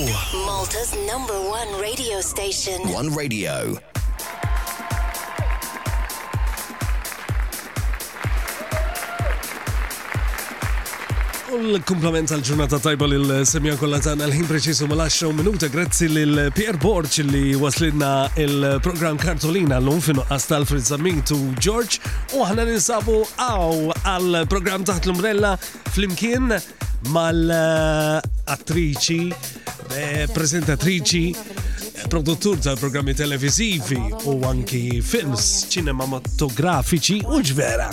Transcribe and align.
Malta's 0.00 0.94
number 1.06 1.34
one 1.34 1.68
radio 1.78 2.20
station. 2.22 2.80
One 2.96 3.10
radio. 3.14 3.76
l-kumplament 11.50 12.30
għal-ġurnata 12.30 12.78
tajba 12.80 13.08
l-semja 13.10 13.72
kollha 13.76 13.98
tagħna 14.00 14.26
l-ħin 14.28 14.46
preċisu 14.46 14.86
mal-10 14.88 15.32
minuta 15.34 15.66
grazzi 15.68 16.06
l 16.08 16.46
Pier 16.54 16.76
Borċ 16.80 17.22
li 17.26 17.40
waslidna 17.58 18.30
il 18.38 18.78
program 18.86 19.16
Kartolina 19.18 19.80
l-lum 19.82 19.98
finu 20.00 20.20
nuqqas 20.22 20.46
tal-Frid 20.52 20.88
u 21.34 21.40
George 21.58 21.98
u 22.38 22.44
ħana 22.46 22.64
ninsabu 22.70 23.18
għaw 23.36 23.92
għal 24.04 24.44
program 24.48 24.84
taħt 24.86 25.06
l-umbrella 25.10 25.56
fl-imkien 25.90 26.52
mal-attriċi 27.10 29.34
Eh, 29.92 30.28
prezentatriċi, 30.30 31.32
produttur 32.08 32.58
tal 32.62 32.76
programmi 32.78 33.12
televisivi 33.14 33.98
u 34.30 34.36
anki 34.46 35.00
films 35.02 35.66
cinematografici, 35.72 37.18
u 37.26 37.40
ġvera. 37.42 37.88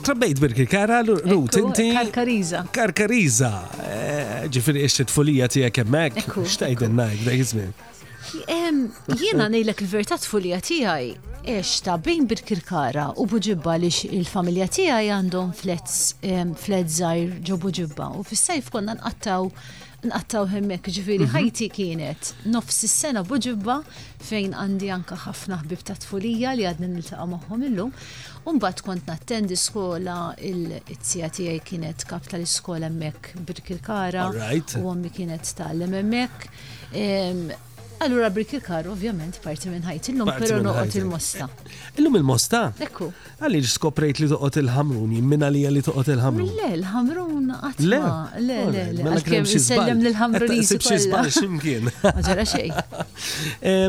Trabbejt 0.02 0.68
kara 0.70 0.98
l 1.02 1.06
Ruth, 1.06 1.56
inti. 1.58 1.90
Karkariza. 1.94 2.64
Karkariza. 2.72 3.50
Eh, 3.84 4.28
ġifiri, 4.52 4.86
t 4.88 5.10
folija 5.12 5.48
għek 5.52 5.82
emmek. 5.84 6.20
Xtajden 6.32 6.96
najk, 6.96 7.28
da 7.28 7.66
Em 8.48 8.80
Jiena 9.18 9.48
nejlek 9.50 9.80
il-verità 9.82 10.14
tfulija 10.22 10.60
tiegħi 10.62 11.08
għex 11.50 11.70
ta' 11.84 11.96
bejn 11.98 12.26
bil 12.30 12.42
kara 12.64 13.08
u 13.18 13.24
buġibba 13.26 13.74
li 13.80 13.90
il-familja 14.12 14.68
tiegħi 14.70 15.08
għandhom 15.16 15.50
flets 15.58 15.96
flets 16.62 17.00
żgħir 17.00 17.32
ġo 17.48 17.56
buġibba 17.64 18.10
u 18.16 18.22
fis-sajf 18.28 18.70
konna 18.70 18.94
nqattaw 19.00 19.48
nqattaw 20.08 20.46
hemmek 20.50 20.86
ġifiri 20.88 21.26
mhm. 21.26 21.34
ħajti 21.34 21.66
kienet 21.76 22.30
nofs 22.54 22.84
is-sena 22.88 23.22
buġibba 23.26 23.80
fejn 24.24 24.54
għandi 24.56 24.88
anka 24.94 25.18
ħafna 25.26 25.58
ħbib 25.64 25.84
ta' 25.90 25.98
tfulija 26.02 26.54
li 26.56 26.66
għadna 26.68 26.88
niltaqa' 26.92 27.26
magħhom 27.34 27.64
illum. 27.68 27.92
Umbagħad 28.48 28.82
kont 28.86 29.08
nattendi 29.10 29.56
skola 29.60 30.32
il-tzija 30.48 31.28
tiegħi 31.36 31.60
kienet 31.70 32.06
kap 32.08 32.28
tal-iskola 32.32 32.88
hemmhekk 32.88 33.34
birkilkara 33.50 34.28
u 34.80 34.84
ommi 34.92 35.12
kienet 35.16 35.44
tgħallem 35.52 35.98
hemmhekk. 36.00 37.66
Allura 38.02 38.30
Briki 38.32 38.56
Kar 38.64 38.86
ovvjament 38.88 39.36
parti 39.44 39.68
minn 39.68 39.82
ħajt 39.84 40.06
illum 40.14 40.28
però 40.38 40.56
noqgħod 40.64 40.94
il-mosta. 41.02 41.46
Illum 42.00 42.14
il-mosta? 42.16 42.60
Ekku. 42.80 43.10
Għaliex 43.44 43.74
skoprejt 43.76 44.22
li 44.22 44.28
toqgħod 44.30 44.56
il-ħamrun, 44.62 45.10
jimmina 45.18 45.50
li 45.52 45.66
li 45.68 45.82
toqgħod 45.84 46.08
il-ħamrun. 46.14 46.46
Le, 46.56 46.68
l-ħamrun 46.78 47.50
għatma. 47.58 47.92
Le, 47.92 48.56
le, 48.72 48.84
le. 48.96 49.04
Għalkemm 49.04 49.50
jisellem 49.50 50.00
l-ħamrun 50.00 50.54
jisellem. 50.56 51.92
Ġara 52.02 52.48
xej. 52.48 52.72
Eh, 53.60 53.84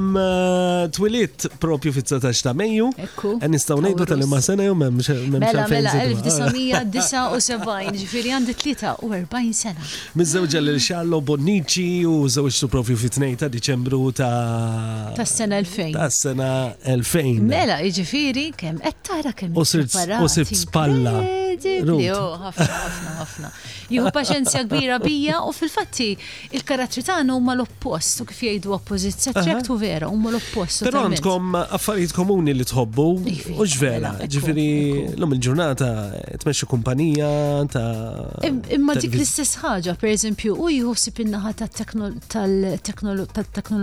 twilit 0.92 1.46
propju 1.64 1.92
fit-19 1.96 2.40
ta' 2.44 2.52
Mejju. 2.58 2.88
Ekku. 3.06 3.30
E 3.44 3.48
nistaw 3.48 3.78
ngħidu 3.80 4.06
tal 4.10 4.24
ma 4.28 4.40
sena 4.44 4.66
jew 4.66 4.74
m'hemmx 4.76 5.16
Mela, 5.32 5.64
mela 5.72 5.92
1979, 6.04 7.96
ġifieri 8.02 8.34
għandi 8.36 8.56
43 8.60 9.52
sena. 9.56 9.86
Miż-żewġa 10.20 10.64
lil 10.66 10.80
Xallo 10.84 11.22
Bonnici 11.24 11.86
u 12.08 12.20
żewġtu 12.36 12.70
propju 12.76 12.98
fit-2 13.04 13.30
ta' 13.44 13.52
Diċembru 13.54 14.01
ta' 14.10 15.12
ta' 15.16 15.26
s-sena 15.26 15.60
2000. 15.62 15.92
Ta' 15.98 16.10
s-sena 16.10 16.74
2000. 16.82 17.46
Mela, 17.46 17.78
iġifiri, 17.86 18.48
kem 18.58 18.80
qed 18.82 19.30
kem. 19.38 19.54
U 19.58 19.66
sirt 19.68 19.94
spalla. 20.56 21.18
Oh, 21.22 22.42
ħafna, 22.42 22.66
ħafna, 22.66 23.14
ħafna. 23.20 23.52
Jieħu 23.92 24.12
paċenzja 24.16 24.62
kbira 24.66 24.98
bija 25.04 25.42
u 25.44 25.52
fil-fatti 25.54 26.06
il-karattri 26.56 27.04
tagħna 27.04 27.36
huma 27.36 27.54
l-oppost 27.58 28.24
u 28.24 28.28
kif 28.30 28.40
jgħidu 28.48 28.72
oppożizzja 28.78 29.34
trektu 29.36 29.76
vera 29.82 30.08
huma 30.10 30.32
l-oppost. 30.32 30.86
Pero 30.88 31.04
għandkom 31.10 31.58
affarijiet 31.60 32.16
komuni 32.16 32.56
li 32.56 32.66
tħobbu 32.70 33.08
u 33.60 33.68
ġvera, 33.76 34.14
ġifieri 34.32 34.68
l 35.18 35.28
om 35.28 35.36
il-ġurnata 35.36 35.92
tmexxi 36.46 36.70
kumpanija 36.72 37.30
ta' 37.76 38.48
Imma 38.72 38.96
dik 38.96 39.18
l-istess 39.20 39.60
ħaġa, 39.66 39.98
pereżempju, 40.02 40.56
u 40.56 40.72
jieħu 40.72 40.96
sib 40.98 41.20
in-naħa 41.26 41.52
tat-teknoloġija 41.66 42.80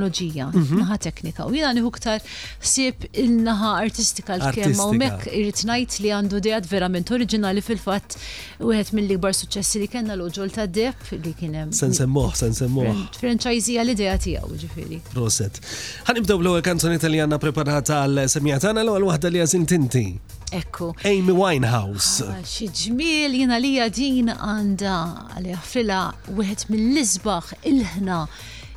teknoloġija, 0.09 0.49
mhm. 0.49 0.79
naħa 0.81 0.97
teknika. 1.01 1.47
U 1.47 1.55
jina 1.55 1.73
nieħu 1.75 1.91
ktar 1.97 2.21
sib 2.61 3.07
il-naħa 3.13 3.73
artistika 3.81 4.37
l-kemma 4.37 4.87
u 4.87 4.97
mek 4.97 5.29
irrit 5.33 5.63
ngħid 5.63 6.03
li 6.03 6.13
għandu 6.13 6.41
dejat 6.41 6.67
verament 6.71 7.09
oriġinali 7.15 7.61
fil-fatt 7.63 8.17
wieħed 8.61 8.95
mill-ikbar 8.99 9.35
suċċessi 9.37 9.81
li 9.85 9.89
kellna 9.89 10.17
l-oġol 10.17 10.51
ta' 10.55 10.67
Depp 10.69 11.13
li 11.17 11.35
kien 11.35 11.55
hemm. 11.55 11.73
Sen 11.73 11.93
semmoħ, 11.95 12.35
sen 12.37 12.55
semmoħ. 12.55 13.21
Franċajzija 13.21 13.85
l-idea 13.85 14.17
tiegħu 14.19 14.59
ġifieri. 14.63 15.01
Proset. 15.13 15.61
Ħanibdew 16.09 16.39
l-ewwel 16.41 16.63
kanzoni 16.65 16.99
li 17.09 17.23
għandna 17.23 17.39
preparata 17.41 18.03
għal 18.05 18.25
semija 18.29 18.59
tagħna 18.67 18.85
l 18.85 18.97
għu 18.99 19.11
waħda 19.13 19.33
li 19.33 19.43
għazin 19.45 19.67
tinti. 19.69 20.07
Ekku. 20.49 20.95
Amy 21.05 21.35
Winehouse. 21.37 22.25
Ah, 22.25 22.39
xi 22.41 22.71
ġmiel 22.73 23.35
jina 23.43 23.59
li 23.61 23.75
din 23.93 24.31
għandha 24.33 24.95
għalli 25.37 25.53
u 26.33 26.39
wieħed 26.41 26.71
mill-isbaħ 26.73 27.51
il-ħna 27.69 28.23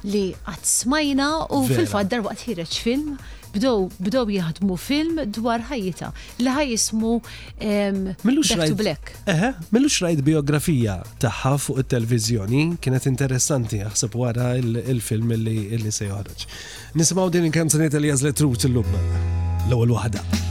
li 0.07 0.31
għat 0.47 0.65
smajna 0.67 1.27
u 1.53 1.61
fil-fat 1.69 2.09
darwaqt 2.11 2.47
ħireċ 2.47 2.81
film 2.83 3.15
bdow 3.51 3.89
bdow 3.99 4.29
jaħdmu 4.31 4.77
film 4.79 5.17
dwar 5.35 5.65
ħajjita 5.69 6.11
li 6.39 6.51
ħaj 6.55 6.69
jismu 6.71 7.17
Back 7.61 8.67
to 8.69 8.79
Black. 8.79 9.11
Eħe, 9.29 9.51
millux 9.75 9.99
rajt 10.03 10.23
biografija 10.25 10.95
tagħha 11.23 11.53
fuq 11.65 11.83
it-televizjoni 11.83 12.63
kienet 12.81 13.09
interessanti 13.11 13.81
jaħseb 13.83 14.15
wara 14.17 14.53
il-film 14.61 15.35
li 15.43 15.91
se 15.91 16.07
joħroġ. 16.09 16.47
Nisimgħu 16.95 17.29
din 17.37 17.51
il-kanzunetta 17.51 17.99
li 18.01 18.13
jażlet 18.13 18.39
trut 18.41 18.67
illum 18.71 18.97
l-ewwel 19.01 19.97
waħda. 19.99 20.49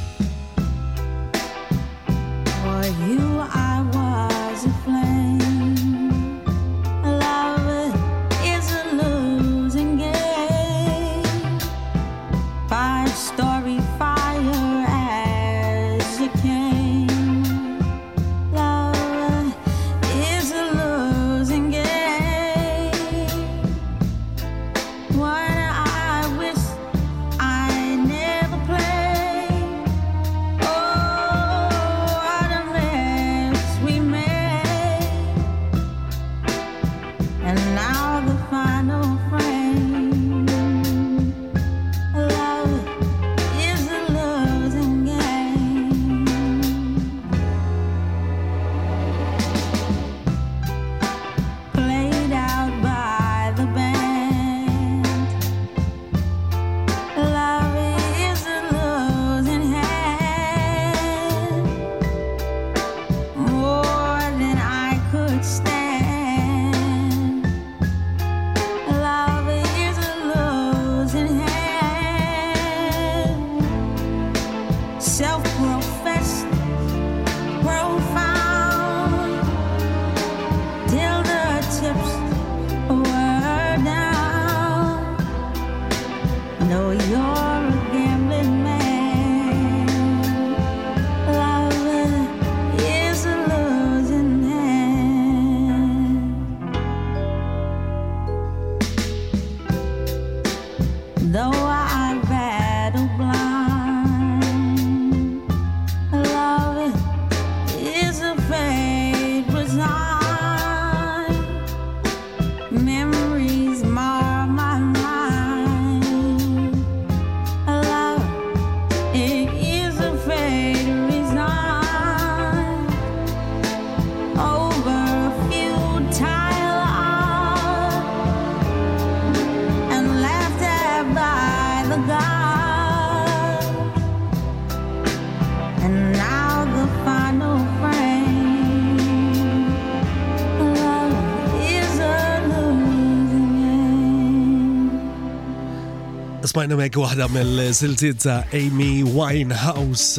smajna 146.50 146.76
mek 146.76 146.96
wahda 146.98 147.28
mill 147.28 148.16
ta' 148.18 148.42
Amy 148.52 149.04
Winehouse. 149.16 150.18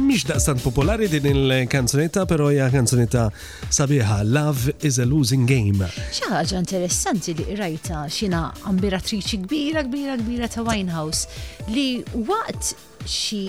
Mix 0.00 0.24
daqstant 0.24 0.62
popolari 0.64 1.08
din 1.12 1.26
il-kanzunetta, 1.28 2.24
pero 2.24 2.48
hija 2.48 2.70
kanzunetta 2.72 3.26
sabiħa 3.68 4.22
Love 4.24 4.72
is 4.80 4.96
a 4.96 5.04
Losing 5.04 5.44
Game. 5.44 5.84
ħaġa 6.24 6.56
interessanti 6.62 7.34
li 7.36 7.58
rajta 7.60 8.06
xina 8.08 8.46
ambiratriċi 8.70 9.42
kbira, 9.44 9.84
kbira, 9.90 10.16
kbira 10.22 10.48
ta' 10.48 10.64
Winehouse 10.64 11.28
li 11.74 11.88
waqt 12.14 12.72
xi 13.08 13.42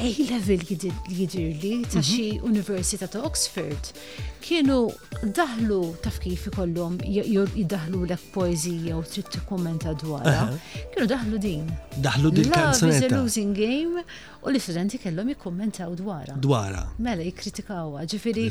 A-level 0.00 0.62
jidirli 0.66 1.74
ta' 1.86 2.00
mhm. 2.00 2.02
xi 2.02 2.26
Università 2.50 3.06
ta' 3.10 3.22
Oxford 3.26 3.94
kienu 4.42 4.88
daħlu 5.22 5.96
taf 6.02 6.18
kif 6.20 6.46
ikollhom 6.48 6.96
jiddaħlu 7.04 8.00
lek 8.08 8.22
poezija 8.34 8.96
u 8.96 9.02
trid 9.04 9.28
tikkummenta 9.34 9.92
dwarha. 10.00 10.48
Kienu 10.94 11.06
daħlu 11.10 11.40
din. 11.42 11.66
Daħlu 12.00 12.30
din 12.32 12.48
kanzunetta. 12.52 13.10
Love 13.10 13.20
losing 13.28 13.54
game 13.56 14.04
u 14.42 14.48
l-istudenti 14.52 14.98
kellhom 15.02 15.28
jikkumentaw 15.34 15.92
dwarha. 16.00 16.38
Dwarha. 16.40 16.86
Mela 16.98 17.26
jikkritikawha. 17.26 18.06
Ġifieri 18.08 18.46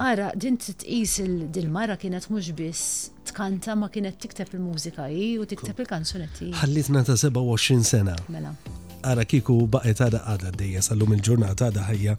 ara 0.00 0.30
din 0.36 0.56
titqis 0.56 1.18
il-mara 1.26 1.98
kienet 2.00 2.30
mhux 2.32 2.54
biss 2.56 2.86
tkanta 3.30 3.76
ma 3.76 3.88
kienet 3.92 4.18
tikteb 4.24 4.54
il-mużika 4.56 5.10
u 5.38 5.46
tikteb 5.50 5.84
il-kanzunetti. 5.84 6.50
Ħallitna 6.62 7.04
ta' 7.04 7.20
27 7.20 7.84
sena. 7.84 8.16
Mela 8.32 8.56
ara 9.04 9.24
kiku 9.28 9.56
baqet 9.70 10.00
għada 10.00 10.20
għada 10.32 10.50
d-dija 10.54 10.80
sallum 10.84 11.12
il-ġurnata 11.16 11.70
għada 11.70 11.84
ħajja. 11.88 12.16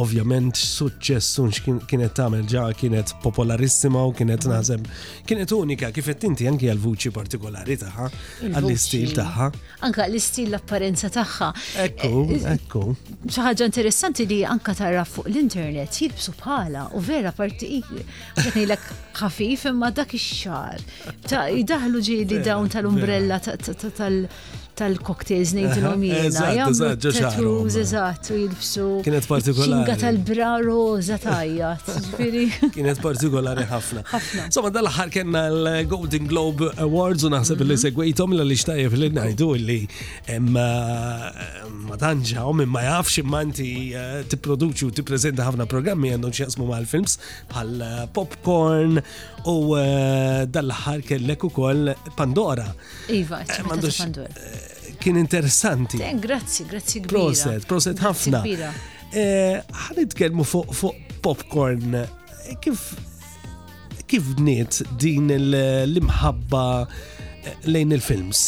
Ovvjament, 0.00 0.56
suċessun 0.56 1.50
kienet 1.88 2.14
tamel 2.16 2.46
ġa, 2.48 2.62
kienet 2.80 3.10
popolarissima 3.22 4.00
u 4.08 4.14
kienet 4.16 4.46
nazem. 4.48 4.80
kienet 5.28 5.52
unika 5.52 5.90
kif 5.92 6.08
inti 6.14 6.46
anki 6.48 6.70
għal-vuċi 6.72 7.12
partikolari 7.12 7.76
taħħa, 7.82 8.06
għall-istil 8.56 9.12
taħħa. 9.18 9.50
Anka 9.88 10.06
għall 10.06 10.16
istil 10.20 10.48
l-apparenza 10.52 11.10
taħħa. 11.18 11.50
Ekku, 11.84 12.24
eh, 12.24 12.34
eh, 12.38 12.48
ekku. 12.56 12.84
ċaħġa 13.28 13.68
interessanti 13.68 14.26
li 14.30 14.40
anka 14.44 14.74
tarra 14.78 15.04
fuq 15.04 15.28
l-internet 15.28 16.00
jibsu 16.00 16.32
bħala 16.40 16.88
u 16.96 17.00
vera 17.04 17.32
parti 17.36 17.82
ħafif 19.22 19.68
imma 19.70 19.90
dak 19.94 20.16
ix-xar. 20.18 20.82
Ta' 21.28 21.46
jidaħlu 21.54 22.02
ġieli 22.08 22.42
dawn 22.44 22.70
tal-umbrella 22.72 23.38
tal-cocktails 24.72 25.50
ngħidilhom 25.52 26.04
jiena. 26.08 26.44
Eżatt, 26.62 27.36
eżatt, 27.84 28.30
jilbsu. 28.32 28.84
Kienet 29.04 29.26
partikolari. 29.28 29.84
Kienet 29.84 30.00
tal-bra 30.00 30.52
roza 30.64 31.18
tajjat. 31.20 31.90
Kienet 32.76 33.02
partikolari 33.04 33.66
ħafna. 33.68 34.00
Soma, 34.54 34.70
dal 34.72 34.88
ħar 34.90 35.10
kellna 35.12 35.42
l-Golden 35.52 36.24
Globe 36.30 36.70
Awards 36.80 37.26
u 37.28 37.30
naħseb 37.34 37.60
li 37.66 37.76
mhm. 37.76 37.82
segwejtom 37.84 38.34
l 38.38 38.46
li 38.48 38.56
xtajjeb 38.58 38.96
li 38.96 39.10
najdu 39.18 39.50
li 39.62 39.78
eh, 40.26 40.38
ma 40.40 41.28
u 41.62 42.54
ma 42.56 42.82
jafx 42.86 43.20
imma 43.20 43.42
inti 43.44 43.66
eh, 43.94 44.22
tipproduċi 44.26 44.88
u 44.88 44.90
tippreżenta 45.02 45.44
ħafna 45.50 45.66
programmi 45.70 46.10
għandhom 46.16 46.66
ma' 46.72 46.80
l 46.80 46.88
films 46.88 47.18
bħal 47.52 47.72
eh, 47.84 47.92
popcorn, 48.16 48.98
u 49.50 49.56
eh, 49.78 50.46
dal-ħar 50.54 51.02
kellek 51.06 51.46
ukoll 51.48 51.92
Pandora. 52.16 52.68
Iva, 53.10 53.42
eh, 53.42 53.62
Pandora. 53.68 54.26
Eh, 54.26 54.94
kien 55.02 55.18
interessanti. 55.18 56.00
Grazzi, 56.22 56.66
grazzi 56.70 57.00
kbira. 57.00 57.14
Proset, 57.18 57.66
proset 57.68 58.02
ħafna. 58.02 58.42
Ħanit 59.86 60.14
kelmu 60.18 60.46
fuq 60.46 61.16
popcorn. 61.24 61.98
Kif 62.62 62.92
kif 64.12 64.26
bniet 64.36 64.82
din 65.00 65.30
l-imħabba 65.32 66.64
lejn 67.72 67.94
il-films? 67.96 68.44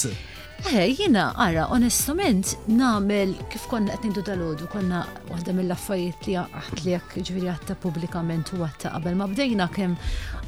Eh, 0.73 0.94
jina, 0.97 1.26
ara, 1.37 1.66
onestament, 1.68 2.54
namel 2.73 3.35
kif 3.52 3.66
konna 3.68 3.92
qed 4.00 4.14
ngħidu 4.14 4.37
ħodu 4.40 4.68
konna 4.73 5.00
waħda 5.28 5.52
mill-affarijiet 5.52 6.25
li 6.25 6.37
għat 6.94 7.42
li 7.42 7.50
għatta 7.52 7.76
pubblikament 7.83 8.49
u 8.56 8.62
għatta 8.64 8.94
qabel 8.94 9.18
ma 9.18 9.26
bdejna 9.28 9.66
kemm 9.75 9.99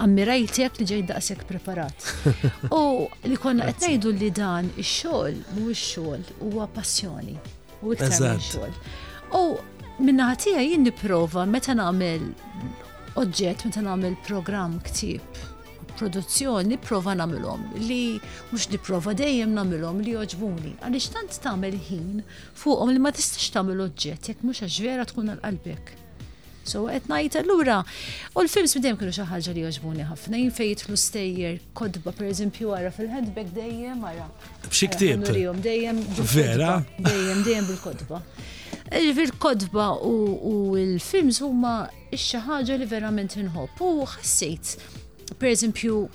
ammirajt 0.05 0.61
jekk 0.63 0.81
li 0.81 0.87
ġej 0.93 1.03
daqshekk 1.11 1.45
preparat. 1.51 2.09
U 2.73 3.05
li 3.29 3.37
konna 3.37 3.69
qed 3.69 3.85
ngħidu 3.91 4.13
li 4.17 4.31
dan 4.41 4.71
ix-xogħol 4.79 5.37
il 5.37 5.77
xogħol 5.83 6.25
huwa 6.49 6.65
passjoni 6.79 7.37
u 7.83 7.93
iktar 7.93 8.17
minn 8.17 8.47
xogħol. 8.47 8.79
U 9.37 9.43
minna 10.01 10.31
għatija 10.33 10.65
jien 10.65 10.89
nipprova 10.89 11.45
meta 11.45 11.77
nagħmel 11.77 12.25
oġġett, 13.21 13.69
meta 13.69 13.85
nagħmel 13.91 14.17
programm 14.25 14.81
ktib 14.89 15.45
produzzjoni 15.99 16.69
nipprova 16.73 17.15
namilom, 17.19 17.61
li 17.81 18.17
mhux 18.53 18.69
nipprova 18.73 19.15
dejjem 19.17 19.55
namilom 19.57 20.01
li 20.05 20.13
joġbuni. 20.17 20.77
Għaliex 20.83 21.11
tant 21.13 21.39
tagħmel 21.45 21.79
ħin 21.89 22.21
fuqhom 22.59 22.93
li 22.93 23.01
ma 23.03 23.13
tistax 23.17 23.51
tagħmel 23.57 23.85
oġġett 23.89 24.31
jekk 24.31 24.45
mhux 24.47 24.65
għax 24.67 24.81
vera 24.85 25.07
tkun 25.09 25.33
għal 25.33 25.43
qalbek. 25.45 25.95
So 26.67 26.89
qed 26.91 27.07
ngħid 27.11 27.39
allura 27.45 27.79
u 28.35 28.43
l-films 28.43 28.75
bidem 28.81 28.99
kienu 28.99 29.15
xi 29.15 29.27
ħaġa 29.31 29.55
li 29.55 29.65
joġbuni 29.69 30.07
ħafna 30.11 30.41
jien 30.41 30.55
fejn 30.57 30.73
jitlu 30.73 30.99
stejjer 31.01 31.61
kodba 31.79 32.15
pereżempju 32.19 32.75
ara 32.75 32.91
fil-handbag 32.97 33.53
dejjem 33.57 34.03
għara. 34.03 34.29
B'xi 34.69 34.91
Dejjem 35.67 36.05
vera. 36.35 36.77
Dejjem 36.99 37.43
dejjem 37.47 37.71
bil-kodba. 37.73 38.23
Eh, 38.87 39.01
Il-kodba 39.11 39.89
u 40.07 40.75
l-films 40.79 41.41
huma 41.43 41.87
xi 42.15 42.39
ħaġa 42.47 42.77
li 42.79 42.87
verament 42.87 43.35
inħobb 43.43 43.83
u 43.83 44.05
ħassejt 44.07 44.77
per 45.35 45.49
eżempju, 45.51 46.07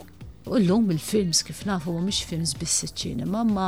l-lum 0.45 0.87
il-films 0.91 1.43
kif 1.45 1.59
nafu 1.69 1.91
mhux 2.01 2.23
films 2.25 2.53
biss 2.57 2.79
iċ-ċinema, 2.87 3.41
ma 3.45 3.67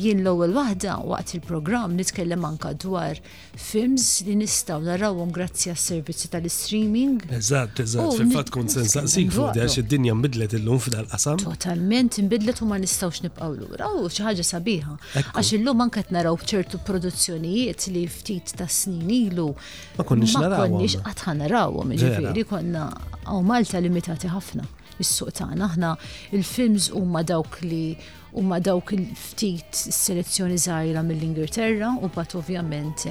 jien 0.00 0.22
l-ewwel 0.24 0.54
waħda 0.56 0.94
waqt 1.10 1.34
il-programm 1.36 1.92
nitkellem 1.98 2.46
anka 2.48 2.70
dwar 2.80 3.18
films 3.52 4.22
li 4.24 4.32
nistgħu 4.40 4.78
narawhom 4.86 5.34
grazzi 5.36 5.68
għas-servizzi 5.72 6.30
tal-streaming. 6.32 7.26
Eżatt, 7.28 7.82
eżatt, 7.84 8.16
fil-fatt 8.22 8.52
kun 8.54 8.70
sensaqsik 8.72 9.34
fuq 9.36 9.58
għax 9.60 9.76
id-dinja 9.82 10.14
nbidlet 10.16 10.54
illum 10.60 10.80
f'dal-qasam. 10.80 11.42
Totalment 11.44 12.16
mbidlet 12.24 12.62
u 12.64 12.70
ma 12.72 12.78
nistgħux 12.80 13.26
nibqgħu 13.26 13.60
lura 13.60 13.90
u 14.00 14.06
xi 14.08 14.24
ħaġa 14.24 14.46
sabiħa. 14.54 14.94
Għax 15.34 15.52
illum 15.58 15.84
anke 15.84 16.06
t 16.08 16.14
naraw 16.16 16.38
ċertu 16.46 16.80
produzzjonijiet 16.88 17.90
li 17.92 18.06
ftit 18.08 18.54
ta' 18.56 18.68
snin 18.70 19.10
ilu. 19.28 19.50
Ma 19.98 20.04
konniex 20.08 20.38
narawhom. 20.38 20.78
Ma 20.78 20.78
konniex 20.80 20.98
għatħan 21.02 21.44
ħanarawhom, 21.44 22.46
konna 22.56 22.88
għaw 23.24 23.44
Malta 23.44 23.80
limitati 23.82 24.28
ħafna 24.32 24.70
is-suq 25.02 25.30
tagħna. 25.38 25.64
Aħna 25.70 25.90
il-films 26.38 26.88
huma 26.98 27.22
dawk 27.26 27.62
li 27.64 27.94
huma 28.34 28.58
dawk 28.60 28.92
il-ftit 28.96 29.78
selezzjoni 29.78 30.58
żgħira 30.60 31.02
mill-Ingilterra 31.06 31.92
u 32.02 32.10
bat 32.16 32.34
ovvjament 32.38 33.06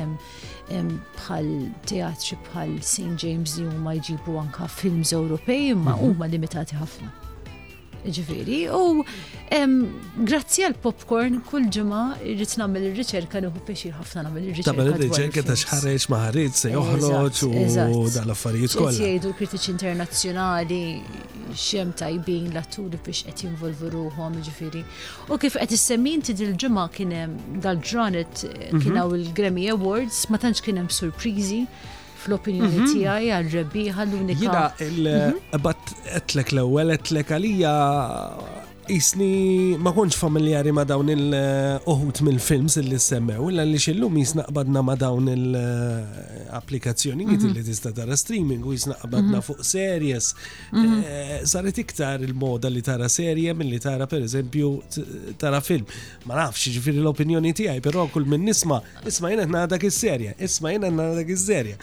bħal 0.69 1.51
teatri 1.89 2.39
bħal 2.49 2.75
St. 2.81 3.13
James 3.25 3.57
li 3.59 3.67
huma 3.71 3.95
jġibu 3.99 4.37
anka 4.43 4.67
films 4.81 5.15
Ewropej 5.19 5.71
imma 5.75 5.93
mhm. 5.97 6.09
huma 6.11 6.31
limitati 6.33 6.79
ħafna 6.79 7.11
ġifiri. 8.12 8.60
U 8.74 9.03
grazzi 10.27 10.63
għal 10.65 10.77
popcorn 10.81 11.39
kull 11.48 11.67
ġimma 11.72 12.17
irrid 12.25 12.53
nagħmel 12.60 12.88
ir-riċerka 12.91 13.41
nieħu 13.43 13.62
pexir 13.67 13.93
ħafna 13.98 14.24
nagħmel 14.27 14.48
ir-riċerka. 14.50 14.69
Tagħmel 14.69 14.93
ir-riċerka 14.98 15.43
ta' 15.48 15.57
xħareġ 15.62 16.07
maħarriċ 16.13 16.60
se 16.60 16.74
joħloċ 16.74 17.45
u 17.86 18.03
dal-affarijiet 18.15 18.77
kollha. 18.79 18.93
Jgħidu 18.98 19.33
kritiċi 19.39 19.74
internazzjonali 19.75 20.81
x'hemm 21.53 21.95
tajbin 22.03 22.48
l-atturi 22.51 23.00
biex 23.05 23.24
qed 23.29 23.45
jinvolvu 23.45 23.93
ruhom 23.93 24.39
ġifieri. 24.43 24.83
U 25.29 25.38
kif 25.39 25.60
qed 25.62 25.75
issemmi 25.77 26.17
inti 26.17 26.33
dil-ġimgħa 26.41 26.88
kien 26.98 27.15
hemm 27.22 27.60
dal-ġranet 27.65 28.45
kien 28.45 28.77
mhm. 28.81 29.00
hawn 29.00 29.19
il-Grammy 29.22 29.69
Awards 29.75 30.25
ma 30.33 30.41
tantx 30.41 30.65
kien 30.65 30.81
hemm 30.81 30.91
surpriżi 30.91 31.65
fl-opinjoni 32.24 32.80
mhm. 32.80 32.92
tiegħi 32.96 33.32
għal-rebbieħa 33.38 34.06
l-unika. 34.10 34.44
Jina, 34.46 34.65
mhm. 34.80 35.63
but 35.65 35.96
etlek 36.22 36.53
l-ewwel 36.56 36.94
etlek 36.98 37.34
għalija 37.38 37.74
Isni 38.91 39.77
ma 39.79 39.93
konċ 39.95 40.17
familjari 40.19 40.73
ma 40.75 40.83
dawn 40.83 41.07
il-uħut 41.09 42.19
mill-films 42.27 42.75
li 42.83 42.97
semmew, 42.99 43.47
l 43.55 43.63
li 43.69 43.77
xillum 43.79 44.11
jisnaqbadna 44.19 44.81
ma 44.83 44.91
dawn 44.99 45.23
il-applikazzjonijiet 45.31 47.45
mhm. 47.47 47.53
li 47.55 47.63
tista 47.63 47.93
tara 47.95 48.11
streaming 48.19 48.59
u 48.65 48.73
jisnaqbadna 48.75 49.39
mhm. 49.39 49.45
fuq 49.47 49.63
series. 49.63 50.33
Mhm. 50.73 50.99
Eh, 50.99 51.45
saret 51.47 51.77
iktar 51.79 52.19
il-moda 52.27 52.67
li 52.67 52.81
tara 52.83 53.07
serie 53.07 53.55
mill-li 53.55 53.79
tara 53.79 54.05
per 54.05 54.19
eżempju 54.27 54.73
tara 55.39 55.61
film. 55.63 55.85
Ma 56.27 56.35
nafx 56.41 56.67
ġifiri 56.75 56.99
l-opinjoni 57.05 57.53
tijaj, 57.55 57.79
pero 57.87 58.07
kull 58.11 58.25
minn 58.33 58.43
nisma, 58.49 58.81
isma 59.07 59.29
jena 59.31 59.45
nadak 59.61 59.81
il-serje, 59.87 60.35
isma 60.43 60.71
jena 60.75 60.91
nadak 60.91 61.29
il-serje. 61.31 61.77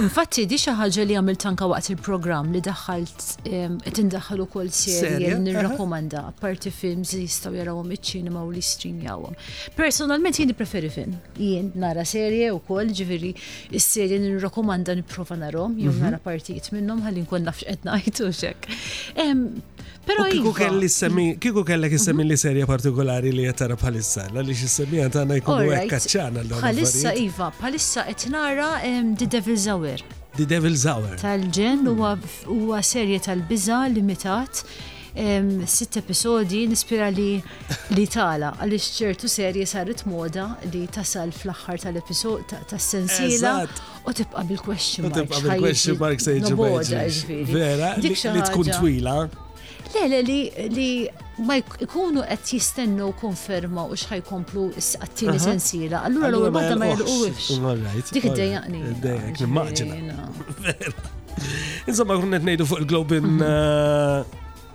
Infatti, 0.00 0.46
di 0.48 0.56
ħaġa 0.56 1.04
li 1.04 1.12
għamil 1.20 1.36
tanka 1.44 1.66
waqt 1.74 1.92
il-program 1.92 2.54
li 2.56 2.64
daħħalt, 2.64 3.28
eh, 3.52 3.68
tindaħħal 4.00 4.38
u 4.46 4.48
kol 4.56 4.72
serje, 4.72 5.36
nirrakomand 5.44 6.05
Irlanda, 6.06 6.32
parti 6.40 6.70
films 6.72 7.12
li 7.16 7.22
jistaw 7.26 7.54
jarawhom 7.56 7.90
iċ-ċinema 7.96 8.42
u 8.46 8.50
li 8.54 8.62
streamjawhom. 8.64 9.34
Personalment 9.76 10.38
jien 10.38 10.52
preferi 10.56 10.88
film. 10.92 11.16
Jien 11.38 11.70
nara 11.74 12.04
serje 12.06 12.50
u 12.54 12.58
koll 12.66 12.92
ġifieri 12.96 13.32
s-serje 13.78 14.18
nirrakomanda 14.22 14.94
nipprova 14.96 15.36
narhom 15.38 15.76
jew 15.80 15.90
mhm. 15.90 16.04
nara 16.06 16.20
partijiet 16.24 16.70
minnhom 16.74 17.02
ħalli 17.04 17.24
nkun 17.26 17.46
naf 17.50 17.62
x'qed 17.64 17.88
ngħid 17.90 18.22
u 18.22 18.32
xek. 18.42 18.68
Però 20.06 20.24
kiku 20.30 20.52
iva- 20.52 20.58
kelli 20.60 20.88
semmi, 20.88 21.24
kiku 21.42 21.64
kellek 21.66 21.96
semmi 21.98 22.22
li 22.24 22.36
serja 22.38 22.66
partikolari 22.70 23.32
li 23.34 23.48
qed 23.48 23.58
tara 23.64 23.76
bħalissa, 23.78 24.28
għaliex 24.30 24.66
is-semmi 24.68 25.00
għandna 25.08 25.40
jkunu 25.42 25.72
hekk 25.74 25.96
kaċċana 25.96 26.44
l 26.46 26.54
Bħalissa 26.54 27.16
iva, 27.24 27.48
bħalissa 27.60 28.06
qed 28.12 28.28
nara 28.30 28.70
The 28.82 29.26
Devil's 29.26 29.66
Hour. 29.66 29.98
The 30.36 30.44
Devil's 30.46 30.84
Hour. 30.86 31.16
Tal-ġen 31.18 31.86
huwa 31.90 32.82
serje 32.84 33.18
tal-biża 33.26 33.86
limitat 33.96 34.62
sitt 35.66 35.96
episodi 35.96 36.66
nispira 36.68 37.08
li 37.10 37.38
li 37.96 38.04
tala 38.06 38.50
għaliex 38.60 38.88
ċertu 38.98 39.28
serje 39.32 39.66
saret 39.66 40.02
moda 40.06 40.48
li 40.72 40.86
tasal 40.86 41.32
fl-aħħar 41.32 41.80
tal-episod 41.86 42.52
tas-sensiela 42.70 43.52
u 44.06 44.12
tibqa' 44.12 44.44
bil-question 44.50 45.08
mark. 45.08 45.16
U 45.16 45.20
tibqa' 45.20 45.40
bil-question 45.40 45.96
mark 45.96 46.20
se 46.20 46.36
jiġi. 46.40 47.40
Vera, 47.48 47.94
li 47.98 48.42
tkun 48.46 48.70
twila. 48.76 49.16
Le, 49.96 50.04
le, 50.12 50.20
li, 50.26 50.38
li 50.76 50.88
ma 51.46 51.56
jkunu 51.62 52.20
qed 52.26 52.52
jistennu 52.52 53.10
konferma 53.20 53.86
u 53.88 53.96
xħaj 53.96 54.20
komplu 54.28 54.68
s-attini 54.76 55.38
sensira. 55.40 56.04
Allura 56.06 56.30
l-għu 56.34 56.52
bada 56.54 56.76
ma 56.80 56.92
jgħu 56.92 58.08
Dik 58.12 58.28
id-dejaqni. 58.34 58.84
Id-dejaqni, 58.96 59.46
maġina. 59.48 60.26
Insomma, 61.88 62.16
kunnet 62.18 62.42
nejdu 62.44 62.66
fuq 62.68 62.84
il-globin 62.84 63.36
uh, 63.36 64.22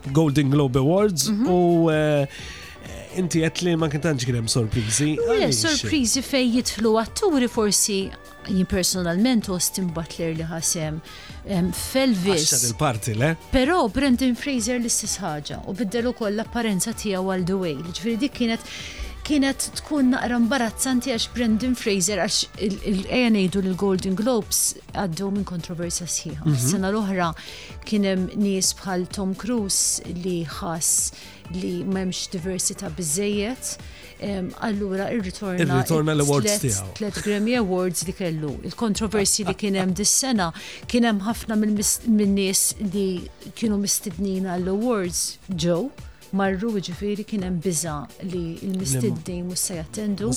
Golden 0.08 0.50
Globe 0.50 0.80
Awards 0.80 1.30
mhm. 1.30 1.46
u 1.48 1.92
eh, 1.92 2.24
eh, 2.24 3.20
inti 3.20 3.42
għet 3.46 3.62
li 3.66 3.76
ma 3.78 3.90
kintanċ 3.92 4.28
għrem 4.32 4.48
sorprizi. 4.50 5.16
Sorprizi 5.58 6.24
fej 6.26 6.50
jitflu 6.58 6.96
għatturi 7.02 7.50
forsi 7.52 8.00
jien 8.50 8.66
personalment 8.70 9.50
Austin 9.54 9.92
Butler 9.94 10.34
li 10.38 10.48
ħasem 10.50 10.98
Felvis. 11.78 12.54
il-parti, 12.70 13.14
le? 13.18 13.36
Pero 13.54 13.84
Brendan 13.94 14.34
Fraser 14.38 14.80
l-istess 14.82 15.20
ħaġa 15.22 15.60
u 15.70 15.74
biddelu 15.78 16.12
koll 16.18 16.36
l-apparenza 16.38 16.94
tiegħu 16.98 17.34
għal 17.36 17.46
dwej 17.54 17.76
way. 17.82 18.18
dik 18.22 18.34
kienet 18.42 18.74
kienet 19.32 19.64
tkun 19.80 20.10
naqra 20.12 20.36
imbarazzanti 20.42 21.14
għax 21.16 21.30
Brendan 21.32 21.76
Fraser 21.80 22.20
għax 22.26 22.40
il-għajan 22.66 23.38
jgħidu 23.40 23.62
l-Golden 23.64 24.18
Globes 24.20 24.64
għaddu 24.92 25.30
minn 25.38 25.46
kontroversja 25.48 26.04
sħiħa. 26.10 26.44
Mhm. 26.44 26.60
Sena 26.66 26.90
l-oħra 26.92 27.30
kienem 27.88 28.26
nies 28.44 28.74
bħal 28.76 29.06
Tom 29.16 29.32
Cruise 29.40 30.04
li 30.20 30.42
ħas 30.44 30.92
li 31.56 31.72
memx 31.88 32.32
diversita 32.36 32.92
bizzejiet. 32.96 33.76
Allura 34.62 35.08
il 35.16 35.24
ritorna 35.26 35.64
il 35.64 35.72
ritorna 35.80 36.12
l-awards 36.14 36.82
Tlet 37.00 37.24
Grammy 37.24 37.56
Awards 37.64 38.04
li 38.08 38.14
kellu. 38.16 38.52
Il-kontroversi 38.68 39.48
li 39.48 39.56
kien 39.58 39.80
hemm 39.80 39.96
dis-sena 39.98 40.52
kien 40.92 41.08
hemm 41.08 41.24
ħafna 41.30 41.56
minn 41.64 41.80
nies 42.36 42.70
li 42.92 43.08
kienu 43.56 43.80
mistednina 43.88 44.60
l 44.60 44.72
awards 44.76 45.24
ġew 45.50 45.86
marru 46.36 46.72
ġifiri 46.88 47.24
kien 47.28 47.44
hemm 47.44 47.58
biża 47.64 47.96
li 48.24 48.42
l 48.64 48.76
mistiddin 48.80 49.48
mhux 49.50 49.64
se 49.68 49.76
jattendu 49.80 50.30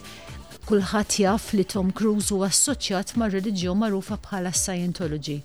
kulħadd 0.68 1.16
jaf 1.24 1.52
li 1.56 1.64
Tom 1.68 1.90
Cruise 1.96 2.30
huwa 2.34 2.50
assoċjat 2.52 3.16
mar 3.18 3.30
reliġjon 3.32 3.80
magħrufa 3.80 4.20
bħala 4.28 4.52
Scientology. 4.54 5.40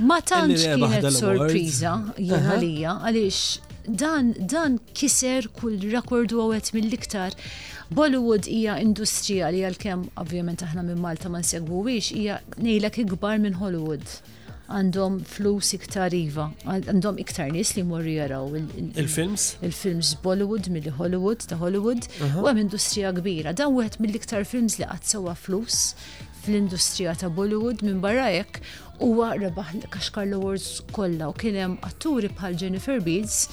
Ma 0.00 0.20
tantx 0.22 0.64
kienet 0.64 1.10
sorpriza 1.14 1.92
jina 2.16 2.56
li 2.62 2.72
għalix 2.88 3.42
dan, 3.88 4.32
dan 4.36 4.76
kiser 4.96 5.46
kull 5.60 5.76
rekord 5.92 6.32
u 6.36 6.48
għet 6.54 6.72
mill-iktar. 6.76 7.36
Bollywood 7.92 8.48
hija 8.52 8.76
industrija 8.84 9.48
li 9.52 9.60
għal-kem, 9.64 10.08
ovvijament, 10.24 10.64
aħna 10.66 10.82
minn 10.88 11.00
Malta 11.04 11.30
ma 11.32 11.40
nsegwuwix, 11.44 12.10
hija 12.16 12.40
nejlek 12.58 13.00
ikbar 13.04 13.40
minn 13.44 13.56
Hollywood 13.60 14.04
għandhom 14.68 15.14
flus 15.24 15.70
iktar 15.76 16.12
iva, 16.12 16.50
għandhom 16.68 17.18
iktar 17.22 17.48
nis 17.52 17.72
li 17.76 17.82
morri 17.88 18.18
jaraw 18.18 18.50
il-films. 18.58 19.54
Il-films 19.64 20.10
Bollywood, 20.22 20.68
mill 20.72 20.90
Hollywood, 20.98 21.46
ta' 21.48 21.56
Hollywood, 21.60 22.04
u 22.42 22.44
għem 22.46 22.60
industrija 22.66 23.12
kbira. 23.16 23.54
Dan 23.56 23.72
wieħed 23.76 23.96
mill-iktar 24.04 24.44
films 24.48 24.76
li 24.80 24.84
għad 24.84 25.08
sewa 25.08 25.32
flus 25.36 25.92
fl-industrija 26.44 27.14
ta' 27.16 27.30
Bollywood 27.32 27.82
minn 27.86 28.02
barra 28.04 28.28
hekk 28.32 28.60
huwa 29.04 29.30
rebaħ 29.38 29.72
l-Kashkar 29.78 30.28
Awards 30.36 30.82
kollha 30.92 31.30
u 31.30 31.36
kien 31.38 31.56
hemm 31.58 31.78
atturi 31.88 32.28
bħal 32.34 32.56
Jennifer 32.60 33.00
Beals 33.04 33.48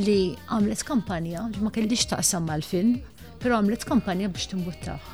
li 0.00 0.34
għamlet 0.52 0.84
kampanja 0.86 1.44
ma 1.60 1.72
kellix 1.74 2.08
taqsam 2.10 2.48
mal-film, 2.48 2.98
pero 3.42 3.58
għamlet 3.60 3.84
kampanja 3.88 4.32
biex 4.32 4.48
timbuttaħ. 4.52 5.12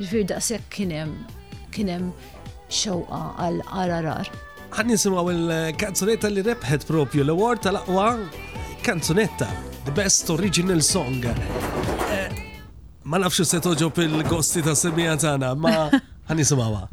Ġifier 0.00 0.28
daqshekk 0.34 0.70
kien 0.76 1.94
hemm 1.96 2.14
xewqa 2.70 3.22
għal 3.42 3.62
RRR. 3.88 4.46
Anissimo 4.72 5.28
il 5.30 5.72
canzonetta 5.76 6.28
di 6.30 6.40
Rephead 6.40 6.86
proprio, 6.86 7.22
l'award 7.24 7.66
alla 7.66 7.82
One 7.86 8.28
canzonetta, 8.80 9.46
The 9.84 9.90
Best 9.90 10.30
Original 10.30 10.80
Song. 10.80 11.22
Eh, 12.10 12.28
ma 13.02 13.18
nafxu 13.20 13.42
se 13.44 13.58
toġob 13.60 13.96
il-gosti 14.06 14.62
ta' 14.62 14.72
semija 14.74 15.16
tana, 15.16 15.52
ma 15.58 15.90
għanisimawa. 16.30 16.86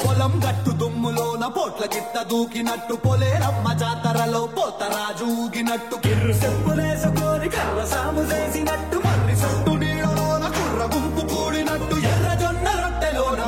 పొలం 0.00 0.32
గట్టు 0.46 0.70
దుమ్ములో 0.80 1.26
నా 1.42 1.48
పొట్ల 1.56 1.82
గిట్ట 1.94 2.14
దూకినట్టు 2.30 2.94
పొలేరమ్మ 3.04 3.66
జాతరలో 3.82 4.42
పోత 4.56 4.80
రాజూగినట్టు 4.94 5.94
కిర్రు 6.06 6.34
చెప్పులేసుకొని 6.42 7.48
కర్ర 7.58 7.78
సాము 7.92 8.22
చేసినట్టు 8.32 8.96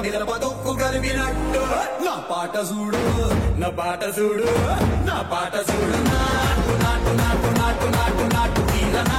మిరప 0.04 0.32
తొక్కు 0.42 0.72
కలిపినట్టు 0.80 1.60
నా 2.06 2.14
పాట 2.30 2.54
చూడు 2.70 3.02
నా 3.60 3.68
పాట 3.78 4.00
చూడు 4.18 4.48
నా 5.08 5.16
పాట 5.32 5.54
చూడు 5.70 6.00
నాటు 6.10 6.74
నాటు 6.82 7.12
నాటు 7.20 7.54
నాటు 7.60 7.86
నాటు 7.96 8.26
నాటు 8.36 8.62
తీరనా 8.72 9.18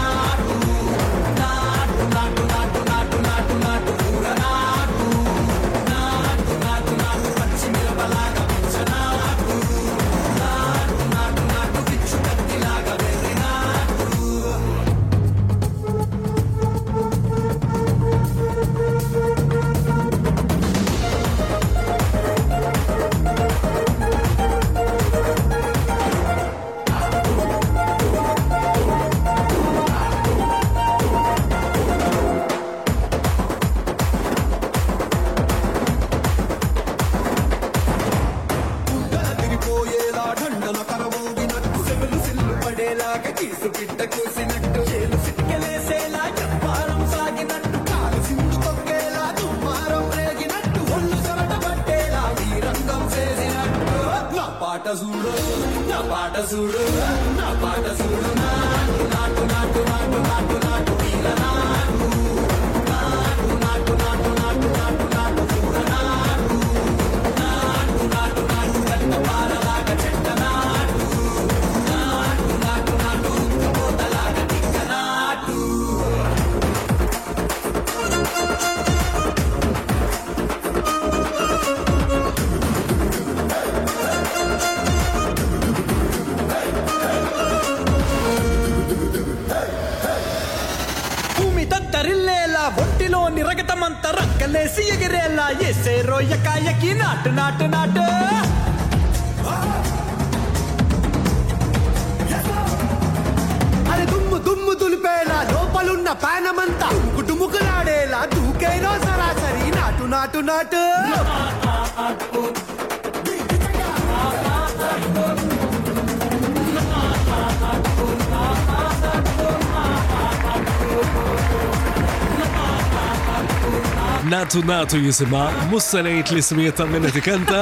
fortunatu 124.53 124.99
jisima, 125.01 125.43
mussanejt 125.71 126.29
li 126.35 126.41
smiet 126.45 126.75
ta' 126.77 126.85
minna 126.85 127.09
tikanta, 127.13 127.61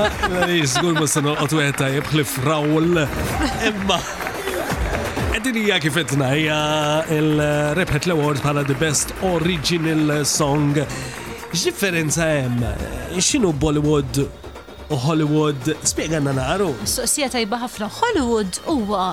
jisgur 0.51 0.97
mussan 0.97 1.29
l-qotu 1.31 1.61
għetta 1.63 1.85
jibħli 1.93 2.23
frawl, 2.27 2.99
imma. 3.69 3.95
Din 5.45 5.55
hija 5.61 5.77
kif 5.81 5.95
qedna 5.95 6.27
hija 6.35 6.57
il 7.15 7.39
rebħet 7.79 8.09
l-Award 8.09 8.43
bħala 8.43 8.65
The 8.67 8.75
Best 8.83 9.15
Original 9.29 10.25
Song. 10.27 10.75
X'differenza 11.55 12.27
hemm? 12.27 12.59
X'inhu 13.15 13.53
Bollywood 13.63 14.25
u 14.91 14.99
Hollywood? 15.07 15.71
Spjegana 15.87 16.35
naru. 16.37 16.73
Soqsija 16.83 17.31
tajba 17.33 17.61
ħafna 17.63 17.87
Hollywood 18.01 18.59
huwa 18.67 19.09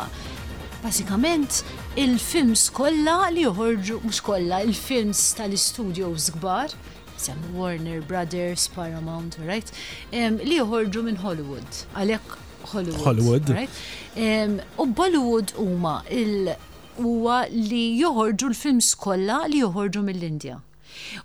basikament 0.83 1.63
il-films 1.99 2.67
kollha 2.77 3.23
li 3.33 3.47
joħorġu 3.47 4.03
mhux 4.05 4.21
kollha 4.27 4.61
il-films 4.67 5.29
tal-istudios 5.39 6.33
kbar 6.37 6.75
sem 7.21 7.37
Warner 7.55 8.01
Brothers, 8.03 8.69
Paramount, 8.75 9.37
right? 9.47 9.67
Um, 10.13 10.39
li 10.45 10.59
joħorġu 10.61 11.03
minn 11.09 11.19
Hollywood, 11.25 11.83
għalek 12.01 12.37
Hollywood. 12.73 13.05
Hollywood. 13.09 13.51
Right? 13.55 13.83
Um, 14.15 14.59
u 14.81 14.87
Bollywood 14.99 15.55
huma 15.59 15.99
il 16.13 16.53
huwa 16.99 17.41
li 17.53 17.83
joħorġu 18.01 18.51
l-films 18.51 18.93
kollha 19.01 19.45
li 19.51 19.63
joħorġu 19.65 20.03
mill-Indja. 20.09 20.57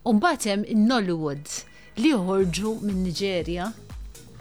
U 0.05 0.13
mbagħad 0.17 0.49
hemm 0.51 0.67
in-Nollywood 0.75 1.57
li 2.03 2.11
joħorġu 2.13 2.75
minn 2.85 3.01
Niġerja 3.07 3.71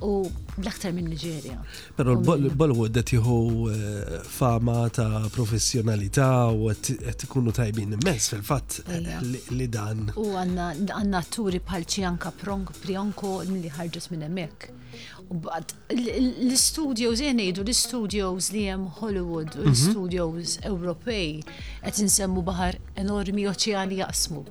u 0.03 0.27
bl-aktar 0.61 0.93
minn 0.93 1.09
Nigeria. 1.09 1.59
Pero 1.97 2.15
l-Bollywood 2.21 2.97
qed 2.99 3.13
jieħu 3.15 3.37
eh, 3.73 4.19
fama 4.37 4.87
ta' 4.93 5.23
professjonalità 5.35 6.29
u 6.53 6.71
qed 6.75 7.25
ikunu 7.27 7.55
tajbin 7.57 7.97
immens 7.97 8.29
fil-fatt 8.33 8.81
li 9.57 9.69
dan. 9.73 10.09
U 10.21 10.29
għandna 10.37 11.23
turi 11.33 11.63
bħal 11.69 11.87
prong 12.43 12.71
Prionko 12.83 13.37
li 13.49 13.71
ħarġus 13.79 14.11
minn 14.13 14.27
hemmhekk. 14.27 14.73
L-studios 16.51 17.23
jenejdu, 17.25 17.63
l-studios 17.65 18.51
li 18.53 18.67
hemm 18.69 18.91
Hollywood 18.99 19.55
u 19.57 19.63
mhm. 19.65 19.73
l-studios 19.73 20.59
Ewropej 20.69 21.41
qed 21.87 22.05
insemmu 22.07 22.45
baħar 22.51 22.79
enormi 23.07 23.49
oċeani 23.55 24.03
jaqsmu. 24.03 24.45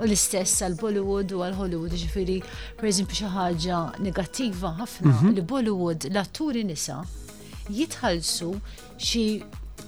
U 0.00 0.06
l-istess 0.08 0.62
għal-Bollywood 0.66 1.32
u 1.36 1.42
għal-Hollywood, 1.46 1.96
ġifiri, 2.02 2.38
per 2.78 2.90
eżempju, 2.90 3.16
xi 3.20 3.30
ħaġa 3.32 3.80
negattiva 4.06 4.72
ħafna 4.80 5.12
mhm. 5.12 5.34
li 5.38 5.44
Bollywood 5.54 6.08
l-atturi 6.10 6.64
nisa 6.68 7.00
jitħallsu 7.72 8.50
xi 9.08 9.26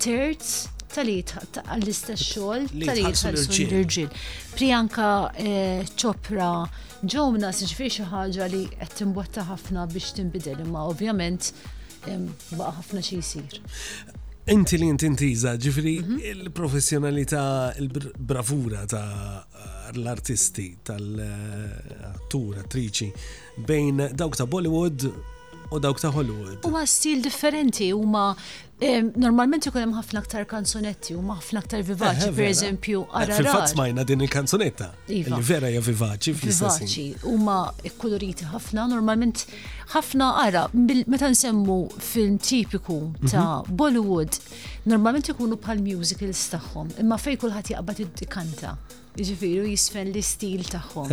terz 0.01 0.69
tal 0.89 1.09
iet 1.13 1.35
għall-istess 1.65 2.33
xogħol 2.33 2.67
tal 2.87 3.03
iet 3.03 3.23
l-irġiel. 3.31 4.13
Prijanka 4.57 5.09
ċopra 5.95 6.53
eh, 6.67 6.87
ġomna 7.05 7.53
siġifieri 7.55 7.93
xi 7.99 8.07
ħaġa 8.13 8.51
li 8.55 8.65
qed 8.73 8.95
timbotta 9.03 9.45
ħafna 9.53 9.85
biex 9.95 10.15
tinbidel 10.19 10.65
imma 10.67 10.87
ovvjament 10.91 11.53
baqa 12.57 12.73
ħafna 12.81 13.03
xi 13.05 13.19
jsir 13.27 13.59
inti 14.49 14.77
li 14.81 14.87
inti 14.89 15.05
intiza, 15.07 15.55
ġifri 15.61 15.95
il-professjonalità, 16.31 17.75
il-bravura 17.85 18.87
ta' 18.89 19.45
l-artisti, 19.95 20.71
tal-attur, 20.85 22.57
attriċi, 22.63 23.11
bejn 23.69 24.01
dawk 24.17 24.39
ta' 24.41 24.49
Bollywood 24.49 25.05
u 25.05 25.83
dawk 25.85 26.01
ta' 26.01 26.13
Hollywood. 26.17 26.63
Huma 26.65 26.87
stil 26.89 27.21
differenti, 27.23 27.91
huma 27.93 28.31
Normalment 28.79 29.65
ikun 29.67 29.81
hemm 29.83 29.95
ħafna 29.99 30.21
aktar 30.23 30.45
kanzunetti 30.51 31.17
u 31.19 31.23
ħafna 31.27 31.61
aktar 31.65 31.81
vivaċi, 31.89 32.29
eh, 32.29 32.29
eh, 32.31 32.37
pereżempju 32.37 33.01
eżempju, 33.03 33.21
eh, 33.23 33.33
Fil-fatt 33.37 33.73
smajna 33.73 34.05
din 34.05 34.21
il-kanzunetta. 34.23 34.93
Iva. 35.09 35.37
Li 35.37 35.43
vera 35.43 35.69
hija 35.71 35.81
vivaċi 35.81 36.35
Vivaċi, 36.35 37.07
ma 37.43 37.73
kkoloriti 37.83 38.47
ħafna, 38.53 38.87
normalment 38.89 39.47
ħafna 39.95 40.29
ara, 40.45 40.69
meta 40.75 41.27
nsemmu 41.27 41.79
film 41.99 42.39
tipiku 42.39 43.13
ta' 43.29 43.65
mhm. 43.67 43.77
Bollywood, 43.77 44.39
normalment 44.87 45.29
ikunu 45.29 45.57
bħal 45.59 45.83
musicals 45.83 46.49
tagħhom, 46.55 46.95
imma 47.01 47.19
fej 47.19 47.35
kulħadd 47.37 47.75
jaqbad 47.75 48.01
id-kanta 48.07 48.77
ġifiru 49.27 49.67
jisfen 49.69 50.11
l-istil 50.13 50.63
tagħhom. 50.69 51.11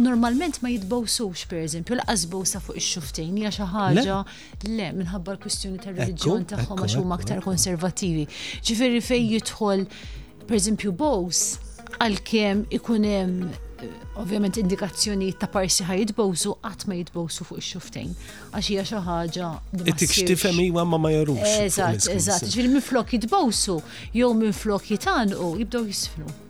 Normalment 0.00 0.60
ma 0.64 0.70
jitbowsux 0.72 1.46
per 1.50 1.62
eżempju, 1.64 1.98
laqas 2.00 2.24
bowsa 2.32 2.60
fuq 2.64 2.78
ix-xuftejn 2.80 3.38
hija 3.40 3.52
xi 3.54 3.68
ħaġa 3.72 4.20
le 4.70 4.88
minħabba 5.00 5.34
l-kwistjoni 5.36 5.82
tar-reliġjon 5.84 6.46
tagħhom 6.54 6.84
għax 6.86 6.96
huma 7.02 7.18
aktar 7.18 7.42
konservativi. 7.44 8.26
Ġifieri 8.64 9.02
fejn 9.04 9.30
jidħol 9.34 9.84
per 10.48 10.58
eżempju 10.60 10.92
bows 10.96 11.44
għalkemm 12.02 12.64
ikun 12.74 13.04
hemm 13.06 13.42
eh, 13.44 13.92
ovvjament 14.22 14.56
indikazzjoni 14.62 15.28
ta' 15.40 15.48
parsi 15.52 15.84
ħaj 15.86 16.00
jitbowsu 16.06 16.56
qatt 16.64 16.86
ma 16.88 16.96
jitbowsu 16.98 17.44
fuq 17.50 17.60
ix-xuftejn. 17.60 18.14
Għax 18.56 18.72
hija 18.72 18.86
xi 18.88 19.02
ħaġa. 19.10 19.50
Itik 19.84 20.16
xtifhem 20.22 20.62
iwa 20.70 20.86
ma 20.88 21.02
ma 21.04 21.12
jarux. 21.12 21.44
Eżatt, 21.66 22.08
eżatt. 22.16 22.48
Ġifieri 22.48 22.72
minflok 22.78 23.14
jitbowsu 23.18 23.80
jew 24.16 24.32
minflok 24.40 24.88
jitanqu 24.94 25.52
jibdew 25.60 25.90
jisfnu. 25.92 26.40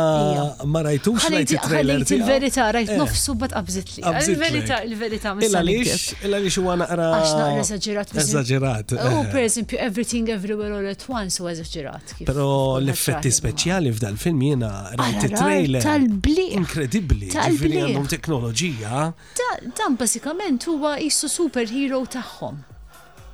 ma 0.72 0.82
rajtu 0.86 1.14
rajt 1.34 1.50
it-trailer. 1.56 2.02
il-verità 2.16 2.70
rajt 2.76 2.90
eh. 2.90 2.98
nofsu 3.02 3.34
bat 3.40 3.52
qabżitli. 3.56 4.02
Il-verità, 4.24 4.82
il-verità. 4.88 5.34
Illa 5.46 5.62
lix, 5.62 6.14
illa 6.24 6.40
lix 6.42 6.56
huwa 6.60 6.76
naqra. 6.82 7.08
Għax 7.18 7.30
naqra 7.38 7.60
eżagġerat. 7.64 8.14
Eżagġerat. 8.24 8.94
U 8.96 9.02
oh, 9.04 9.18
eh. 9.22 9.30
per 9.34 9.42
eżempju 9.44 9.78
Everything 9.86 10.32
Everywhere 10.36 10.76
All 10.78 10.88
at 10.94 11.04
Once 11.08 11.42
u 11.42 11.48
eżagġerat. 11.52 12.16
Pero 12.28 12.46
l-effetti 12.82 13.32
speċjali 13.34 13.92
f'dal-film 13.96 14.42
jina 14.48 14.72
rajt 14.98 15.28
it-trailer. 15.30 15.84
Tal-bli. 15.84 16.48
Inkredibli. 16.58 17.30
Tal-bli. 17.34 17.76
Għandhom 17.86 18.08
teknologija. 18.16 19.08
Dan 19.80 19.96
basikament 20.00 20.66
huwa 20.72 20.96
jissu 21.00 21.28
superhero 21.30 22.02
taħħom. 22.10 22.62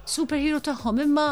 Superhero 0.09 0.57
taħħom, 0.65 1.01
imma 1.05 1.27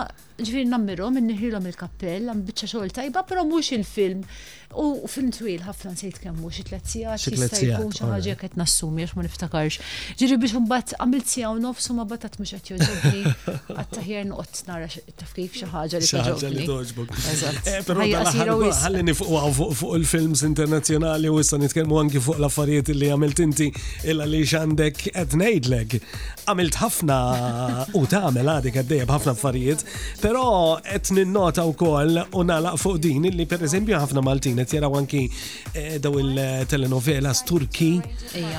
ġifiri 0.44 0.66
nammirom, 0.68 1.16
inniħilom 1.16 1.66
il-kappell, 1.70 2.28
għam 2.28 2.42
bieċa 2.48 2.68
xogħol 2.72 2.92
tajba, 2.98 3.22
pero 3.30 3.44
mux 3.48 3.70
il-film 3.72 4.24
U 4.74 5.06
film 5.08 5.30
twil 5.30 5.62
ħafna 5.64 5.92
nsejt 5.94 6.18
kemmu 6.22 6.48
xi 6.52 6.64
tliet 6.66 6.88
sigħat 6.90 7.26
jista' 7.36 7.60
jkun 7.68 7.92
xi 7.94 8.06
ħaġa 8.10 8.34
qed 8.40 8.56
nassumi 8.58 9.04
għax 9.06 9.14
ma 9.14 9.22
niftakarx. 9.22 9.78
Ġiri 10.18 10.38
biex 10.42 10.56
imbagħad 10.58 10.96
għamilt 10.98 11.30
sigħa 11.30 11.50
u 11.54 11.60
nofsu 11.62 11.94
ma 11.96 12.06
batat 12.10 12.36
mhux 12.40 12.58
qed 12.58 12.72
jogħġobni 12.72 13.34
għat-taħjar 13.76 14.26
noqgħod 14.30 14.60
nara 14.66 14.88
taf 14.90 15.34
kif 15.36 15.54
xi 15.54 15.70
ħaġa 15.70 16.02
li 16.02 16.66
toġobni. 16.66 17.14
Eh, 17.66 17.80
però 17.86 18.04
ħalli 18.06 19.00
nifuqha 19.08 19.48
fuq 19.54 19.96
il-films 19.98 20.40
internazzjonali 20.46 21.28
u 21.32 21.38
issa 21.40 21.58
nitkellmu 21.58 21.98
anki 22.00 22.20
fuq 22.22 22.38
l-affarijiet 22.38 22.90
li 22.94 23.08
għamilt 23.12 23.40
inti 23.42 23.66
illa 24.06 24.24
li 24.28 24.40
x'għandek 24.44 25.00
qed 25.10 25.34
ngħidlek. 25.40 25.96
Għamilt 26.46 26.78
ħafna 26.80 27.18
u 27.98 28.02
tagħmel 28.10 28.50
għadek 28.54 28.78
għaddej 28.82 29.04
b'ħafna 29.10 29.34
affarijiet, 29.34 29.84
però 30.22 30.44
qed 30.86 31.12
ninnota 31.16 31.66
wkoll 31.68 32.22
u 32.38 32.44
nalaq 32.46 32.78
fuq 32.80 33.00
din 33.04 33.26
li 33.34 33.46
pereżempju 33.50 33.98
ħafna 33.98 34.22
Maltin 34.24 34.55
kienet 34.56 34.70
qed 34.70 34.78
jaraw 34.78 34.96
anki 34.98 35.30
eh, 35.72 35.98
daw 36.00 36.16
il-telenovelas 36.18 37.42
Turki. 37.46 37.90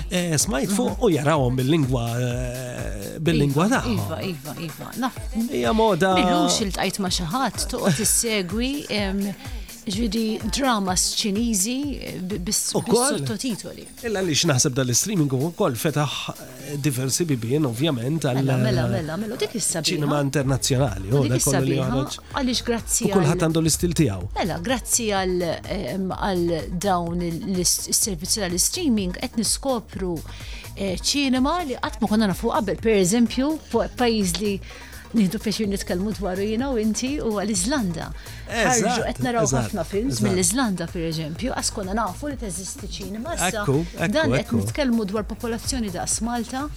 Eh, 0.09 0.37
smajt 0.37 0.71
fuq 0.71 0.93
mhm. 0.99 1.05
u 1.07 1.11
jarawhom 1.13 1.55
bil-lingwa 1.55 2.05
eh, 2.21 3.09
bil-lingwa 3.21 3.65
iva, 3.67 3.77
tagħhom. 3.77 3.97
Iva, 3.97 4.19
iva, 4.21 4.87
iva. 4.95 5.47
Ija 5.61 5.73
moda. 5.73 6.13
Minux 6.19 6.59
il 6.65 6.73
tajt 6.75 7.01
ma' 7.03 7.11
xi 7.13 7.27
ħadd 7.33 7.77
segwi 8.07 8.73
ġvidi 9.87 10.39
dramas 10.53 11.05
ċinizi 11.15 11.75
bis-sottotitoli. 12.43 13.85
Illa 14.07 14.21
li 14.25 14.35
xnaħseb 14.35 14.75
dal-streaming 14.75 15.31
u 15.37 15.49
kol 15.57 15.77
fetaħ 15.79 16.15
eh, 16.33 16.73
diversi 16.83 17.25
bibien, 17.29 17.65
ovvjament, 17.69 18.27
għal. 18.27 18.39
Mela, 18.41 18.57
mela, 18.61 18.83
eh, 18.87 18.91
mela, 18.97 19.17
mela 19.21 19.37
dik 19.39 19.55
is 19.57 19.69
Cinema 19.69 19.89
ċinema 19.91 20.19
internazjonali, 20.25 21.11
u 21.11 21.23
dak 21.31 21.47
li 21.63 21.79
Għalix 22.41 22.65
grazzi 22.67 23.07
għal. 23.07 23.15
Kulħat 23.15 23.47
għandu 23.47 23.63
l-istil 23.63 23.95
tijaw. 23.99 24.27
Mela, 24.37 24.59
grazzi 24.65 25.07
għal 25.15 25.41
dawn 26.87 27.23
l-servizzi 27.23 28.43
tal-streaming, 28.43 29.19
qed 29.23 29.39
niskopru 29.39 30.17
eh, 30.75 30.95
ċinema 30.99 31.61
li 31.69 31.79
għatmu 31.79 32.11
konna 32.11 32.27
nafu 32.33 32.51
qabel, 32.51 32.81
per 32.83 32.99
eżempju, 33.05 33.55
pajiz 33.97 34.35
li 34.43 34.57
nidu 35.13 35.39
fiex 35.39 35.59
nitkellmu 35.59 36.11
dwaru 36.13 36.41
jina 36.47 36.69
u 36.73 36.77
inti 36.79 37.11
u 37.23 37.35
għal-Izlanda. 37.41 38.07
Ħarġu 38.49 38.93
qed 39.07 39.23
naraw 39.25 39.47
ħafna 39.51 39.85
films 39.87 40.19
mill-Iżlanda 40.25 40.87
pereżempju, 40.91 41.53
għas 41.55 41.71
konna 41.75 41.95
nafu 41.99 42.31
li 42.31 42.37
teżisti 42.41 42.89
ċinema. 42.97 43.37
Dan 44.11 44.35
qed 44.35 44.53
nitkellmu 44.59 45.05
dwar 45.07 45.23
popolazzjoni 45.29 45.93
da' 45.95 46.07
Malta 46.27 46.67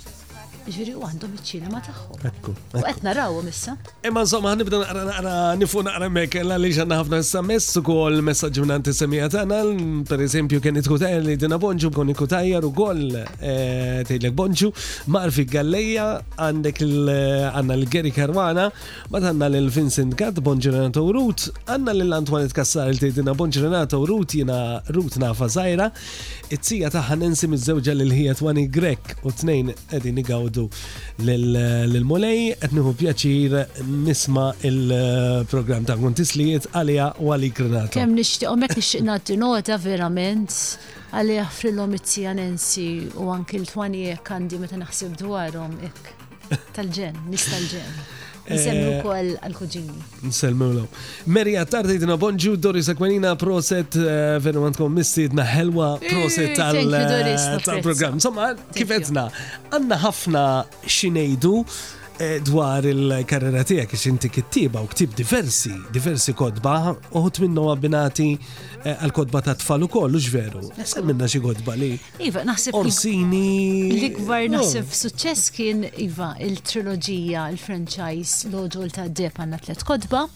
ġiri 0.68 0.92
u 0.99 1.05
għandhom 1.07 1.33
iċ-ċina 1.38 1.70
ma 1.73 1.81
taħħu. 1.85 2.16
U 2.20 2.81
għet 2.81 3.05
missa. 3.44 3.75
issa. 3.75 3.75
Imma 4.07 4.23
għan 4.23 4.59
nibda 4.61 4.81
naqra 4.83 5.05
naqra 5.07 5.35
nifu 5.59 5.83
naqra 5.87 6.09
mek, 6.12 6.35
la 6.44 6.57
li 6.61 6.70
ġanna 6.75 6.99
ħafna 7.01 7.20
issa 7.23 7.42
mess 7.44 7.79
u 7.79 7.83
kol 7.87 8.20
messagġi 8.25 8.62
minn 8.64 8.75
antisemija 8.77 9.29
tana, 9.33 9.61
per 10.09 10.23
eżempju 10.25 10.61
kien 10.62 10.79
itkutajja 10.83 11.23
li 11.25 11.37
dina 11.40 11.59
bonġu, 11.61 11.90
bkon 11.94 12.12
kutajjar 12.18 12.64
u 12.68 12.73
kol 12.77 13.01
eh, 13.14 14.03
tejlek 14.09 14.35
bonġu, 14.37 14.70
marfi 15.14 15.44
galleja, 15.49 16.09
għandek 16.37 16.83
l 16.85 17.09
eh, 17.09 17.46
għanna 17.55 17.79
l-Geri 17.81 18.12
Karwana, 18.18 18.68
bat 19.11 19.29
għanna 19.31 19.49
l-Vincent 19.55 20.14
Gat, 20.18 20.40
bonġu 20.44 20.75
Renato 20.77 21.07
Rut, 21.14 21.49
għanna 21.68 21.96
l-Antwanet 21.96 22.55
Kassar 22.57 22.92
li 22.92 23.12
dina 23.16 23.35
bonġu 23.37 23.64
Renato 23.64 24.03
Rut, 24.07 24.37
jina 24.38 24.61
Rut 24.92 25.16
nafa 25.23 25.49
zaħira, 25.51 25.90
it-sija 26.53 26.90
taħħan 26.92 27.25
nensim 27.25 27.55
iż 27.57 27.66
zewġa 27.70 27.96
l 27.96 28.11
ħijat 28.14 28.40
għani 28.51 28.68
Grek 28.73 29.16
u 29.27 29.31
t-nejn 29.31 29.70
edin 29.96 30.18
igaw 30.20 30.50
noqogħdu 30.51 31.25
lil-mulej 31.25 32.55
qed 32.61 32.97
pjaċir 33.01 33.83
nisma' 33.85 34.53
il-programm 34.71 35.85
ta' 35.87 35.97
kuntislijiet 36.01 36.67
għalija 36.75 37.09
u 37.23 37.33
għalik 37.35 37.61
Renata. 37.65 37.95
Kemm 37.95 38.17
nixtieq 38.19 38.57
mek 38.59 38.75
nixtieq 38.79 39.05
nagħti 39.07 39.37
nota 39.41 39.79
verament 39.79 40.51
għalija 41.15 41.45
ħfrilhom 41.51 41.95
it 41.99 42.09
Nensi 42.37 43.09
u 43.15 43.31
anki 43.31 43.59
l-twani 43.61 44.05
għandi 44.23 44.59
meta 44.61 44.77
naħseb 44.81 45.15
dwarhom 45.21 45.77
hekk. 45.81 46.17
Tal-ġen, 46.75 47.15
nis 47.31 47.45
tal-ġen. 47.47 48.01
Nsemmu 48.48 48.92
eh, 48.98 49.00
kol 49.05 49.29
għal-kuġini. 49.38 49.96
Nsemmu 50.24 50.68
l 50.74 50.85
Meri 51.33 51.57
għattar 51.61 51.88
tejdina 51.90 52.16
bonġu, 52.20 52.55
Doris 52.59 52.88
Akwenina, 52.92 53.35
e 53.37 53.40
proset, 53.40 53.98
eh, 53.98 54.38
venu 54.42 54.64
għandkom 54.68 54.98
na 55.37 55.44
helwa, 55.44 55.98
eh, 56.00 56.09
proset 56.09 56.57
tal-program. 56.57 58.20
Somma, 58.20 58.55
kifetna, 58.74 59.29
għanna 59.74 59.96
ħafna 60.07 60.44
xinejdu. 60.87 61.64
Eh, 62.20 62.37
dwar 62.44 62.85
il-karriera 62.85 63.62
tiegħek 63.64 63.88
kiex 63.94 64.11
inti 64.11 64.28
kittiba 64.28 64.83
u 64.85 64.88
ktib 64.92 65.14
diversi, 65.16 65.70
diversi 65.94 66.35
kodba, 66.37 66.90
uħut 67.16 67.38
minnhom 67.46 67.70
abbinati 67.72 68.26
eh, 68.35 68.92
għal 68.92 69.14
kodba 69.16 69.40
ta' 69.46 69.54
tfal 69.56 69.87
ukoll, 69.87 70.18
u 70.18 70.20
ġveru. 70.20 70.61
Semminna 70.85 71.24
xi 71.33 71.40
kodba 71.40 71.78
li. 71.80 71.88
Iva, 72.28 72.42
naħseb. 72.44 72.76
Orsini. 72.76 73.54
L-ikbar 73.94 74.50
naħseb 74.52 74.92
suċċess 74.98 75.48
kien 75.56 75.80
iva 76.04 76.35
il 76.44 76.61
trilogija 76.61 77.46
il-franchise, 77.54 78.52
l 78.52 78.61
ogħol 78.66 78.92
ta' 78.98 79.09
Dep 79.09 79.40
għandna 79.40 79.62
tliet 79.64 79.87
kodba. 79.88 80.26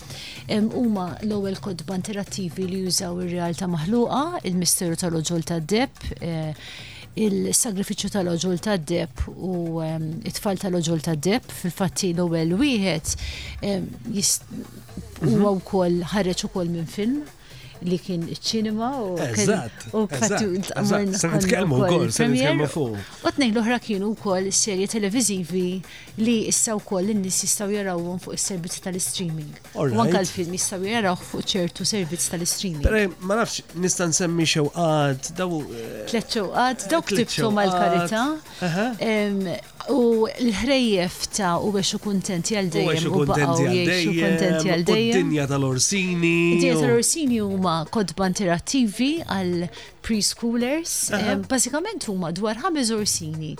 Huma 0.72 1.10
l-ewwel 1.20 1.60
kodba 1.66 2.00
interattivi 2.00 2.64
li 2.70 2.80
jużaw 2.86 3.20
ir-realtà 3.28 3.68
maħluqa, 3.76 4.24
il-misteru 4.48 4.96
tal 5.04 5.20
ogħol 5.20 5.44
ta' 5.52 5.60
deb 5.60 6.06
eh, 6.22 6.56
il-sagrifiċu 7.16 8.10
tal-oġul 8.14 8.58
ta' 8.64 8.76
deb 8.90 9.24
u 9.30 9.80
ehm, 9.84 10.10
it-tfal 10.26 10.58
tal-oġul 10.58 11.02
ta' 11.06 11.14
deb 11.14 11.46
fil-fatti 11.62 12.10
l-ewwel 12.16 12.56
wieħed 12.58 13.14
ehm, 13.70 13.86
mhm. 14.10 15.32
huwa 15.32 15.54
wkoll 15.60 16.00
ħareġ 16.14 16.46
ukoll 16.50 16.72
minn 16.74 16.90
film 16.98 17.22
li 17.82 17.96
kien 17.98 18.22
ċinema 18.38 18.88
u 19.02 19.14
u 19.16 20.02
fattut 20.08 20.70
U 23.24 23.30
tnejn 23.34 23.56
l-oħra 23.56 23.78
kienu 23.86 24.12
kol 24.20 24.48
serje 24.54 24.86
televizivi 24.94 25.66
li 26.20 26.36
issaw 26.50 26.78
kol 26.86 27.02
l-nis 27.10 27.42
jistaw 27.46 27.72
jarawon 27.72 28.20
fuq 28.22 28.36
il 28.38 28.42
servizzi 28.42 28.80
tal-streaming. 28.84 29.52
U 29.74 29.88
anka 30.04 30.22
l-film 30.22 30.54
jistaw 30.56 30.82
jaraw 30.86 31.18
fuq 31.18 31.46
ċertu 31.56 31.86
servizz 31.88 32.30
tal-streaming. 32.32 32.86
Pre, 32.86 33.04
ma 33.26 33.38
nafx, 33.42 33.60
nista' 33.82 34.08
nsemmi 34.12 34.46
xewqat, 34.54 35.32
daw. 35.38 35.58
Eh, 35.64 36.02
Tlet 36.12 36.34
xewqat, 36.38 36.86
daw 36.92 37.02
ktibtu 37.06 37.50
mal-karita. 37.54 38.26
U 39.92 40.24
l-ħrejjef 40.26 41.16
ta' 41.36 41.58
u 41.60 41.68
biex 41.74 41.96
u 41.98 41.98
kontenti 42.00 42.56
għal 42.56 42.70
dejjem. 42.72 43.02
U 43.10 43.18
kontenti 43.28 44.16
għal 44.72 44.84
dejjem. 44.88 45.18
Dinja 45.28 45.44
tal-Orsini. 45.50 46.36
Dinja 46.56 46.78
tal-Orsini 46.80 47.42
huma 47.44 47.74
kodba 47.92 48.30
interattivi 48.32 49.10
għal 49.26 49.66
preschoolers. 50.06 50.94
Basikament 51.50 52.08
huma 52.08 52.32
dwar 52.32 52.62
ħames 52.64 52.94
orsini 52.96 53.52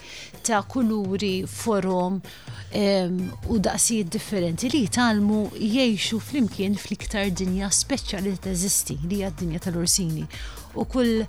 ta' 0.47 0.63
kuluri, 0.65 1.43
forum 1.45 2.21
u 2.75 3.61
daqsijiet 3.63 4.09
differenti 4.17 4.73
li 4.73 4.83
talmu 4.89 5.47
jiexu 5.61 6.23
flimkien 6.25 6.81
fl-iktar 6.81 7.29
dinja 7.37 7.69
speċjali 7.69 8.33
li 8.33 8.41
teżisti 8.49 8.97
li 9.11 9.21
għad 9.29 9.43
dinja 9.45 9.61
tal-Orsini. 9.69 10.25
U 10.81 10.89
kull 10.91 11.21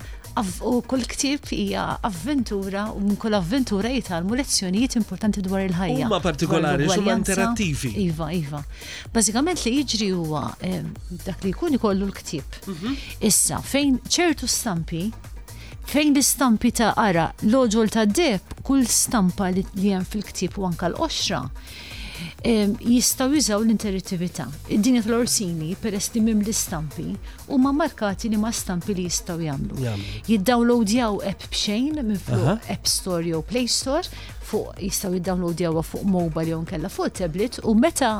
U 0.64 0.82
kull 0.84 1.04
ktib 1.08 1.46
hija 1.48 1.84
avventura 2.04 2.90
u 2.94 3.00
minn 3.00 3.16
kull 3.16 3.34
avventura 3.34 3.88
jitalmu 3.92 4.36
lezzjonijiet 4.36 4.96
importanti 5.00 5.40
dwar 5.44 5.62
il-ħajja. 5.64 6.04
Huma 6.10 6.18
partikolari, 6.20 6.88
huma 6.92 7.14
interattivi. 7.16 7.94
Iva, 8.10 8.28
iva. 8.36 8.60
Bażikament 9.14 9.62
li 9.64 9.72
jiġri 9.78 10.10
huwa 10.12 10.42
dak 11.24 11.40
li 11.46 11.54
jkun 11.54 11.78
ikollu 11.80 12.10
l-ktib. 12.10 12.58
Mhm. 12.68 12.92
Issa 13.30 13.62
fejn 13.64 13.96
ċertu 14.12 14.48
stampi 14.48 15.06
fejn 15.86 16.12
l-istampi 16.12 16.72
ta' 16.74 16.92
ara 17.00 17.30
l-oġol 17.46 17.88
ta' 17.96 18.04
deb 18.04 18.58
kull 18.66 18.84
stampa 18.90 19.48
li 19.56 19.64
hemm 19.88 20.04
fil-ktib 20.04 20.58
u 20.60 20.66
anka 20.68 20.90
l 20.92 20.98
oċra 21.06 21.44
jistaw 22.80 23.30
jizaw 23.32 23.62
l-interattività. 23.64 24.46
Id-dinja 24.68 25.02
tal-orsini 25.06 25.74
peress 25.80 26.10
li 26.14 26.20
mim 26.20 26.42
l-istampi 26.44 27.16
u 27.48 27.56
ma 27.58 27.72
markati 27.72 28.28
li 28.28 28.36
ma 28.36 28.50
stampi 28.52 28.94
li 28.94 29.02
jistaw 29.04 29.40
jamlu. 29.40 29.76
Jiddownloadjaw 30.28 31.18
app 31.26 31.48
bxejn 31.50 32.02
minn 32.04 32.18
fuq 32.18 32.68
App 32.68 32.84
Store 32.86 33.24
jew 33.24 33.42
Play 33.42 33.66
Store 33.66 34.02
fuq 34.46 34.78
jistaw 34.82 35.12
jiddownloadjawa 35.16 35.82
fuq 35.82 36.04
mobile 36.14 36.46
jew 36.52 36.60
kella 36.70 36.90
fuq 36.96 37.12
tablet 37.20 37.58
u 37.64 37.74
meta 37.74 38.10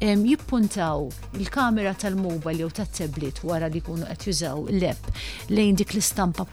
jippuntaw 0.00 1.08
il-kamera 1.40 1.94
tal-mobile 2.02 2.58
jew 2.64 2.70
tat-tablet 2.78 3.40
wara 3.50 3.68
li 3.72 3.80
jkunu 3.80 4.08
qed 4.10 4.26
jużaw 4.28 4.66
l-app 4.70 5.10
lejn 5.50 5.76
dik 5.80 5.94
l-istampa 5.94 6.44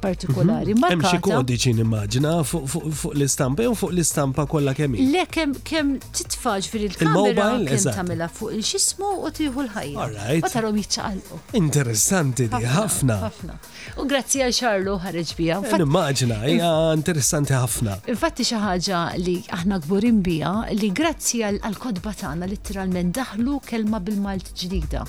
partikolari. 0.00 0.74
Mhm. 0.74 0.86
Hemm 0.94 1.04
xi 1.10 1.20
kodiċi 1.26 1.74
nimmaġina 1.80 2.32
fuq 2.44 3.10
l-istampa 3.14 3.66
jew 3.68 3.76
fuq 3.82 3.92
l-istampa 3.96 4.46
kollha 4.50 4.74
kemm 4.78 4.96
Le 5.12 5.26
kemm 5.28 5.54
kemm 5.66 5.94
titfa'ġ 6.16 6.68
ġifieri 6.68 6.90
il-kamera 6.92 7.50
kemm 7.68 7.88
tagħmilha 7.90 8.30
fuq 8.38 8.56
il-xismu 8.60 9.12
u 9.26 9.34
tieħu 9.40 9.66
l-ħajja. 9.66 10.08
Ma 10.40 10.54
tarhom 10.56 10.80
jiċċaqalqu. 10.80 11.42
Interessanti 11.60 12.48
di 12.48 12.64
ħafna. 12.66 13.20
Ħafna. 13.28 13.58
U 14.00 14.04
grazzi 14.06 14.40
għal 14.44 14.54
Xarlu 14.56 14.96
ħareġ 15.04 15.30
bija. 15.38 15.60
Eh, 15.64 15.78
Immaġina, 15.84 16.38
hija 16.48 16.68
interessanti 16.96 17.54
ħafna. 17.56 17.96
Infatti 18.14 18.44
xi 18.48 18.58
ħaġa 18.62 19.00
li 19.24 19.36
aħna 19.56 19.78
kburin 19.86 20.20
bija 20.26 20.52
li 20.76 20.90
grazzi 20.96 21.42
għal 21.46 21.78
kodba 21.80 22.12
tagħna 22.22 22.48
litteralment 22.52 23.16
daħlu 23.18 23.60
kelma 23.66 24.00
bil-Malt 24.04 24.52
ġdida. 24.62 25.04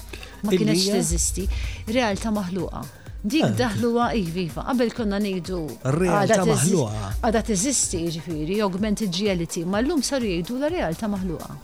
Ma 0.46 0.56
kienx 0.56 0.90
teżisti, 0.94 1.48
realtà 1.94 2.32
maħluqa. 2.34 2.86
Dik 3.22 3.52
daħluwa 3.60 4.08
iviva, 4.18 4.64
qabel 4.72 4.96
konna 4.98 5.20
nejdu. 5.22 5.66
Realtà 5.98 6.42
maħluqa. 6.48 7.12
Għada 7.22 7.44
teżisti 7.52 8.06
ġifiri, 8.18 8.62
augmented 8.66 9.14
reality, 9.22 9.66
ma 9.68 9.82
l-lum 9.84 10.02
saru 10.06 10.26
jgħidu 10.32 10.58
la 10.64 10.72
realtà 10.74 11.08
maħluqa 11.12 11.60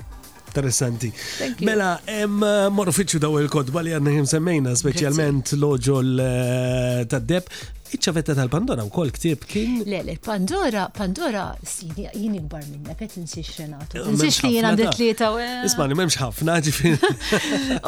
interessanti. 0.57 1.13
Mela, 1.61 1.99
eh, 2.05 2.25
morru 2.71 3.05
daw 3.21 3.37
il-kodba 3.41 3.81
li 3.85 3.93
għanna 3.93 4.23
semmejna, 4.27 4.73
specialment 4.79 5.53
loġol 5.61 6.09
eh, 6.19 7.03
tad-deb, 7.11 7.45
iċċavetta 7.93 8.33
tal-Pandora 8.35 8.83
u 8.83 8.89
kol 8.91 9.11
ktib 9.15 9.45
kien. 9.47 9.77
Le, 9.87 10.01
le, 10.03 10.15
Pandora, 10.19 10.87
Pandora, 10.93 11.43
jien 11.63 12.33
ikbar 12.41 12.65
minna, 12.71 12.95
pet 12.99 13.13
nsiex 13.21 13.53
xenatu. 13.59 14.01
Nsiex 14.15 14.41
li 14.47 14.55
jien 14.57 14.67
għandet 14.71 14.97
li 14.99 15.11
ta' 15.17 15.29
Ismani, 15.69 15.95
memx 15.99 16.17
ħafna, 16.23 16.57
ġifin. 16.65 16.97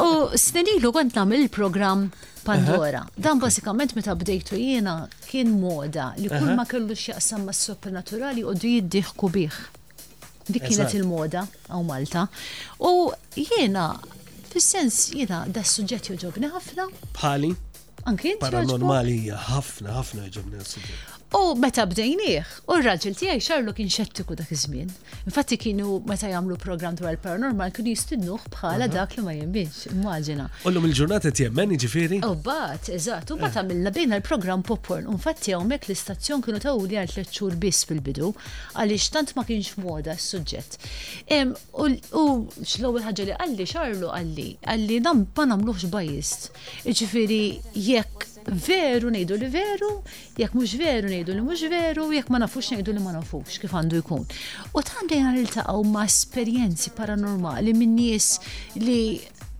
U 0.04 0.38
s-nenilu 0.40 0.94
kont 0.94 1.18
namil 1.18 1.44
il-program 1.48 2.06
Pandora. 2.46 3.02
Dan 3.16 3.42
basikament 3.42 3.96
meta 3.98 4.14
bdejtu 4.16 4.56
jiena 4.56 5.02
kien 5.26 5.52
moda 5.60 6.12
li 6.22 6.30
kull 6.32 6.54
ma 6.56 6.64
kellu 6.70 6.96
xieqsam 6.96 7.44
ma' 7.50 7.56
soprannaturali 7.60 8.46
u 8.46 8.54
d 8.54 8.78
jiddiħku 8.78 9.34
biħ 9.36 9.60
dik 10.54 10.66
kienet 10.68 10.94
il-moda 10.98 11.44
għaw 11.70 11.84
Malta. 11.86 12.26
U 12.82 13.10
jiena, 13.36 13.88
fis-sens 14.52 15.08
jiena 15.14 15.44
da 15.48 15.62
suġġett 15.66 16.12
joġobni 16.16 16.50
ħafna. 16.52 16.88
Bħali. 17.18 17.54
Anki 18.10 18.36
Paranormali 18.40 19.18
hija 19.26 19.38
ħafna 19.50 19.96
ħafna 19.98 20.26
joġobni 20.28 20.62
s-suġġett. 20.64 21.09
U 21.30 21.54
meta 21.54 21.84
bdejnieh, 21.86 22.44
u 22.66 22.74
r-raġel 22.80 23.14
tiegħi 23.14 23.40
xarlu 23.44 23.70
kien 23.74 23.90
xettiku 23.92 24.34
dak 24.34 24.48
iż-żmien. 24.50 24.88
Infatti 25.30 25.56
kienu 25.62 26.00
meta 26.10 26.26
jagħmlu 26.26 26.56
programm 26.58 26.96
dwar 26.98 27.14
il-paranormal 27.14 27.70
kienu 27.74 27.92
jistinnuh 27.94 28.46
bħala 28.50 28.88
mhm. 28.88 28.94
dak 28.96 29.14
li 29.14 29.22
ma 29.28 29.34
jinbix, 29.36 29.84
immaġina. 29.94 30.48
Ullum 30.66 30.88
il-ġurnata 30.88 31.30
tiegħmen 31.30 31.74
jiġifieri? 31.76 32.18
U 32.26 32.34
bat, 32.44 32.90
eżatt, 32.96 33.30
u 33.30 33.38
bat 33.38 33.54
eh. 33.54 33.60
għamilna 33.60 33.92
bejna 33.94 34.18
l-programm 34.18 34.64
popcorn. 34.66 35.06
Infatti 35.14 35.54
hawnhekk 35.54 35.86
l-istazzjon 35.92 36.42
kienu 36.48 36.58
tawli 36.64 36.98
għal 36.98 37.14
tliet 37.14 37.30
xhur 37.30 37.54
biss 37.62 37.86
fil-bidu 37.90 38.32
għaliex 38.74 39.14
tant 39.14 39.34
ma 39.38 39.46
kienx 39.46 39.78
moda 39.78 40.18
s-suġġett. 40.18 40.80
U 41.30 42.24
x'l-ewwel 42.58 43.06
ħaġa 43.06 43.28
li 43.30 43.38
qalli 43.38 43.68
xarlu 43.70 44.10
qalli 44.10 44.48
qalli 44.66 44.98
dan 45.06 45.22
ma 45.38 45.46
nagħmluhx 45.54 45.92
bajist. 45.94 46.50
Jiġifieri 46.88 47.42
jekk 47.86 48.26
veru 48.48 49.10
nejdu 49.10 49.34
li 49.38 49.48
veru, 49.52 49.90
jekk 50.38 50.54
mhux 50.54 50.74
veru 50.80 51.08
nejdu 51.12 51.34
li 51.36 51.40
mhux 51.40 51.62
veru, 51.70 52.06
jekk 52.12 52.30
ma 52.32 52.38
nafux 52.42 52.70
nejdu 52.72 52.92
li 52.96 53.02
ma 53.02 53.12
nafux 53.18 53.58
kif 53.58 53.72
għandu 53.76 54.00
jkun. 54.00 54.24
U 54.74 54.82
tant 54.82 55.10
dejna 55.12 55.32
niltaqgħu 55.36 55.84
ma' 55.92 56.06
esperjenzi 56.08 56.94
paranormali 56.96 57.74
minn 57.76 57.96
nies 57.98 58.36
li 58.76 59.00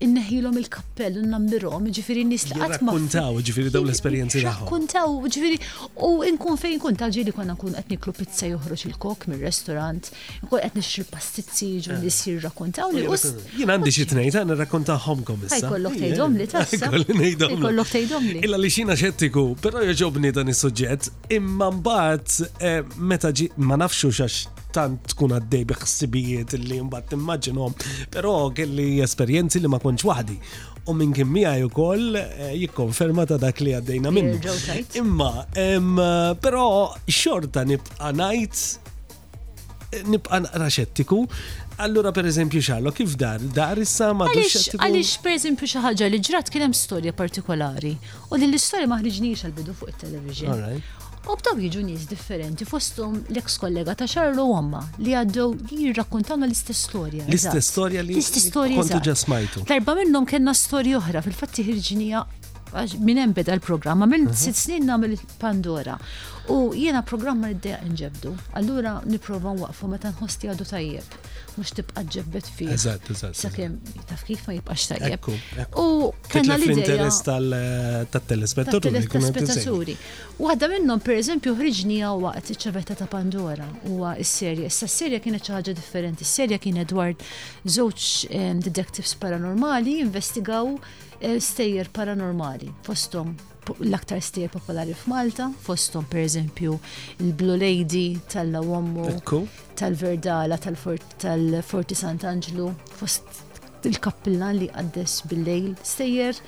inneħilom 0.04 0.56
il-kappell, 0.62 1.18
n-nambirom, 1.26 1.88
ġifiri 1.92 2.22
nisli 2.24 2.56
li 2.56 2.62
għatma. 2.64 2.92
Kuntaw, 2.96 3.36
ġifiri 3.44 3.72
daw 3.72 3.82
l-esperienzi 3.84 4.40
daħħom. 4.44 4.68
Kuntaw, 4.70 5.18
ġifiri, 5.26 5.58
u 6.06 6.10
nkun 6.26 6.60
fejn 6.60 6.80
kun 6.82 6.96
taġi 7.00 7.24
konna 7.36 7.56
kun 7.60 7.76
għetni 7.76 7.98
klu 8.00 8.14
pizza 8.16 8.48
joħroġ 8.48 8.84
il-kok 8.90 9.28
mir-restorant, 9.34 10.08
nkun 10.46 10.64
għetni 10.64 10.84
xil 10.86 11.06
pastizzi 11.10 11.70
ġu 11.84 11.98
nis 12.00 12.16
eh. 12.16 12.32
jirrakontaw 12.32 12.94
li 12.96 13.04
us. 13.12 13.26
Jien 13.58 13.72
għandi 13.74 13.92
xi 13.94 14.08
tnejt, 14.14 14.40
għan 14.40 14.54
rrakkontaħom 14.56 15.24
kom 15.28 15.44
issa. 15.50 15.60
Ikollok 15.60 16.00
tajdom 16.00 16.40
li 16.40 16.48
tassa. 16.48 17.60
kollok 17.60 17.92
tajdom 17.94 18.30
li. 18.32 18.40
Illa 18.48 18.60
li 18.62 18.72
xina 18.72 18.96
xettiku, 19.00 19.46
pero 19.60 19.84
joġobni 19.84 20.32
dan 20.32 20.48
is-suġġett, 20.54 21.12
imma 21.36 21.68
mbagħad 21.76 22.58
eh, 22.72 22.96
meta 22.96 23.34
ma 23.60 23.76
nafxu 23.84 24.08
xax 24.16 24.48
tant 24.74 25.00
tkun 25.12 25.34
għaddej 25.36 25.64
biħsibijiet 25.70 26.56
li 26.62 26.78
mbagħad 26.86 27.08
timmaġinhom, 27.14 27.76
però 28.14 28.34
kelli 28.56 28.98
esperjenzi 29.04 29.62
li 29.64 29.70
ma 29.74 29.80
kontx 29.82 30.06
wahdi. 30.10 30.38
u 30.88 30.92
minn 30.96 31.12
kien 31.12 31.34
ju 31.58 31.66
wkoll 31.68 32.16
eh, 32.16 32.54
jikkonferma 32.56 33.26
ta' 33.28 33.36
dak 33.38 33.60
li 33.60 33.74
għaddejna 33.76 34.10
minnu. 34.10 34.38
Imma, 34.98 35.46
però 36.40 36.94
xorta 37.06 37.62
nibqa' 37.68 38.10
ngħid 38.16 38.62
eh, 39.96 40.02
nibqa' 40.06 40.40
raċettiku, 40.58 41.26
Allura 41.80 42.12
per 42.12 42.26
eżempju 42.28 42.60
xallo, 42.60 42.90
kif 42.92 43.14
dar? 43.16 43.40
Dar 43.40 43.78
issa 43.80 44.10
ma 44.12 44.26
Għalix 44.28 45.14
per 45.24 45.32
eżempju 45.32 45.64
xaħġa 45.68 46.08
li 46.12 46.18
ġrat 46.26 46.50
kien 46.52 46.66
hemm 46.66 46.76
storja 46.76 47.14
partikolari 47.16 47.94
u 48.28 48.36
din 48.36 48.50
l-istorja 48.50 48.84
ma 48.90 48.98
għal-bidu 49.00 49.72
fuq 49.78 49.88
it-television. 49.94 50.82
U 51.28 51.36
b'taw 51.36 51.58
jiġu 51.60 51.82
nies 51.84 52.04
differenti 52.08 52.64
fosthom 52.66 53.18
l-eks 53.28 53.58
kollega 53.62 53.92
ta' 54.00 54.06
xarlu 54.08 54.46
Wamma 54.50 54.80
li 55.04 55.12
għaddew 55.18 55.68
jirrakkontawna 55.76 56.48
l-istess 56.48 56.86
storja. 56.88 57.26
L-istess 57.28 57.70
storja 57.74 58.02
li 58.06 58.16
kontu 58.78 59.02
ġasmajtu. 59.10 59.66
L-erba 59.68 59.98
minnhom 60.00 60.26
kellna 60.32 60.56
storja 60.56 60.96
oħra 61.02 61.22
fil 61.26 61.36
fatti 61.36 61.66
ħirġinija 61.68 62.24
minn 63.00 63.16
hemm 63.18 63.32
beda 63.36 63.54
l-programma, 63.58 64.06
minn 64.10 64.28
sitt 64.36 64.56
snin 64.58 64.86
nagħmel 64.88 65.18
Pandora. 65.40 65.96
U 66.50 66.72
jiena 66.74 67.02
programma 67.06 67.46
niddeja 67.50 67.78
nġebdu. 67.86 68.32
Allura 68.58 68.98
nipprova 69.06 69.52
waqfu 69.60 69.88
meta 69.92 70.10
hosti 70.20 70.50
għadu 70.52 70.68
tajjeb. 70.70 71.18
mux 71.58 71.72
tibqa' 71.76 72.02
ġebbet 72.14 72.46
fi. 72.56 72.68
Eżatt, 72.72 73.08
eżat. 73.12 73.34
Sakemm 73.36 73.80
taf 74.08 74.20
kif 74.24 74.44
ma 74.48 74.54
jibqax 74.54 74.84
tajjeb. 74.92 75.26
U 75.76 76.12
kellna 76.30 76.54
l-idea 76.56 77.08
tal-telespettaturi. 78.14 78.94
Eh, 79.02 79.08
telespettaturi. 79.08 79.96
Waħda 80.38 80.68
minnhom 80.70 81.00
pereżempju 81.04 81.52
ħriġni 81.58 81.98
waqt 82.22 82.54
iċ 82.54 82.94
ta' 82.94 83.10
Pandora 83.10 83.66
huwa 83.90 84.14
s-serja. 84.22 84.70
Issa 84.70 84.86
s-serja 84.88 85.20
kienet 85.20 85.44
xi 85.44 85.56
ħaġa 85.58 85.76
differenti. 85.76 86.24
S-serja 86.24 86.58
kien 86.62 86.78
Edward 86.86 87.20
żewġ 87.66 88.08
eh, 88.30 88.54
detectives 88.62 89.16
paranormali 89.18 89.98
investigaw 90.06 90.76
Eh, 91.22 91.36
stejjer 91.40 91.84
paranormali 91.92 92.70
fostom 92.86 93.34
l-aktar 93.84 94.18
stejjer 94.24 94.48
popolari 94.50 94.94
f'Malta, 94.96 95.50
fostom 95.62 96.06
per 96.10 96.22
eżempju 96.24 96.72
il-Blue 97.20 97.56
Lady 97.60 98.16
tal-Lawammu, 98.32 99.04
tal-Verdala, 99.78 100.56
tal-Forti 100.58 101.94
Sant'Angelo, 101.94 102.72
fost 102.90 103.84
il 103.84 103.98
kappilla 104.02 104.48
li 104.56 104.66
għaddess 104.72 105.20
bil-lejl, 105.30 105.68
stejjer 105.86 106.40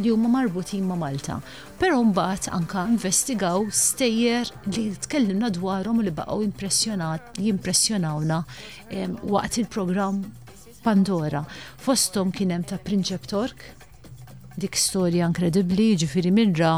li 0.00 0.10
huma 0.10 0.28
marbutin 0.32 0.88
ma' 0.88 0.98
Malta. 0.98 1.38
Però 1.78 2.00
mbagħad 2.08 2.48
anka 2.56 2.88
investigaw 2.90 3.68
stejjer 3.70 4.50
li 4.74 4.88
tkellimna 5.06 5.52
dwarhom 5.54 6.00
li 6.02 6.10
baqgħu 6.16 6.48
impressjonat 6.48 7.38
jimpressjonawna 7.44 8.40
waqt 9.22 9.60
il-programm 9.62 10.24
Pandora. 10.84 11.44
Fostom 11.80 12.32
kien 12.34 12.50
hemm 12.56 12.66
ta' 12.72 12.80
Prinċep 12.84 13.30
Tork, 13.30 13.62
dik 14.62 14.76
storja 14.80 15.26
inkredibbli 15.28 15.88
ġifiri 16.04 16.30
minra 16.36 16.74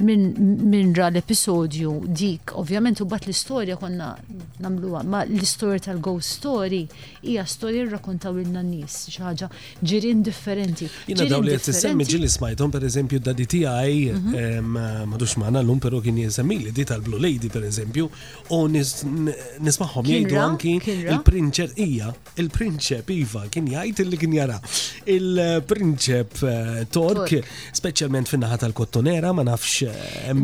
minn 0.00 0.94
ra 0.94 1.08
l-episodju 1.10 1.92
dik, 2.06 2.50
ovvjament 2.60 3.00
u 3.00 3.04
bat 3.10 3.24
l-istoria 3.26 3.74
konna 3.78 4.12
namluwa, 4.62 5.02
ma 5.02 5.24
l-istoria 5.24 5.80
tal-ghost 5.88 6.36
story 6.38 6.84
hija 7.24 7.44
storja 7.50 7.82
rrakontaw 7.88 8.36
l-na 8.38 8.62
nis, 8.62 9.00
xaġa, 9.10 9.48
ġirin 9.82 10.22
differenti. 10.22 10.86
Jina 11.10 11.26
daw 11.32 11.42
li 11.42 11.56
jtissemmi 11.56 12.04
ġili 12.06 12.30
smajtom, 12.30 12.70
per 12.74 12.86
eżempju, 12.86 13.18
dadi 13.26 13.46
tijaj, 13.50 13.96
mhm. 14.14 14.76
madux 15.10 15.34
maħna 15.40 15.64
l-lum, 15.64 15.80
pero 15.82 16.00
kien 16.04 16.18
jesemmi 16.22 16.60
di 16.74 16.84
tal-Blue 16.86 17.18
Lady, 17.20 17.50
per 17.50 17.66
eżempju, 17.66 18.06
u 18.54 18.62
nismaħom 18.70 20.12
jajdu 20.12 20.38
anki 20.44 20.76
il 20.94 21.22
prinċer 21.26 21.74
ija, 21.82 22.12
il-prinċep, 22.38 23.12
iva, 23.18 23.44
kien 23.50 23.66
jajt 23.74 24.04
li 24.06 24.16
kien 24.20 24.34
jara. 24.38 24.54
Il-prinċep 25.10 26.40
eh, 26.46 26.80
Tork, 26.92 27.34
specialment 27.74 28.30
finnaħat 28.30 28.62
tal-kottonera, 28.68 29.32
ma 29.34 29.42
nafx 29.46 29.87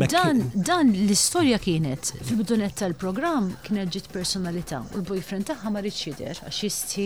Dan, 0.09 0.51
dan 0.55 0.87
l-istorja 0.95 1.59
kienet 1.61 2.13
fil-bidunet 2.25 2.75
tal-programm 2.79 3.51
kienet 3.65 3.91
ġiet 3.93 4.07
personalità 4.13 4.79
u 4.95 5.01
l-boyfriend 5.01 5.47
tagħha 5.51 5.71
ma 5.73 5.83
rridx 5.83 5.99
jidher 6.07 6.39
għax 6.47 6.61
jisti 6.65 7.05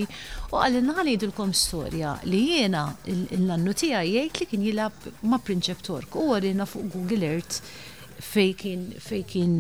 u 0.51 0.61
għalli 0.61 0.83
id 1.13 1.15
jidulkom 1.17 1.53
storja 1.61 2.13
li 2.29 2.41
jiena 2.53 2.85
l-nannu 3.13 3.75
tiegħi 3.81 4.13
jgħid 4.15 4.41
li 4.43 4.47
kien 4.53 4.65
jilab 4.69 5.05
ma' 5.33 5.41
prinċep 5.49 5.85
u 5.91 6.27
għarina 6.27 6.67
fuq 6.73 6.91
Google 6.95 7.31
Earth 7.33 7.61
fejkin, 8.19 8.93
fejkin, 8.99 9.53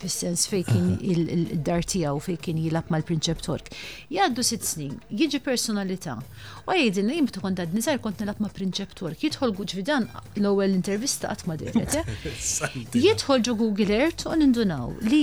fissens 0.00 0.14
sens 0.22 0.46
fejkin 0.48 0.98
il-dar 1.04 1.82
tijaw, 1.88 2.18
fejkin 2.20 2.58
jilab 2.60 2.90
mal-prinċep 2.92 3.40
tork. 3.44 3.70
Jaddu 4.12 4.44
sitt 4.44 4.66
snin, 4.66 4.98
jieġi 5.10 5.40
personalità. 5.44 6.18
U 6.66 6.74
għajdin, 6.74 7.08
li 7.08 7.20
tkun 7.32 7.56
dad 7.58 7.72
nizar 7.74 7.98
kont 8.04 8.20
nilab 8.20 8.40
ma' 8.44 8.52
prinċep 8.52 8.92
tork. 8.98 9.22
Jitħol 9.24 9.54
ġvidan 9.62 10.08
l-ewel 10.36 10.76
intervista 10.76 11.30
għat 11.32 11.46
ma' 11.48 11.58
dirret. 11.60 12.94
Jitħol 12.98 13.48
ġu 13.48 13.56
Google 13.60 13.96
Earth 14.02 14.26
u 14.28 14.36
nindunaw 14.36 14.92
li 15.08 15.22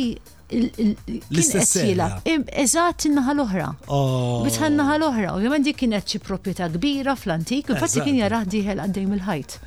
l-istess 0.49 1.77
jilab. 1.85 2.23
Eżat 2.25 3.05
in-naħa 3.11 3.35
l-oħra. 3.37 3.69
Oh. 3.93 4.41
Bitħan 4.47 4.79
naħa 4.81 4.97
l-oħra. 4.97 5.35
U 5.37 5.43
jgħamandi 5.45 5.75
kienet 5.77 6.09
xi 6.17 6.23
proprjetà 6.25 6.67
kbira 6.73 7.13
fl-antik, 7.15 7.69
infatti 7.75 8.01
kien 8.07 8.17
jarah 8.23 8.47
diħel 8.49 8.81
għaddej 8.87 9.09
mill-ħajt. 9.13 9.59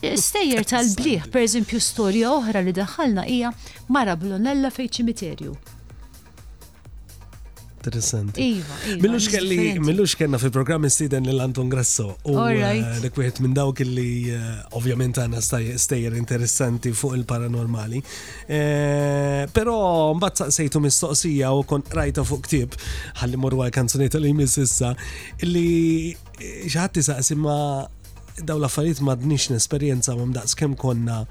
Stejjer 0.00 0.64
tal-bliħ, 0.64 1.26
per 1.28 1.42
eżempju, 1.44 1.80
storja 1.84 2.30
oħra 2.32 2.62
li 2.64 2.72
daħħalna 2.72 3.26
hija 3.28 3.50
Mara 3.92 4.14
Blonella 4.16 4.70
fej 4.72 4.88
ċimiterju. 4.96 5.52
Interessant: 7.80 8.36
iva, 8.36 8.62
iva, 8.62 8.94
Milux 9.00 9.02
Millux 9.02 9.26
kelli, 9.32 9.56
millux 9.80 10.14
kellna 10.20 10.36
fi 10.36 10.50
programmi 10.52 10.90
stiden 10.92 11.24
l-Anton 11.32 11.68
Grasso. 11.72 12.18
U 12.28 12.34
eh, 12.44 12.80
dak 13.00 13.16
wieħed 13.16 13.40
minn 13.40 13.54
dawk 13.56 13.80
li 13.86 14.26
eh, 14.28 14.50
ovvjament 14.76 15.16
għandna 15.22 15.40
stejjer 15.80 16.16
interessanti 16.20 16.92
fuq 16.92 17.16
il-paranormali. 17.16 18.00
Eh, 18.52 19.46
però 19.56 19.76
mbagħad 20.16 20.42
saqsejtu 20.42 20.80
mistoqsija 20.84 21.52
u 21.56 21.64
kon 21.72 21.84
rajta 21.96 22.24
fuq 22.28 22.44
ktieb 22.48 22.76
ħalli 23.22 23.40
għal 23.40 23.72
kanzunetta 23.72 24.20
li 24.20 24.34
jmiss 24.34 24.60
issa 24.66 24.92
li 25.48 26.12
xi 26.40 26.76
ħadd 26.76 27.24
ma' 27.40 27.99
daw 28.38 28.58
l-affarijiet 28.60 29.50
n-esperienza 29.50 30.14
ma 30.16 30.26
mdaqs 30.30 30.54
kem 30.54 30.74
konna 30.78 31.24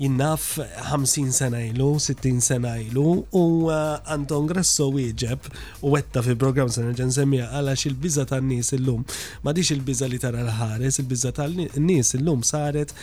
jinnaf 0.00 0.58
50 0.92 1.32
sena 1.34 1.60
ilu, 1.64 1.96
60 2.00 2.40
sena 2.42 2.78
ilu 2.80 3.24
u 3.32 3.42
uh, 3.66 3.98
Anton 4.06 4.46
Grasso 4.46 4.88
wieġeb 4.94 5.48
u 5.82 5.92
wetta 5.94 6.22
fi 6.22 6.36
program 6.38 6.70
sena 6.70 6.94
ġen 6.96 7.10
semmija 7.14 7.50
għalax 7.58 7.86
il-biza 7.90 8.24
tan 8.30 8.46
nies 8.48 8.72
illum. 8.78 9.04
Ma 9.42 9.52
dix 9.52 9.74
il-biza 9.74 10.06
li 10.08 10.18
tara 10.22 10.44
l-ħares, 10.46 11.00
il-biza 11.02 11.32
tan 11.36 11.56
nies 11.76 12.14
illum 12.18 12.42
saret 12.46 12.94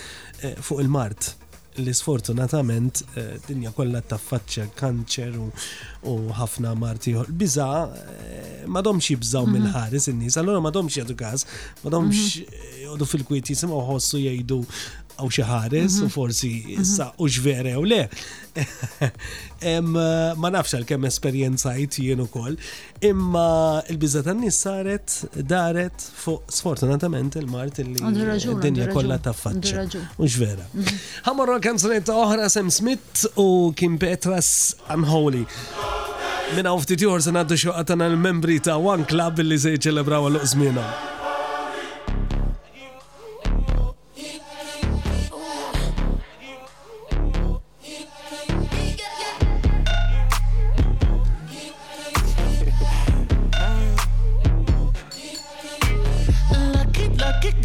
eh, 0.42 0.56
fuq 0.62 0.82
il-mart 0.86 1.36
li 1.84 1.94
sfortunatament 1.94 3.02
eh, 3.20 3.32
dinja 3.48 3.72
kollha 3.76 4.02
taffaċċa 4.08 4.68
kanċer 4.80 5.36
u 6.08 6.14
ħafna 6.38 6.74
marti 6.80 7.14
biża 7.36 7.68
eh, 8.66 8.84
domx 8.88 9.10
jibżaw 9.14 9.46
mhm. 9.48 9.56
mill-ħares 9.56 10.10
in-nies, 10.12 10.38
allura 10.40 10.62
m'għadhomx 10.64 11.00
jadu 11.02 11.18
każ, 11.20 11.46
domx 11.84 12.14
mhm. 12.14 12.68
jgħodu 12.86 13.10
fil-kwiet 13.12 13.54
jisimgħu 13.56 13.82
ħossu 13.90 14.22
jgħidu 14.24 14.62
għaw 15.16 15.32
xi 15.32 15.44
u 15.44 15.76
mhm. 15.76 16.10
forsi 16.12 16.50
mhm. 16.60 16.82
issa 16.84 17.08
u 17.24 17.28
xvera 17.30 17.76
u 17.80 17.84
le. 17.88 18.02
Ma 19.82 20.52
nafx 20.54 20.76
għal 20.78 21.08
esperienza 21.08 21.74
jtijen 21.80 22.22
u 22.22 22.28
koll. 22.28 22.56
imma 23.02 23.82
il 23.92 23.98
bizzat 24.00 24.26
tan-nies 24.26 24.56
saret 24.56 25.26
daret 25.36 25.94
fuq 26.24 26.42
sfortunatament 26.50 27.36
il-mart 27.38 27.78
il 27.84 27.92
li 27.92 28.00
d-dinja 28.00 28.88
ta' 28.90 29.20
taffaċċa. 29.32 30.06
U 30.18 30.26
xvera. 30.28 30.66
Mhm. 30.74 30.98
Ħamorru 31.28 31.60
kanzunetta 31.62 32.16
oħra 32.16 32.50
sem 32.50 32.70
Smith 32.72 33.26
u 33.38 33.72
Kim 33.76 33.98
Petras 34.02 34.76
Unholy. 34.90 35.46
Minna 36.56 36.74
uftit 36.78 37.02
juħor 37.02 37.22
sanaddu 37.26 37.58
xoqatana 37.58 38.10
l-membri 38.12 38.60
ta' 38.62 38.78
One 38.80 39.06
Club 39.10 39.42
il 39.44 39.50
li 39.54 39.60
se 39.60 39.76
jċelebraw 39.78 40.28
għal-uqżmina. 40.30 40.90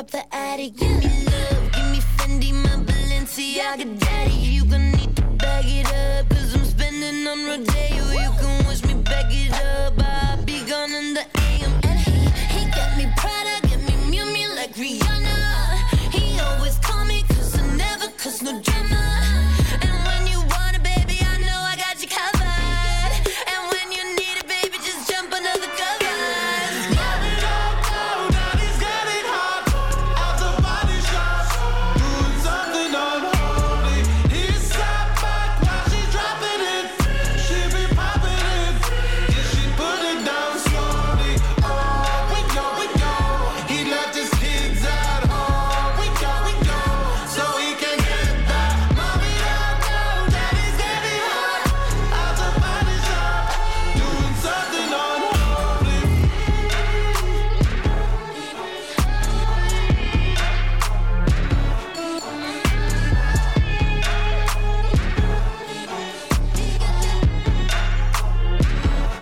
up 0.00 0.10
the 0.12 0.34
attic. 0.34 0.74
Give 0.76 0.88
me 0.92 1.08
love, 1.26 1.72
give 1.74 1.88
me 1.92 2.00
Fendi, 2.16 2.52
my 2.54 2.74
Balenciaga 2.86 3.86
daddy. 3.98 4.32
You 4.32 4.64
gon' 4.64 4.92
need 4.92 5.14
to 5.16 5.22
bag 5.44 5.66
it 5.66 5.92
up. 5.92 6.19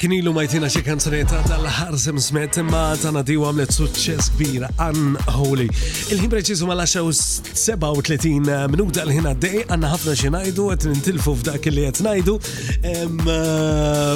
kien 0.08 0.16
ilu 0.24 0.30
majtina 0.32 0.68
xie 0.72 0.80
kanzunetta 0.86 1.42
tal-ħarsem 1.44 2.16
smet 2.24 2.56
ma 2.64 2.94
tana 2.96 3.20
di 3.28 3.34
għamlet 3.36 3.74
suċċess 3.74 4.30
kbir 4.38 4.62
unholy. 4.80 5.66
Il-ħin 6.14 6.30
preċizu 6.32 6.68
ma 6.68 6.76
laxa 6.78 7.02
37 7.04 8.14
eh, 8.14 8.62
minuta 8.72 9.02
l-ħin 9.04 9.28
għaddej 9.34 9.66
għanna 9.66 9.90
ħafna 9.92 10.14
xie 10.16 10.30
najdu 10.32 10.68
għet 10.72 10.86
nintilfu 10.88 11.34
f'dak 11.42 11.68
li 11.74 11.84
għet 11.90 12.00
najdu 12.06 12.38
eh, 12.78 13.04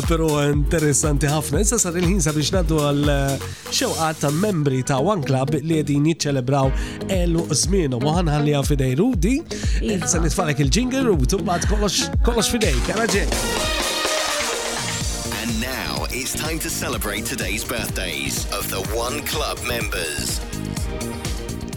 pero 0.09 0.31
interessanti 0.47 1.29
ħafna. 1.29 1.61
Issa 1.67 1.81
sar 1.85 1.99
il-ħin 2.01 2.25
sabiex 2.25 2.55
naddu 2.57 2.81
għal 2.87 3.03
eh, 3.13 3.47
xewqat 3.75 4.25
ta' 4.25 4.33
membri 4.33 4.81
ta' 4.89 5.01
One 5.05 5.27
Club 5.29 5.59
li 5.61 5.83
għedin 5.83 6.09
jitċelebraw 6.15 6.73
elu 7.21 7.45
zminu. 7.67 8.01
Moħan 8.01 8.33
ħalli 8.33 8.57
fidej 8.71 8.97
Rudi, 9.03 9.37
iva. 9.85 10.07
sa' 10.09 10.25
nitfalek 10.25 10.65
il-ġingel 10.65 11.09
Rudi, 11.13 11.29
tu 11.37 11.43
kollox 11.45 12.55
fidej, 12.57 12.81
karaġe. 12.89 13.29
It's 16.35 16.41
time 16.49 16.59
to 16.61 16.71
celebrate 16.71 17.27
today's 17.27 17.63
birthdays 17.71 18.47
of 18.53 18.71
the 18.71 18.81
One 18.99 19.21
Club 19.31 19.59
members. 19.69 20.41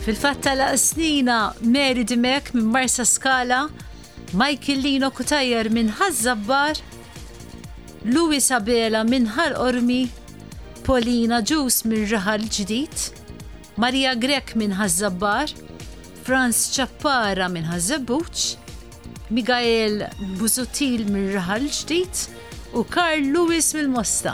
Fil-fat 0.06 0.42
tala 0.44 0.78
snina 0.78 1.54
Mary 1.62 2.06
Dimek 2.08 2.54
minn 2.54 2.66
Marsa 2.76 3.06
Skala, 3.06 3.70
Michael 4.34 4.78
Lino 4.78 5.10
Kutajer 5.10 5.66
minn 5.70 5.88
Hazzabbar, 5.90 6.82
Louis 8.06 8.50
Abela 8.52 9.04
minn 9.04 9.26
Hal 9.28 9.54
Ormi, 9.60 10.08
Polina 10.86 11.40
Ġus 11.42 11.84
minn 11.88 12.08
Rahal 12.14 12.48
Ġdid, 12.58 13.10
Maria 13.78 14.14
Grek 14.16 14.56
minn 14.56 14.78
Hazzabbar, 14.80 15.52
Franz 16.24 16.64
Ċappara 16.78 17.52
minn 17.52 17.68
Hazzabbuċ, 17.68 18.56
Miguel 19.32 20.08
Buzutil 20.40 21.04
minn 21.12 21.34
Rahal 21.36 21.68
Ġdid, 21.68 22.35
u 22.76 22.84
Carl 22.96 23.24
Lewis 23.34 23.72
mill-Mosta. 23.76 24.34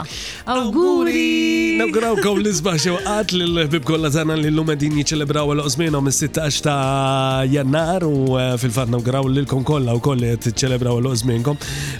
Auguri! 0.50 1.76
Nawgrawkom 1.78 2.40
l-isbaħ 2.40 2.86
għat 3.06 3.34
l 3.38 3.64
bib 3.70 3.84
kolla 3.86 4.08
zanan 4.10 4.40
li 4.42 4.48
l-lum 4.50 4.72
din 4.78 4.96
jiċelebraw 4.98 5.52
l 5.54 5.62
ozmina 5.62 6.00
mis-16 6.02 6.64
ta' 6.66 7.46
jannar 7.52 8.02
u 8.02 8.34
eh, 8.40 8.54
fil-fat 8.58 8.90
nawgraw 8.90 9.28
l-kom 9.30 9.62
kolla 9.68 9.94
u 9.94 10.00
kolli 10.02 10.32
jt 10.34 10.56
ċelebraw 10.58 10.98
l 10.98 11.12
kom. 11.46 11.56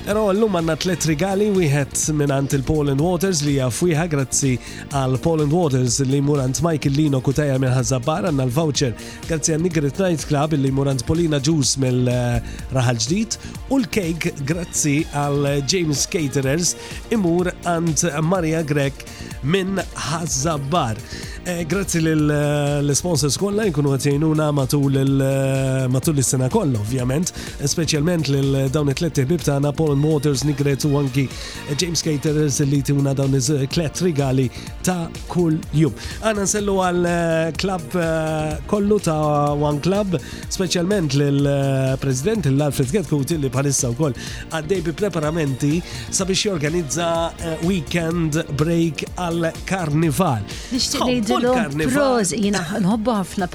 Pero 0.06 0.24
l-lum 0.32 0.58
għanna 0.58 0.76
tlet 0.82 1.06
regali 1.12 1.46
jħet 1.52 2.02
minant 2.18 2.56
il-Poland 2.58 3.00
Waters 3.00 3.44
li 3.46 3.60
jafuja 3.60 4.06
grazzi 4.10 4.56
għal 4.92 5.20
Poland 5.22 5.52
Waters 5.52 6.00
li 6.10 6.20
murant 6.20 6.58
Michael 6.62 6.96
Lino 6.98 7.20
kutajja 7.22 7.58
minn 7.62 7.70
ħazabar 7.70 8.26
għanna 8.32 8.48
l-voucher 8.50 8.96
grazzi 9.28 9.54
għan 9.54 9.62
Nigrit 9.68 10.02
Night 10.02 10.26
Club 10.26 10.58
li 10.58 10.74
murant 10.74 11.06
Polina 11.06 11.38
Juice 11.38 11.78
mill-raħal 11.78 12.98
eh, 12.98 13.00
ġdid 13.06 13.38
u 13.70 13.78
l 13.78 13.86
kejk 13.94 14.32
grazzi 14.42 14.98
għal 15.12 15.62
James 15.70 16.06
Kate 16.10 16.31
Caterers 16.32 16.72
imur 17.12 17.50
għand 17.68 18.04
Maria 18.24 18.62
Grek 18.64 19.04
minn 19.44 19.78
Ħazzabbar. 20.08 20.96
Eh, 21.44 21.62
grazzi 21.66 21.98
l-sponsors 22.00 23.36
eh, 23.36 23.40
kolla 23.40 23.64
jkunu 23.66 23.90
qed 23.98 24.04
jgħinuna 24.12 24.44
matul 24.54 24.94
eh, 24.94 25.86
matul 25.90 26.14
l 26.14 26.22
sena 26.22 26.46
kolla, 26.48 26.78
ovvjament, 26.78 27.32
specialment 27.66 28.28
l 28.30 28.68
dawn 28.70 28.92
it 28.92 29.00
tlet 29.00 29.16
tibib 29.18 29.42
ta' 29.42 29.56
Napoleon 29.58 29.98
Motors, 29.98 30.44
Nigret 30.46 30.84
Wanki, 30.86 31.24
anki 31.66 31.82
James 31.82 31.98
Caterers 32.06 32.60
li 32.62 32.78
tuna 32.86 33.10
dawn 33.18 33.34
iż-tliet 33.34 34.02
rigali 34.06 34.46
ta' 34.86 35.08
kull 35.34 35.56
jum. 35.74 35.96
Għana 36.22 36.46
nsellu 36.46 36.76
għal 36.78 37.10
klab 37.58 37.90
kollu 38.70 39.00
ta' 39.02 39.58
One 39.66 39.82
Club, 39.82 40.14
specialment 40.46 41.18
l 41.18 41.50
president 41.98 42.46
l-Alfred 42.52 42.94
Getkuti 42.94 43.40
li 43.42 43.50
u 43.50 43.92
koll 43.98 44.14
għaddej 44.52 44.84
bi 44.86 44.92
preparamenti 44.94 45.82
sabiex 46.08 46.46
jorganizza 46.52 47.10
weekend 47.66 48.38
break 48.62 49.02
għal 49.16 49.50
karnival. 49.66 50.46
Nixtieq 50.70 51.31
ngħidilhom 51.38 51.92
pros 51.92 52.32
jiena 52.36 52.60
nħobbu 52.78 53.14
ħafna, 53.18 53.48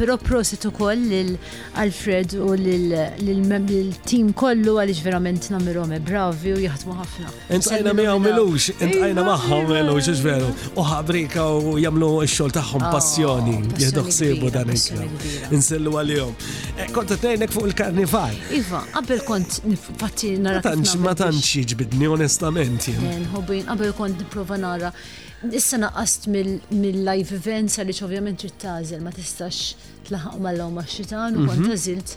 ukoll 0.69 1.03
lil 1.11 1.33
Alfred 1.75 2.33
u 2.41 2.53
lil 2.55 3.95
team 4.05 4.31
kollu 4.33 4.77
għaliex 4.81 5.01
verament 5.05 5.49
nagħmilhom 5.53 5.93
e 5.93 5.99
bravi 6.01 6.53
u 6.55 6.61
jaħdmu 6.63 6.95
ħafna. 6.97 7.33
Intajna 7.57 7.93
miegħu 7.97 8.17
milux, 8.23 8.69
intajna 8.81 9.25
magħhom 9.27 9.67
milux 9.71 10.09
iġveru. 10.13 10.49
U 10.77 10.87
ħabrika 10.91 11.45
u 11.51 11.75
jagħmlu 11.83 12.11
x-xogħol 12.25 12.57
tagħhom 12.57 12.87
ah, 12.87 12.95
passjoni, 12.95 13.57
jieħdu 13.77 14.05
ħsiebu 14.09 14.51
dan 14.57 14.73
ikla. 14.73 15.05
Insellu 15.51 15.95
għalihom. 16.01 16.33
Eh, 16.77 16.89
kont 16.95 17.13
tnejnek 17.17 17.53
fuq 17.53 17.69
il-karnival. 17.71 18.41
Iva, 18.57 18.83
qabel 18.97 19.23
kont 19.27 19.61
nifatti 19.67 20.35
nara. 20.41 20.63
Ma 21.03 21.15
tantx 21.17 21.51
jiġbidni 21.59 22.09
onestament. 22.17 22.89
Eh, 22.93 23.07
nħobbu 23.27 23.61
qabel 23.69 23.95
kont 23.97 24.21
nipprova 24.23 24.57
nara 24.61 24.93
Issa 25.45 25.77
naqqast 25.77 26.25
mill-live 26.73 27.31
events 27.37 27.77
għaliex 27.77 27.99
ovvjament 28.07 28.39
trid 28.41 28.55
tażel 28.63 29.03
ma 29.05 29.11
tistax 29.13 29.75
tlaħaq 30.07 30.39
mal-law 30.41 30.71
ma' 30.73 30.85
xitan 30.89 31.37
u 31.37 31.43
kont 31.45 31.61
mhm. 31.61 31.69
tażilt 31.69 32.15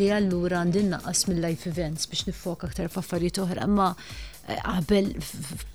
li 0.00 0.08
allura 0.16 0.62
għandin 0.62 0.88
naqqas 0.94 1.26
mill 1.28 1.42
live 1.44 1.68
events 1.68 2.08
biex 2.08 2.24
nifoka 2.30 2.70
aktar 2.70 2.88
f'affarijiet 2.94 3.42
oħra, 3.44 3.66
ma 3.68 3.90
qabel 4.64 5.06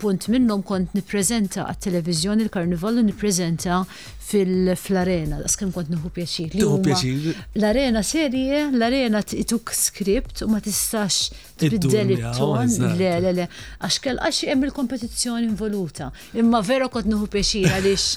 punt 0.01 0.27
minnhom 0.31 0.61
kont 0.67 0.93
nippreżenta 0.97 1.63
għat 1.69 1.81
televizjoni 1.87 2.45
l-karnivallu 2.47 3.03
nippreżenta 3.07 3.79
fil-arena, 4.27 5.37
daskem 5.39 5.69
kont 5.71 5.89
nħu 5.93 6.09
pjaċir. 6.17 6.57
Nħu 6.59 6.79
pjaċir. 6.83 7.37
L-arena 7.61 8.01
serie, 8.03 8.65
l-arena 8.73 9.21
tituk 9.23 9.71
skript 9.75 10.41
u 10.43 10.49
ma 10.51 10.59
tistax 10.59 11.29
tbiddel 11.63 12.15
it-ton. 12.17 12.49
Oh, 12.49 12.97
le, 12.99 13.13
le, 13.23 13.31
le. 13.39 13.45
Għax 13.79 14.01
kell 14.03 14.19
għax 14.19 14.43
hemm 14.51 14.67
il-kompetizzjoni 14.67 15.47
involuta. 15.47 16.11
Imma 16.43 16.59
vera 16.65 16.91
kont 16.91 17.07
nħu 17.07 17.31
pjaċir 17.37 17.71
għaliex 17.71 18.09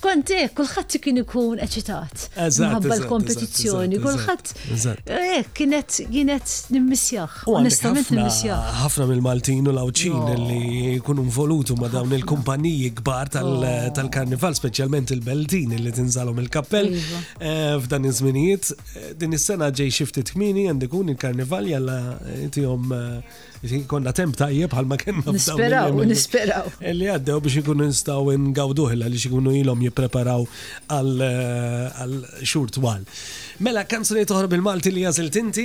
kont 0.00 0.30
eh, 0.34 0.48
kulħadd 0.56 0.96
kien 1.02 1.20
ikun 1.22 1.60
eċitat. 1.64 2.24
Mħabba 2.36 2.96
l-kompetizzjoni, 3.00 4.00
kulħadd 4.02 5.04
eh, 5.06 5.46
kienet 5.56 5.98
kienet 6.12 6.54
nimmissjaħ. 6.74 7.36
Onestament 7.56 8.10
nimmisjaħ. 8.12 8.72
Ħafna 8.82 9.06
mill-Maltin 9.10 9.70
u 9.70 9.74
l-Awċin 9.74 10.46
li 10.46 10.94
jkunu 11.00 11.24
involutu 11.26 11.78
ma 11.80 11.88
dawn 11.92 12.14
il-kumpaniji 12.18 12.90
kbar 13.00 13.30
tal-karnival, 13.36 14.56
speċjalment 14.60 15.14
il-Beltin 15.16 15.76
li 15.80 15.94
tinżalhom 16.00 16.42
il-kappell 16.44 16.92
iva. 16.94 17.24
eh, 17.40 17.74
f'dan 17.86 18.10
iż-żminijiet. 18.10 18.72
Eh, 18.72 19.10
din 19.22 19.36
is-sena 19.38 19.70
ġej 19.72 19.94
xifti 20.00 20.26
tmini 20.32 20.68
għandikun 20.70 21.14
il-karnival 21.14 21.72
jalla 21.72 21.98
tihom 22.54 22.92
konna 23.86 24.12
temp 24.14 24.36
jieb 24.52 24.72
għal 24.72 24.86
ma 24.88 24.96
kena. 25.00 25.22
Nisperaw, 25.32 25.98
nisperaw. 26.06 26.68
Illi 26.92 27.08
għaddew 27.14 27.40
biex 27.42 27.60
ikunu 27.62 27.86
nistaw 27.88 28.28
ngawduh 28.52 28.92
illa 28.94 29.08
li 29.10 29.18
ikunu 29.18 29.54
ilom 29.62 29.82
jipreparaw 29.88 30.44
għal 30.94 31.22
eh, 31.26 32.22
xur 32.46 32.70
twal. 32.76 33.04
Mela, 33.64 33.84
kanzuni 33.88 34.26
toħra 34.28 34.50
bil 34.52 34.62
malti 34.62 34.92
li 34.92 35.02
jazil 35.06 35.30
tinti? 35.32 35.64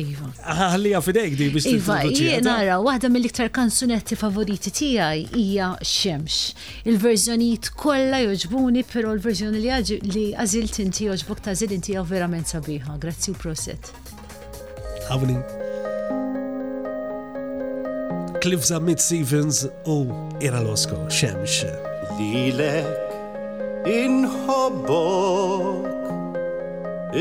Iva. 0.00 0.28
Għallija 0.46 1.00
ah, 1.00 1.04
fidejk 1.04 1.36
di 1.40 1.50
biex 1.52 1.66
Iva, 1.72 1.98
nara, 2.46 2.78
wahda 2.82 3.10
mill-iktar 3.12 3.50
kanzunetti 3.52 4.16
favoriti 4.18 4.70
tijaj 4.72 5.24
hija 5.36 5.72
xemx. 5.82 6.54
Il-verżjonijiet 6.88 7.72
kolla 7.76 8.22
joġbuni, 8.22 8.86
pero 8.92 9.12
l-verżjoni 9.18 9.60
li 9.60 10.28
għazil 10.38 10.70
tinti 10.72 11.10
joġbuk 11.10 11.42
ta' 11.44 11.54
għazil 11.56 11.76
inti 11.76 11.98
verament 12.08 12.48
sabiħa. 12.54 12.96
Grazzi 13.02 13.34
u 13.34 13.40
proset. 13.40 13.92
Għavni. 15.10 15.40
Cliff 18.42 18.62
Zammit 18.64 18.98
Stevens 19.00 19.66
u 19.86 20.06
Ira 20.42 20.58
Losko, 20.66 20.96
xemx. 21.18 21.52
Lilek 22.18 22.98
inħobbok 23.86 25.86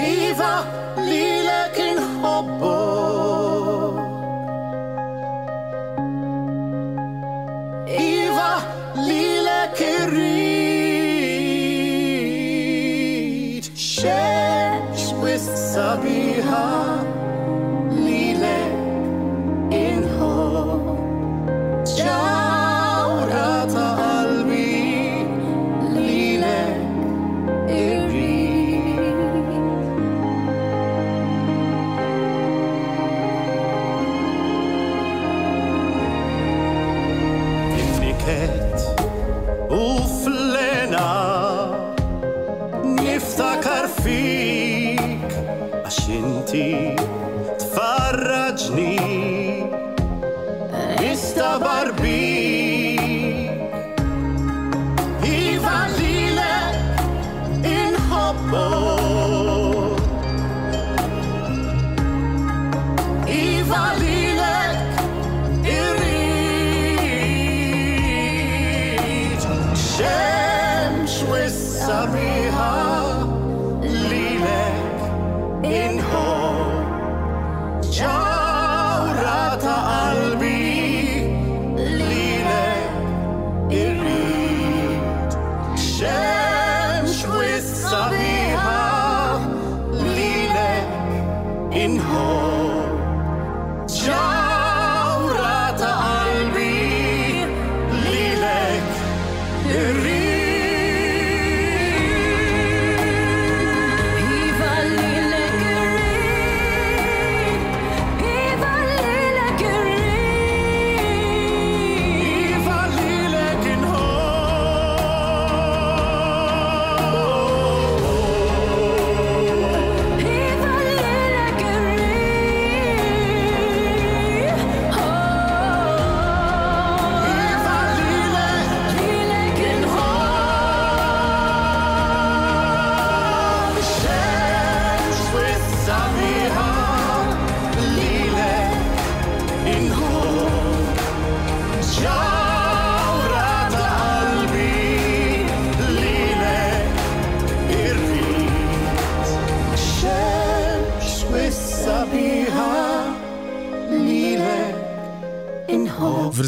Iva 0.07 0.55
lilek 1.09 1.77
inħobbok 1.91 2.80
Leave 9.07 9.30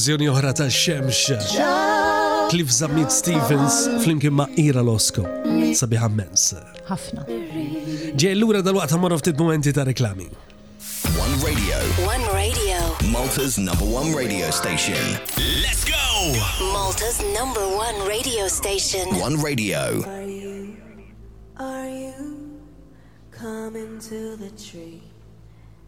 verżjoni 0.03 0.27
oħra 0.29 0.51
ta' 0.59 0.67
xemx. 0.67 1.53
Cliff 2.51 2.71
Zamit 2.75 3.13
Stevens 3.15 3.77
flimkien 4.03 4.35
ma' 4.35 4.49
Ira 4.59 4.83
Losko. 4.83 5.23
Sabiħa 5.79 6.09
mens. 6.13 6.49
Ħafna. 6.91 7.23
Ġej 8.19 8.33
l-lura 8.35 8.63
dal-waqt 8.67 8.93
għamorru 8.97 9.19
ftit 9.21 9.39
momenti 9.39 9.71
ta' 9.73 9.85
reklami. 9.87 10.27
One 11.23 11.39
radio. 11.47 11.79
One 12.09 12.27
radio. 12.35 12.83
Malta's 13.15 13.59
number 13.63 13.87
one 13.87 14.11
radio 14.17 14.51
station. 14.51 15.15
Let's 15.63 15.85
go! 15.87 16.35
Malta's 16.75 17.23
number 17.39 17.63
one 17.77 17.95
radio 18.09 18.49
station. 18.51 19.07
One 19.23 19.39
radio. 19.41 19.87
Are 20.03 20.27
you, 20.27 20.75
are 21.63 21.89
you 21.89 22.51
coming 23.31 24.01
to 24.11 24.35
the 24.37 24.51
tree? 24.59 25.03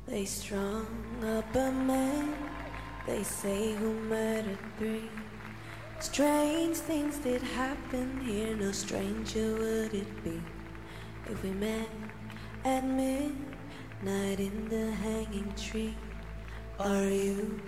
They 0.06 0.24
strung 0.24 0.86
up 1.34 1.52
a 1.56 1.70
man 1.72 2.32
They 3.07 3.22
say 3.22 3.72
who 3.74 3.92
murdered 4.09 4.57
bring 4.78 5.11
Strange 6.00 6.78
things 6.78 7.18
did 7.18 7.42
happen 7.42 8.18
here 8.22 8.57
No 8.57 8.72
stranger 8.72 9.57
would 9.57 9.92
it 9.92 10.24
be 10.24 10.40
If 11.26 11.42
we 11.42 11.50
met 11.50 11.88
at 12.64 12.82
midnight 12.86 14.40
in 14.40 14.68
the 14.70 14.90
hanging 14.92 15.52
tree 15.55 15.94
Are 16.80 17.05
you, 17.05 17.61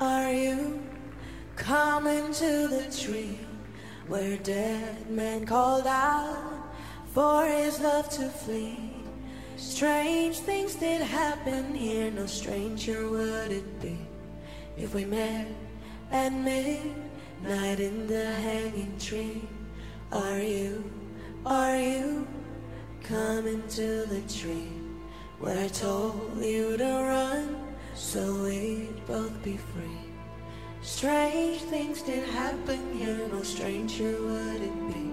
are 0.00 0.30
you 0.32 0.82
coming 1.56 2.30
to 2.34 2.68
the 2.68 2.86
tree 2.94 3.38
Where 4.06 4.36
dead 4.36 5.08
men 5.10 5.46
called 5.46 5.86
out 5.86 6.60
for 7.14 7.46
his 7.46 7.80
love 7.80 8.10
to 8.10 8.28
flee 8.28 8.92
Strange 9.56 10.40
things 10.40 10.74
did 10.74 11.00
happen 11.00 11.74
here 11.74 12.10
No 12.10 12.26
stranger 12.26 13.08
would 13.08 13.50
it 13.50 13.80
be 13.80 13.96
if 14.76 14.92
we 14.92 15.04
met 15.04 15.46
at 16.10 16.32
midnight 16.32 17.78
in 17.80 18.06
the 18.08 18.26
hanging 18.26 18.98
tree, 18.98 19.42
are 20.10 20.40
you, 20.40 20.82
are 21.46 21.78
you 21.78 22.26
coming 23.04 23.62
to 23.68 24.04
the 24.06 24.20
tree 24.28 24.66
where 25.38 25.56
I 25.56 25.68
told 25.68 26.42
you 26.42 26.76
to 26.76 26.84
run 26.84 27.56
so 27.94 28.42
we'd 28.42 28.88
both 29.06 29.40
be 29.44 29.56
free? 29.58 30.00
Strange 30.82 31.60
things 31.62 32.02
did 32.02 32.28
happen 32.30 32.98
here, 32.98 33.28
no 33.32 33.42
stranger 33.44 34.20
would 34.22 34.60
it 34.60 34.88
be 34.92 35.12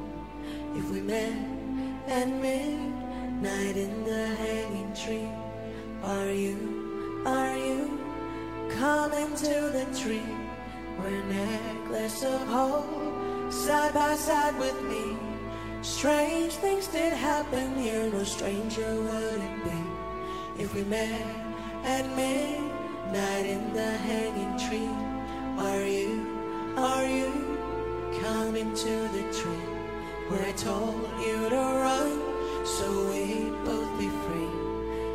if 0.76 0.89
we 0.89 1.01
met 1.01 1.38
at 2.07 2.28
midnight 2.28 3.78
in 3.78 4.03
the 4.05 4.26
hanging 4.28 4.91
tree. 4.95 5.30
Are 6.03 6.32
you, 6.32 7.22
are 7.28 7.55
you? 7.55 8.01
Come 8.80 9.13
into 9.13 9.45
the 9.45 9.86
tree, 9.95 10.24
we're 10.99 11.24
necklace 11.26 12.24
of 12.24 12.41
hope, 12.47 13.51
side 13.51 13.93
by 13.93 14.15
side 14.15 14.57
with 14.57 14.82
me. 14.84 15.17
Strange 15.84 16.53
things 16.53 16.88
did 16.88 17.13
happen 17.13 17.78
here, 17.78 18.09
no 18.11 18.24
stranger 18.24 18.89
would 19.01 19.39
it 19.41 19.63
be 19.65 20.63
if 20.63 20.74
we 20.74 20.84
met 20.86 21.22
at 21.84 22.07
midnight 22.15 23.45
in 23.45 23.72
the 23.74 23.91
hanging 24.09 24.57
tree. 24.57 24.93
Are 25.63 25.86
you, 25.86 26.76
are 26.78 27.05
you 27.05 27.59
coming 28.24 28.74
to 28.74 28.95
the 29.13 29.39
tree 29.39 29.69
where 30.30 30.43
I 30.47 30.53
told 30.53 31.01
you 31.19 31.49
to 31.49 31.55
run 31.55 32.65
so 32.65 33.09
we'd 33.09 33.53
both 33.63 33.99
be 33.99 34.09
free? 34.09 34.70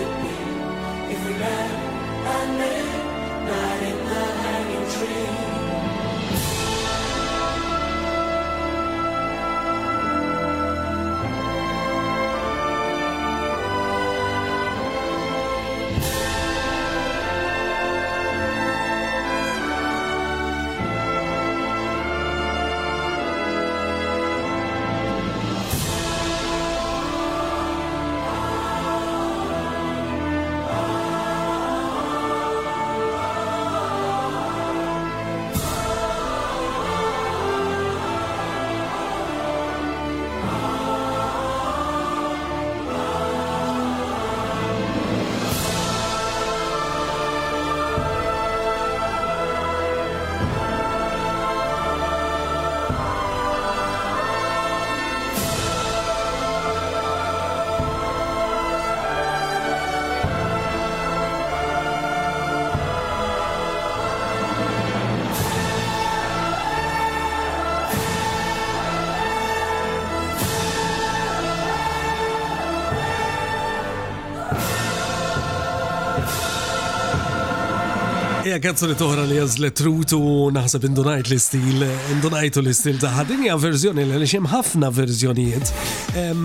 Ija 78.45 78.59
kazzoni 78.61 78.93
toħra 79.01 79.23
li 79.25 79.39
jazlet 79.39 79.73
trutu 79.81 80.19
naħseb 80.53 80.83
indunajt 80.91 81.31
li 81.31 81.39
stil, 81.41 81.85
indunajtu 82.13 82.61
l-istil 82.61 82.99
taħħa 83.01 83.25
dinja 83.31 83.55
verżjoni 83.57 84.05
li 84.05 84.13
għalix 84.19 84.35
hemm 84.37 84.51
ħafna 84.53 84.91
verżjonijiet. 84.93 85.73
Eh, 86.21 86.45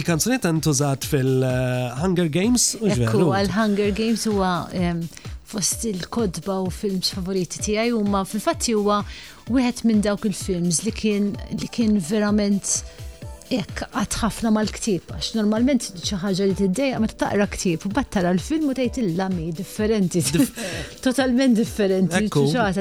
il-kanzunetta 0.00 0.52
tużat 0.64 1.04
fil-Hunger 1.12 2.24
eh, 2.24 2.32
Games? 2.38 2.64
Ekku, 2.88 3.26
għal-Hunger 3.36 3.92
Games 3.98 4.24
huwa 4.32 4.54
fost 5.44 5.84
il-kodba 5.84 6.56
u 6.64 6.72
films 6.72 7.12
favoriti 7.18 7.60
ti 7.60 7.76
għaj, 7.76 7.92
u 7.92 8.02
ma 8.08 8.24
fil-fatti 8.26 8.72
huwa 8.74 9.02
wieħed 9.52 9.84
minn 9.84 10.00
dawk 10.08 10.24
il-films 10.30 10.80
li 10.88 10.96
kien 11.02 11.34
li 11.52 11.68
kien 11.68 12.00
verament 12.00 12.78
jekk 13.54 13.84
għad 13.92 14.14
ħafna 14.22 14.50
mal-ktib, 14.54 15.12
għax 15.14 15.30
normalment 15.38 15.86
xi 16.02 16.18
ħaġa 16.20 16.48
li 16.50 16.56
tiddejja 16.58 17.00
ma 17.02 17.10
taqra 17.10 17.46
ktib, 17.54 17.86
bat 17.96 18.10
tara 18.14 18.32
l-film 18.34 18.70
u 18.72 18.76
tgħid 18.78 19.00
il-lami 19.04 19.48
differenti, 19.58 20.22
totalment 21.06 21.58
differenti. 21.60 22.28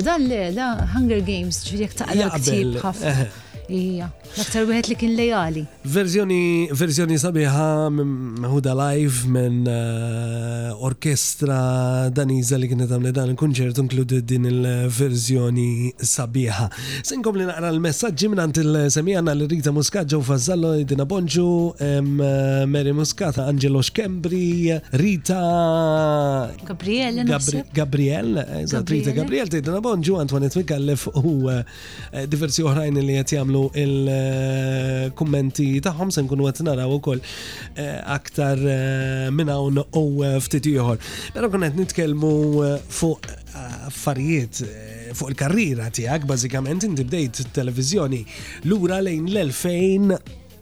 Dan 0.04 0.28
le, 0.30 0.42
da 0.58 0.72
Hunger 0.96 1.24
Games, 1.30 1.64
ġifieri 1.66 1.86
jekk 1.88 1.98
taqra 2.04 2.30
ktib 2.38 2.78
ħafna. 2.84 3.52
Ija, 3.72 4.10
l-aktar 4.36 4.66
wieħed 4.68 4.90
li 4.92 4.96
kien 5.00 5.14
lejali. 5.16 5.62
Verżjoni, 5.88 6.68
verżjoni 6.76 7.16
sabiħa 7.22 7.68
Huda 8.52 8.74
Live 8.76 9.30
minn 9.32 9.70
eh, 9.72 10.74
orkestra 10.84 12.10
daniza 12.12 12.58
li 12.60 12.68
kienet 12.68 12.92
għamle 12.92 13.14
dan 13.16 13.32
il-kunċert 13.32 13.80
inkludi 13.80 14.20
din 14.28 14.50
il-verżjoni 14.50 15.94
sabiħa. 15.96 16.66
Senkom 17.08 17.40
li 17.40 17.48
naqra 17.48 17.70
l-messagġi 17.72 18.30
għant 18.34 18.60
il-semijana 18.66 19.36
li 19.40 19.48
Rita 19.54 19.72
Muscat, 19.72 20.12
Ġo 20.12 20.20
Fazzallo, 20.28 20.74
Dina 20.84 21.08
Bonġu, 21.08 22.02
Mary 22.68 22.92
Muscat, 23.00 23.40
Angelo 23.46 23.80
Xkembri, 23.82 24.74
Rita. 25.00 25.40
Gabriel, 26.68 27.24
Gabriel, 27.32 27.72
Gabriel, 27.72 28.44
Rita 28.92 29.16
Gabriel, 29.16 29.48
Dina 29.56 29.80
Bonġu, 29.80 30.20
Antoine 30.20 30.52
Twigallef 30.52 31.08
u 31.24 31.36
eh, 31.54 32.28
diversi 32.28 32.60
oħrajn 32.68 33.00
li 33.00 33.12
jgħat 33.22 33.34
jgħamlu 33.38 33.52
il-kommenti 33.72 35.66
taħħom 35.84 36.12
se 36.12 36.24
nkunu 36.26 36.48
għet 36.50 36.62
naraw 36.68 36.96
u 36.96 37.00
koll 37.04 37.22
eh, 37.22 38.00
aktar 38.16 38.60
eh, 38.60 39.32
minna 39.32 39.58
un 39.64 39.82
u 39.84 40.04
ftit 40.44 40.68
juħor. 40.74 41.00
Pero 41.36 41.50
kunet 41.54 41.78
nitkelmu 41.80 42.34
eh, 42.68 42.78
fuq 43.00 43.30
affarijiet 43.88 44.64
fuq 45.14 45.30
il-karriera 45.34 45.92
tijak, 45.94 46.26
bazikament 46.30 46.88
inti 46.88 47.06
bdejt 47.06 47.44
televizjoni 47.54 48.24
l-ura 48.68 49.00
lejn 49.06 49.28
l-2000 49.34 50.16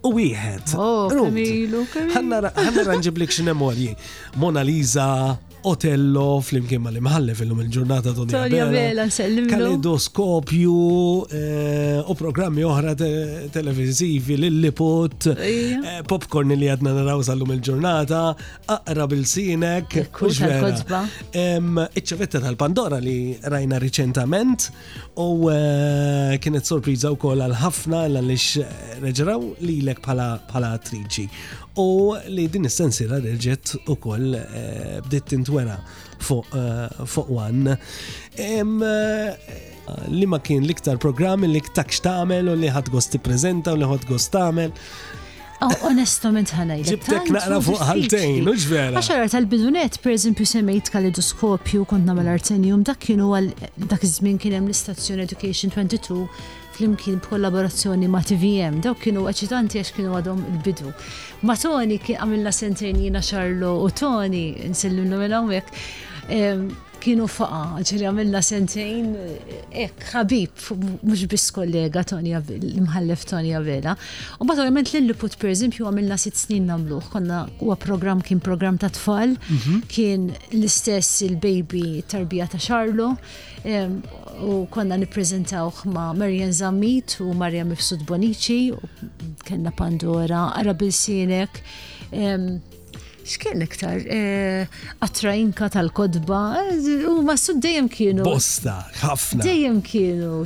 u 0.05 0.11
wieħed. 0.17 0.73
Oh, 0.81 1.07
kamilu, 1.13 1.85
kamilu. 1.93 2.17
Ħanna 2.17 2.85
ranġiblik 2.89 3.31
xinemorji. 3.31 3.93
Mona 4.41 4.63
Lisa, 4.65 5.07
Otello 5.69 6.39
flimkien 6.41 6.81
mal 6.81 6.95
imħallef 6.97 7.43
lum 7.45 7.59
il-ġurnata 7.61 8.15
Tony 8.17 8.33
Abela. 8.63 9.03
Kalidoskopju 9.11 10.71
eh, 11.37 11.99
u 12.09 12.15
programmi 12.17 12.63
oħra 12.65 12.95
televizivi 12.97 14.39
l-liput, 14.39 15.27
eh, 15.35 15.99
popcorn 16.09 16.55
li 16.57 16.65
għadna 16.71 16.95
naraw 16.97 17.21
sal-lum 17.27 17.53
il-ġurnata, 17.59 18.23
aqra 18.73 19.05
bil-sinek, 19.11 19.99
iċċavetta 21.29 22.41
tal-Pandora 22.47 22.97
li 23.05 23.17
rajna 23.43 23.77
riċentament 23.85 24.67
u 25.21 25.29
eh, 25.53 26.39
kienet 26.41 26.65
sorpriza 26.71 27.13
u 27.13 27.19
kol 27.21 27.45
għal-ħafna 27.45 28.05
l-għalix 28.07 29.01
reġraw 29.05 29.45
li 29.67 29.77
l-ek 29.85 30.01
pala 30.09 30.31
attriċi 30.73 31.29
u 31.79 32.15
li 32.35 32.47
din 32.51 32.65
is-sensiela 32.67 33.19
reġgħet 33.23 33.75
ukoll 33.93 34.35
eh, 34.41 34.97
bdiet 35.05 35.27
tintwera 35.31 35.77
fuq 36.21 37.29
wan. 37.33 37.71
Eh, 37.71 38.59
eh, 38.59 39.55
li 40.11 40.27
ma 40.29 40.39
kien 40.43 40.65
l-iktar 40.65 40.99
programm 41.01 41.47
li 41.47 41.61
ktakx 41.63 42.03
tagħmel 42.05 42.51
u 42.53 42.57
li 42.61 42.69
ħadd 42.71 42.91
gost 42.93 43.15
tippreżenta 43.15 43.73
u 43.75 43.79
li 43.81 43.87
ħadd 43.89 44.07
gost 44.11 44.33
tagħmel. 44.35 44.73
Oh, 45.61 45.73
onestament 45.91 46.49
ħanajda. 46.57 46.87
Ġibtek 46.89 47.27
naqra 47.35 47.59
fuq 47.61 47.81
ħaltejn, 47.85 48.47
u 48.49 48.53
vera. 48.65 48.95
Għaxar, 48.97 49.27
tal-bidunet, 49.29 49.99
per 50.01 50.15
eżempju, 50.15 50.45
semmejt 50.49 50.89
kalidoskopju 50.89 51.83
kont 51.85 52.07
namel 52.09 52.31
Artenium, 52.33 52.81
dak 52.81 52.97
kienu 53.05 53.29
għal 53.37 53.51
dak 53.91 54.01
iż-żmien 54.07 54.39
kien 54.41 54.57
hemm 54.57 54.71
l-Istazzjon 54.73 55.21
Education 55.21 55.69
22 55.69 56.17
flimkien 56.81 57.19
b'kollaborazzjoni 57.23 58.07
ma' 58.15 58.23
TVM, 58.27 58.79
daw 58.85 58.95
kienu 59.03 59.27
eċitanti 59.31 59.81
għax 59.81 59.95
kienu 59.97 60.13
għadhom 60.21 60.41
il-bidu. 60.53 60.93
Ma' 61.47 61.57
Tony 61.61 61.99
kien 62.03 62.21
għamilna 62.23 62.53
sentejn 62.59 63.03
jina 63.07 63.21
Charlo 63.25 63.75
u 63.85 63.89
Tony, 64.01 64.47
nsellim 64.71 65.13
l 65.19 65.37
hawnhekk 65.37 65.83
kienu 67.03 67.25
faqa, 67.33 67.61
ġiri 67.89 68.05
għamilna 68.09 68.41
sentejn, 68.45 69.07
ek, 69.17 69.49
eh, 69.57 69.85
eh, 69.85 69.91
ħabib, 70.11 70.65
mux 71.07 71.23
bis 71.29 71.47
kollega 71.55 72.03
Tonja, 72.11 72.41
imħallef 72.41 73.25
Tonja 73.31 73.59
Vela. 73.65 73.95
U 74.39 74.45
bat 74.49 74.59
ovvijament 74.61 74.91
l 74.97 75.07
liput 75.09 75.37
per 75.41 75.49
eżempju, 75.51 75.85
għamilna 75.87 76.17
sitt 76.21 76.37
snin 76.37 76.65
namluħ, 76.69 77.09
konna 77.13 77.39
huwa 77.61 77.75
program 77.85 78.21
kien 78.27 78.39
program 78.47 78.77
ta' 78.81 78.89
tfal, 78.97 79.35
mhm. 79.37 79.85
kien 79.95 80.27
l-istess 80.51 81.21
il-baby 81.25 82.03
tarbija 82.07 82.47
ta' 82.53 82.57
xarlu, 82.69 83.13
u 84.41 84.53
konna 84.73 84.95
niprezentawħ 84.97 85.85
ma' 85.93 86.11
Marjan 86.17 86.51
Zammit 86.53 87.17
u 87.21 87.33
Marja 87.37 87.63
Mifsud 87.65 88.05
Bonici, 88.05 88.71
u 88.71 88.77
kena 89.45 89.71
Pandora, 89.71 90.49
Arabil 90.57 90.91
Sinek, 91.01 91.61
xkien 93.25 93.61
iktar 93.61 93.97
eh, 94.09 94.67
attrajnka 95.01 95.69
tal-kodba, 95.69 96.39
eh, 96.71 97.07
u 97.09 97.35
sud 97.37 97.61
dejjem 97.63 97.87
kienu. 97.89 98.23
Bosta, 98.25 98.77
ħafna. 99.01 99.43
Dejjem 99.45 99.79
kienu, 99.85 100.41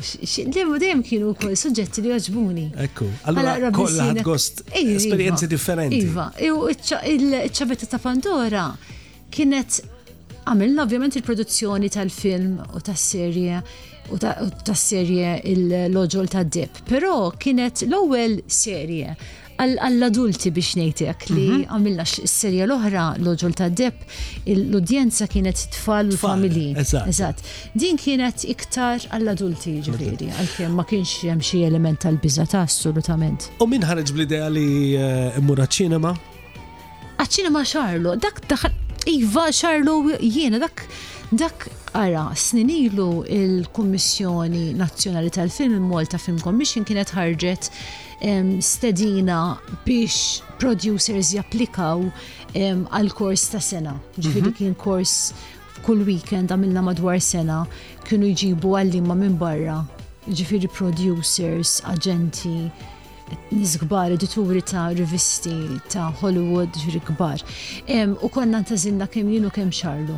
dejjem 0.79 1.03
kienu 1.05 1.33
kol 1.39 1.55
suġġetti 1.59 2.05
li 2.05 2.13
oġbuni. 2.15 2.65
Ekku, 2.87 3.07
allora 3.23 3.55
mela, 3.57 3.71
kolla 3.75 4.09
għadgost 4.11 4.63
eh, 4.71 4.83
iva. 4.83 4.99
esperienzi 4.99 5.47
differenti. 5.51 6.01
Iva, 6.05 6.29
e 6.37 6.51
u 6.53 6.63
il-ċavetta 6.69 7.89
ta' 7.95 7.99
Pandora 8.03 8.67
kienet 9.31 9.81
għamilna 10.45 10.83
ovvjament 10.85 11.15
il-produzzjoni 11.19 11.89
tal-film 11.93 12.59
u 12.75 12.81
tas-serje 12.83 13.63
u 14.13 14.19
tas-serje 14.21 15.39
il-loġol 15.49 16.27
ta' 16.29 16.43
dip, 16.45 16.83
pero 16.85 17.31
kienet 17.41 17.87
l-ewwel 17.87 18.37
serje 18.45 19.15
għall-adulti 19.61 20.51
biex 20.51 20.73
nejtek 20.79 21.27
li 21.31 21.43
mhm. 21.45 21.63
għamilna 21.71 22.05
s-serja 22.05 22.65
l-oħra 22.67 23.03
l 23.21 23.35
ġol 23.39 23.53
ta' 23.55 23.69
depp 23.69 24.03
l-udjenza 24.55 25.27
kienet 25.31 25.61
tfal 25.77 26.09
u 26.13 26.17
familji. 26.19 26.73
Eżatt. 26.75 27.43
Din 27.75 27.99
kienet 27.99 28.43
iktar 28.51 29.05
għall-adulti 29.13 29.77
ġifiri, 29.87 30.27
għalkemm 30.35 30.75
ma 30.75 30.85
kienx 30.89 31.13
hemm 31.29 31.43
xi 31.43 31.63
element 31.67 32.03
tal 32.03 32.19
ta' 32.21 32.65
assolutament. 32.65 33.49
U 33.63 33.67
min 33.67 33.85
ħareġ 33.87 34.11
bl-idea 34.15 34.49
li 34.51 34.67
eh, 34.99 35.39
mmur 35.39 35.63
ċinema? 35.71 36.11
Għaċ-ċinema 37.17 37.63
Xarlu, 37.65 38.15
dak 38.19 38.41
daħal 38.51 38.73
Iva 39.07 39.43
Xarlu 39.53 40.17
jiena 40.19 40.57
dak 40.59 40.81
dak 41.31 41.67
ara 41.95 42.27
sninilu 42.37 43.23
il-Kummissjoni 43.31 44.73
Nazzjonali 44.77 45.29
tal-Film 45.33 45.75
il-Molta 45.77 46.17
Film 46.21 46.41
Commission 46.43 46.85
kienet 46.87 47.13
ħarġet 47.15 47.69
stedina 48.61 49.57
biex 49.85 50.41
producers 50.59 51.33
japplikaw 51.35 52.07
għal 52.55 53.11
kors 53.13 53.49
ta' 53.51 53.59
sena. 53.59 53.99
Ġifiri 54.19 54.51
mhm. 54.51 54.53
kien 54.55 54.75
kors 54.75 55.33
kull 55.83 56.01
weekend 56.07 56.49
għamilna 56.51 56.81
madwar 56.81 57.19
sena 57.19 57.65
kienu 58.07 58.27
jġibu 58.31 58.77
għallimma 58.79 59.15
minn 59.17 59.37
barra 59.37 59.83
ġifiri 60.29 60.67
producers, 60.73 61.81
agenti, 61.85 62.71
nizgbar, 63.51 64.09
edituri 64.11 64.61
ta' 64.61 64.89
rivisti 64.95 65.55
ta' 65.91 66.09
Hollywood 66.21 66.75
ġri 66.85 67.01
gbar. 67.09 67.43
U 68.25 68.29
konna 68.29 68.59
ntazilna 68.63 69.07
kem 69.11 69.29
jienu 69.31 69.51
kem 69.55 69.71
xarlu, 69.73 70.17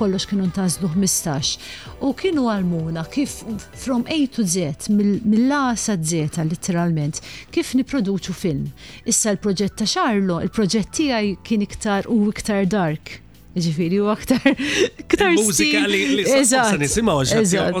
kollox 0.00 0.26
kienu 0.30 0.46
ntazlu 0.50 0.90
15. 0.94 1.56
U 2.04 2.12
kienu 2.16 2.46
għalmuna 2.52 3.06
kif 3.14 3.38
from 3.78 4.06
A 4.12 4.18
to 4.26 4.44
Z, 4.44 4.90
mill-A 4.90 5.74
Z 5.78 6.40
literalment, 6.44 7.20
kif 7.52 7.74
niproduċu 7.74 8.34
film. 8.34 8.66
Issa 9.06 9.34
l-proġett 9.34 9.76
ta' 9.76 9.90
xarlu, 9.96 10.40
il-proġett 10.46 10.92
tijaj 10.96 11.36
kien 11.44 11.62
iktar 11.66 12.06
u 12.10 12.26
iktar 12.30 12.66
dark 12.70 13.22
ġifiri 13.60 14.00
u 14.04 14.10
aktar. 14.12 14.40
Ktar 15.10 15.30
mużika 15.36 15.78
li 15.88 16.24
s-sa 16.44 16.76
nisima 16.80 17.12
u 17.16 17.20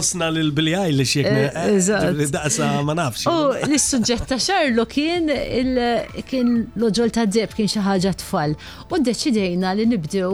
osna 0.00 0.26
l-Billy 0.32 0.74
Eilish 0.86 1.14
jekna. 1.18 1.38
E-, 1.74 2.26
daqsa 2.32 2.64
ma 2.86 2.94
nafx. 2.96 3.24
U 3.28 3.30
l-sujġet 3.70 4.24
ta' 4.30 4.38
Sherlock 4.40 4.90
kien 4.96 5.24
kien 6.30 6.48
l-ġol 6.78 7.10
ta' 7.12 7.26
Deb 7.28 7.50
kien 7.56 7.68
xaħġa 7.74 8.12
tfal. 8.22 8.52
U 8.88 8.92
deċidejna 9.00 9.70
li 9.76 9.86
nibdew 9.90 10.32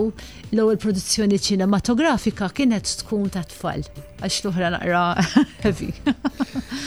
l-ewwel 0.52 0.78
produzzjoni 0.78 1.38
ċinematografika 1.42 2.44
kienet 2.54 2.86
tkun 3.02 3.26
ta' 3.34 3.44
tfal. 3.50 3.82
Għax 4.22 4.36
l-oħra 4.46 4.66
naqra 4.76 5.02
heavy. 5.66 5.90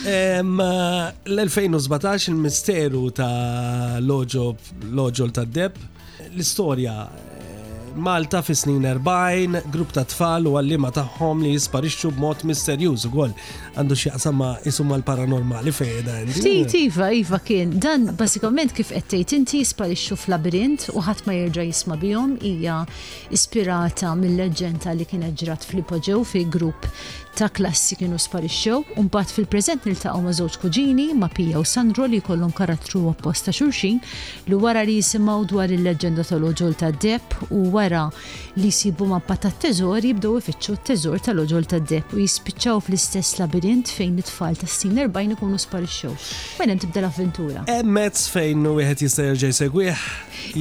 L-2017 0.07 2.05
il-misteru 2.31 3.03
ta' 3.19 3.35
loġol 3.99 5.29
ta' 5.35 5.43
Deb 5.45 5.75
l-istorja 6.31 6.95
Malta 7.95 8.41
fi 8.41 8.55
snin 8.55 8.81
40, 8.83 9.61
grupp 9.71 9.93
ta' 9.95 10.03
tfal 10.03 10.49
u 10.49 10.55
għallima 10.59 10.89
tagħhom 10.97 11.43
li 11.45 11.53
jisparixxu 11.53 12.09
b'mod 12.17 12.41
misterjuż 12.49 13.05
ukoll 13.07 13.31
għandu 13.79 13.95
xi 13.99 14.33
ma 14.35 14.49
isum 14.67 14.89
mal-paranormali 14.91 15.71
fejda. 15.71 16.17
ti, 16.35 16.65
iva, 16.85 17.09
iva 17.15 17.39
kien. 17.39 17.71
Dan 17.79 18.11
basikament 18.19 18.75
kif 18.75 18.91
qed 18.91 19.07
tgħid 19.13 19.35
inti 19.39 19.61
jisparixxu 19.63 20.17
f'labirint 20.25 20.89
u 20.91 21.05
ħadd 21.07 21.23
ma 21.29 21.37
jerġa' 21.39 21.67
jisma' 21.69 21.99
bihom 22.01 22.35
hija 22.41 22.81
ispirata 23.31 24.11
mill-leġenda 24.19 24.91
li 24.99 25.05
kienet 25.05 25.39
ġrat 25.39 25.63
fl-ipoġew 25.63 26.25
fi 26.27 26.43
grupp 26.51 26.91
ta' 27.35 27.49
klassi 27.51 27.97
kienu 27.99 28.15
sparixxew, 28.21 28.81
u 28.95 29.03
mbagħad 29.03 29.31
fil-preżent 29.35 29.85
niltaqgħu 29.89 30.19
ma' 30.23 30.33
żewġ 30.37 30.55
kuġini 30.61 31.05
ma' 31.19 31.27
Pija 31.35 31.59
u 31.59 31.65
Sandro 31.67 32.07
li 32.07 32.21
jkollhom 32.21 32.53
karattru 32.55 33.01
apposta 33.11 33.51
xulxin 33.55 33.99
li 34.47 34.59
wara 34.61 34.85
li 34.87 34.95
jisimgħu 35.01 35.35
dwar 35.51 35.73
il-leġenda 35.75 36.23
tal-oġol 36.29 36.77
ta' 36.79 36.93
Depp 36.95 37.49
u 37.51 37.65
wara 37.73 38.05
li 38.61 38.71
jsibu 38.71 39.09
mappa 39.11 39.35
ta' 39.45 39.51
teżor 39.65 40.07
jibdew 40.07 40.39
ifittxu 40.39 40.77
t-teżor 40.79 41.19
tal-oġol 41.27 41.67
ta' 41.73 41.81
Depp 41.83 42.15
u 42.15 42.23
jispiċċaw 42.23 42.79
fl-istess 42.87 43.35
labirint 43.41 43.91
fejn 43.91 44.21
it-tfal 44.23 44.55
ta' 44.63 44.71
sin 44.71 44.95
40 45.03 45.35
ikunu 45.35 45.59
sparixxew. 45.59 46.15
Fejn 46.61 46.79
tibda 46.85 47.03
l-avventura. 47.03 47.67
Emmezz 47.67 48.29
fejn 48.31 48.63
wieħed 48.79 49.09
jista' 49.09 49.27
jerġa' 49.33 49.55
jsegwih 49.59 50.05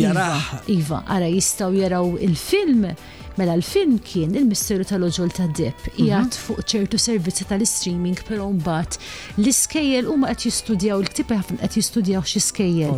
Jara. 0.00 0.30
Iva, 0.66 1.04
iva 1.04 1.04
ara 1.20 1.26
jistgħu 1.30 1.74
jaraw 1.84 2.10
il-film 2.26 2.88
Mela 3.36 3.56
l-film 3.58 3.96
kien 4.06 4.30
il-misteru 4.38 4.84
tal-oġol 4.86 5.30
ta' 5.34 5.48
Depp, 5.58 5.88
mhm. 5.98 6.06
jgħat 6.06 6.36
fuq 6.38 6.62
ċertu 6.70 6.98
servizzi 7.02 7.46
tal-streaming, 7.50 8.20
pero 8.28 8.46
mbagħad 8.54 8.98
l-iskejjel 9.42 10.08
huma 10.10 10.28
qed 10.30 10.46
jistudjaw 10.46 11.00
l-ktib 11.02 11.32
ħafna 11.34 11.58
qed 11.64 11.80
jistudjaw 11.80 12.22
xi 12.30 12.42
skejjel. 12.44 12.94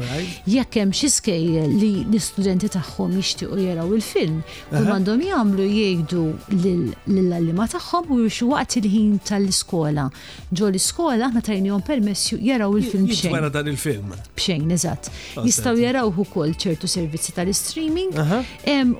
Jekk 0.52 0.80
hemm 0.82 0.92
xi 0.98 1.08
skejjel 1.16 1.72
li 1.80 1.90
l-istudenti 2.04 2.68
tagħhom 2.76 3.16
jixtiequ 3.16 3.64
jaraw 3.64 3.94
il-film, 3.96 4.42
u 4.76 4.82
għandhom 4.84 5.24
jagħmlu 5.24 5.68
jgħidu 5.70 6.26
lill-allima 7.08 7.68
tagħhom 7.72 8.12
u 8.18 8.28
xi 8.28 8.50
waqt 8.50 8.80
il-ħin 8.82 9.16
tal-iskola. 9.26 10.06
ġol 10.52 10.68
l-iskola 10.74 11.30
aħna 11.30 11.40
tajnihom 11.48 11.80
permess 11.86 12.34
jaraw 12.36 12.76
il-film 12.76 13.08
b'xejn. 13.08 13.32
Jitwara 13.32 13.48
dan 13.48 13.72
il-film. 13.72 14.12
B'xejn, 14.36 14.68
eżatt. 14.76 15.08
Ah, 15.36 15.46
Jistgħu 15.46 15.78
jarawh 15.80 16.20
ukoll 16.26 16.52
ċertu 16.56 16.86
servizzi 16.90 17.32
tal-streaming, 17.32 18.12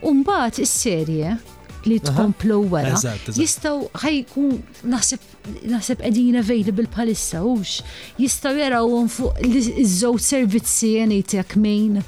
u 0.01 0.17
mbagħad 0.23 0.65
is-serje 0.65 1.26
li 1.91 1.99
tkomplu 2.03 2.59
wara. 2.73 2.95
Jistaw 3.39 3.81
ħajkun 4.03 4.51
naħseb 4.93 5.71
naħseb 5.73 6.03
qegħdin 6.05 6.39
available 6.43 6.91
bħalissa 6.93 7.43
hux. 7.47 7.79
Jistaw 8.21 8.59
jarawhom 8.61 9.11
fuq 9.13 9.43
iż-żewġ 9.51 10.27
servizzi 10.31 10.93
jgħid 11.05 11.37
jekk 11.41 11.61
min 11.63 12.03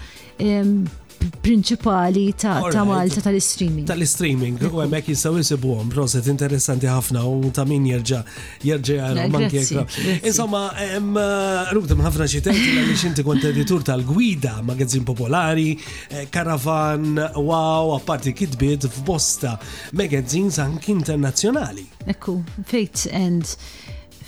prinċipali 1.41 2.25
ta' 2.39 2.61
Malta 2.87 3.21
tal-streaming. 3.23 3.87
Tal-streaming, 3.89 4.61
u 4.69 4.79
għemmek 4.83 5.09
jistaw 5.13 5.37
jisibu 5.41 5.73
għom, 5.79 5.91
proset 5.93 6.27
interessanti 6.31 6.89
ħafna 6.91 7.23
u 7.29 7.51
ta' 7.55 7.65
min 7.69 7.87
jirġa 7.89 8.21
jirġa 8.67 8.97
eh, 8.97 9.19
għal 9.25 10.23
Insomma, 10.29 10.63
rubdem 11.75 12.03
ħafna 12.05 12.29
xitajti 12.31 12.71
għalli 12.71 12.97
inti 13.11 13.25
kont 13.27 13.49
editur 13.51 13.83
tal-Gwida, 13.87 14.59
magazzin 14.67 15.07
popolari, 15.09 15.71
karavan, 16.33 17.09
eh, 17.29 17.39
wow, 17.41 17.95
apparti 17.99 18.33
kitbiet 18.37 18.89
f'bosta, 18.91 19.57
magazzin 19.99 20.51
anki 20.63 20.93
internazzjonali. 20.95 21.87
Ekku, 22.09 22.39
Fate 22.67 23.09
and 23.13 23.57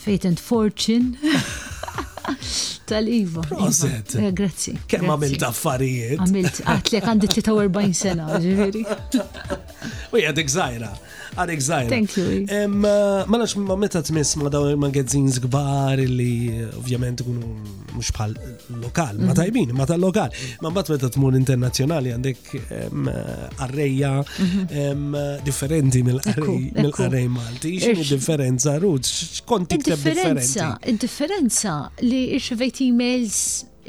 Fate 0.04 0.26
and 0.28 0.38
Fortune. 0.42 1.16
Tal-Iva. 2.86 3.40
Proset. 3.46 4.14
Eh, 4.18 4.30
grazzi. 4.36 4.74
Kemm 4.90 5.10
għamilt 5.14 5.44
affarijiet. 5.48 6.18
Għamilt, 6.24 6.60
għatlek 6.66 7.08
għandi 7.12 7.30
43 7.34 7.96
sena, 8.00 8.28
ġiviri. 8.42 8.84
U 8.88 10.20
jgħadek 10.22 10.54
zaħira 10.56 10.92
għarek 11.38 11.62
zaħir. 11.64 11.90
Thank 11.90 12.16
you. 12.18 12.66
Ma 12.66 13.40
nax 13.40 13.54
ma 13.60 13.76
meta 13.78 14.02
tmiss 14.04 14.36
ma 14.40 14.50
daw 14.52 14.68
il-magazzins 14.72 15.40
gbar 15.44 16.02
li 16.10 16.62
ovvjament 16.76 17.22
kunu 17.26 17.50
mux 17.96 18.12
bħal 18.16 18.34
lokal, 18.80 19.18
ma 19.20 19.30
mhm. 19.32 19.36
tajbin, 19.40 19.74
ma 19.76 19.86
tal 19.90 20.02
lokal. 20.04 20.34
Ma 20.64 20.72
bat 20.74 20.90
meta 20.94 21.10
t-mur 21.14 21.36
internazjonali 21.38 22.14
għandek 22.14 22.52
arreja 23.66 24.12
mhm. 24.20 25.18
differenti 25.46 26.04
mill-arrej 26.06 27.28
malti. 27.32 27.74
Xini 27.86 28.06
differenza, 28.08 28.78
Ruth? 28.82 29.06
Xkonti 29.40 29.80
differenza? 29.90 30.72
Differenza 30.80 31.74
li 32.04 32.24
irċivejt 32.36 32.84
emails 32.90 33.40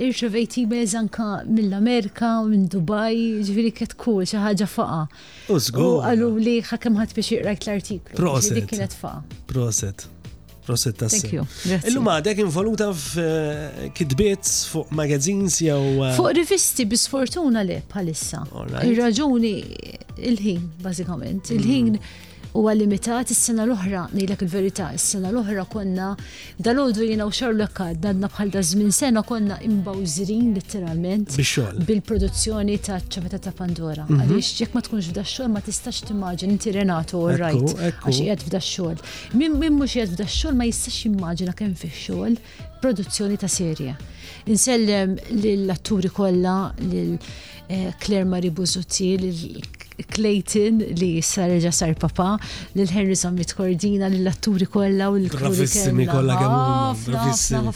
irċevejt 0.01 0.55
emails 0.63 0.93
anka 0.97 1.25
mill-Amerika, 1.47 2.33
minn 2.47 2.65
Dubai, 2.71 3.41
ġifiri 3.45 3.71
kiet 3.75 3.93
kull, 4.01 4.25
xaħġa 4.27 4.67
faqa. 4.75 5.01
U 5.53 5.59
zgu. 5.61 5.91
Għallu 6.07 6.29
li 6.45 6.55
xakem 6.65 6.97
ħat 6.99 7.13
biex 7.17 7.33
jirrajt 7.35 7.67
l-artiklu. 7.67 8.17
Proset. 8.17 8.57
Dik 8.57 8.69
kienet 8.73 8.95
faqa. 8.97 9.41
Proset. 9.51 10.07
Proset 10.65 10.97
tas. 11.01 11.13
Thank 11.15 11.33
you. 11.35 11.45
Illum 11.89 12.09
għadek 12.13 12.41
involuta 12.43 12.89
f'kidbiet 12.93 14.45
eh, 14.45 14.57
fuq 14.71 14.91
magazines 14.97 15.57
jew. 15.65 15.79
Eh, 16.05 16.15
fuq 16.17 16.33
rivisti 16.37 16.85
bisfortuna 16.89 17.63
li 17.65 17.79
bħalissa. 17.91 18.45
Ir-raġuni 18.85 19.55
il-ħin, 20.15 20.67
bażikament. 20.85 21.53
Il-ħin. 21.57 21.95
Mm 21.97 22.17
huwa 22.57 22.73
limitat 22.75 23.31
is-sena 23.31 23.63
l-oħra 23.63 24.05
ngħidlek 24.11 24.41
il-verità, 24.45 24.87
is-sena 24.97 25.29
l-oħra 25.31 25.63
konna 25.71 26.09
dalodu 26.59 27.05
jina 27.07 27.25
u 27.29 27.31
Sherlock 27.31 27.79
danna 28.03 28.27
bħal 28.33 28.51
da 28.55 28.63
żmien 28.67 28.91
sena 28.95 29.23
konna 29.27 29.57
imbawżirin 29.67 30.49
literalment 30.57 31.31
bil-produzzjoni 31.87 32.77
ta' 32.87 32.99
ċaveta 33.05 33.39
ta' 33.47 33.53
Pandora. 33.61 34.05
Mhm. 34.09 34.19
Għaliex 34.19 34.51
jekk 34.61 34.75
ma 34.75 34.83
tkunx 34.85 35.11
f'da 35.11 35.23
xogħol 35.23 35.53
ma 35.53 35.63
tistax 35.67 36.03
timmaġin 36.09 36.53
inti 36.57 36.75
Renato 36.75 37.21
u 37.23 37.29
rajt 37.31 37.77
għax 37.87 38.19
jgħed 38.25 38.47
f'da 38.49 38.61
xogħol. 38.71 39.03
Min 39.39 39.57
mhux 39.59 39.95
jgħed 39.95 40.15
f'da 40.17 40.27
xogħol 40.27 40.59
ma 40.59 40.67
jistax 40.67 41.01
immaġina 41.11 41.55
kemm 41.55 41.77
fix-xogħol 41.79 42.35
produzzjoni 42.83 43.39
ta' 43.43 43.47
serja. 43.51 43.95
Insellem 44.51 45.15
lill-atturi 45.37 46.11
kollha 46.11 46.57
lil 46.81 47.15
eh, 47.71 47.93
Claire 48.01 48.25
Marie 48.25 48.51
Buzutti, 48.51 49.13
Clayton 50.11 50.79
li 50.97 51.21
sar 51.25 51.49
ġa 51.61 51.69
sar 51.75 51.91
papa, 51.99 52.27
lil 52.77 52.89
Harrison 52.93 53.33
mitkordina, 53.37 54.07
Cordina, 54.09 54.29
l-atturi 54.29 54.67
kollha 54.71 55.07
u 55.11 55.13
l-Bravissimi 55.19 56.05
kollha 56.09 56.33
kemm 56.39 56.55
bravissimi. 57.11 57.71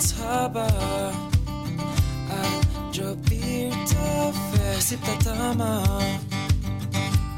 It's 0.04 0.14
haba 0.18 0.66
Ġobir 2.91 3.72
tafe 3.89 4.70
Sibta 4.88 5.14
tama 5.26 5.70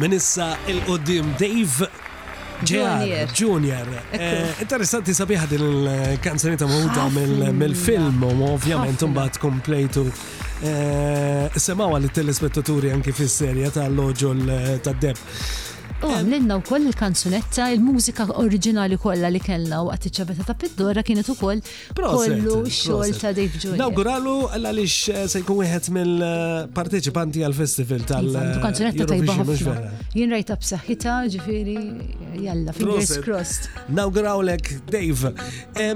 minissa 0.00 0.56
il-qoddim 0.64 1.34
Dave 1.36 1.88
Junior. 2.64 3.28
Junior. 3.32 3.86
Eh, 4.12 4.52
interessanti 4.64 5.12
sabiħa 5.16 5.44
din 5.52 5.62
il-kanzonita 5.66 6.66
mawda 6.68 7.04
ah, 7.08 7.52
mill-film, 7.60 8.24
u 8.24 8.48
ovvjament 8.52 9.04
mbagħad 9.12 9.40
komplejtu 9.44 10.04
eh, 10.08 11.60
semawa 11.68 12.00
li 12.04 12.08
telespettaturi 12.16 12.92
anki 12.96 13.12
fis-serja 13.16 13.68
tal-loġol 13.76 14.44
eh, 14.56 14.78
tad-deb. 14.86 15.20
U 16.00 16.08
għamlinna 16.16 16.54
u 16.56 16.62
koll 16.64 16.86
il-kanzunetta, 16.88 17.66
il-mużika 17.74 18.24
oriġinali 18.40 18.96
kollha 18.96 19.28
li 19.28 19.40
kellna 19.44 19.82
u 19.84 19.90
għati 19.92 20.08
ċabeta 20.16 20.46
ta' 20.48 20.54
piddora 20.56 21.02
kienet 21.04 21.28
u 21.28 21.34
koll 21.36 21.60
kollu 21.92 22.62
xol 22.72 23.12
ta' 23.20 23.34
Dave 23.36 23.58
Junior. 23.60 23.76
Nawguralu 23.76 24.32
għalix 24.48 24.94
eh, 25.12 25.26
se 25.28 25.42
jkun 25.42 25.58
wieħed 25.60 25.90
mill-parteċipanti 25.92 27.42
għal-festival 27.44 28.06
tal- 28.08 28.30
iva, 28.30 28.46
eh, 28.48 28.62
Kanzunetta 28.62 29.10
tajba 29.10 29.36
ħafna. 29.42 30.06
Jien 30.16 30.32
rajta 30.32 30.56
b'saħħita, 30.62 31.18
ġifieri 31.34 31.76
jalla 32.46 32.74
fingers 32.78 33.12
crossed. 33.26 33.68
Nawgurawlek 34.00 34.72
Dave. 34.88 35.34
Eh, 35.76 35.92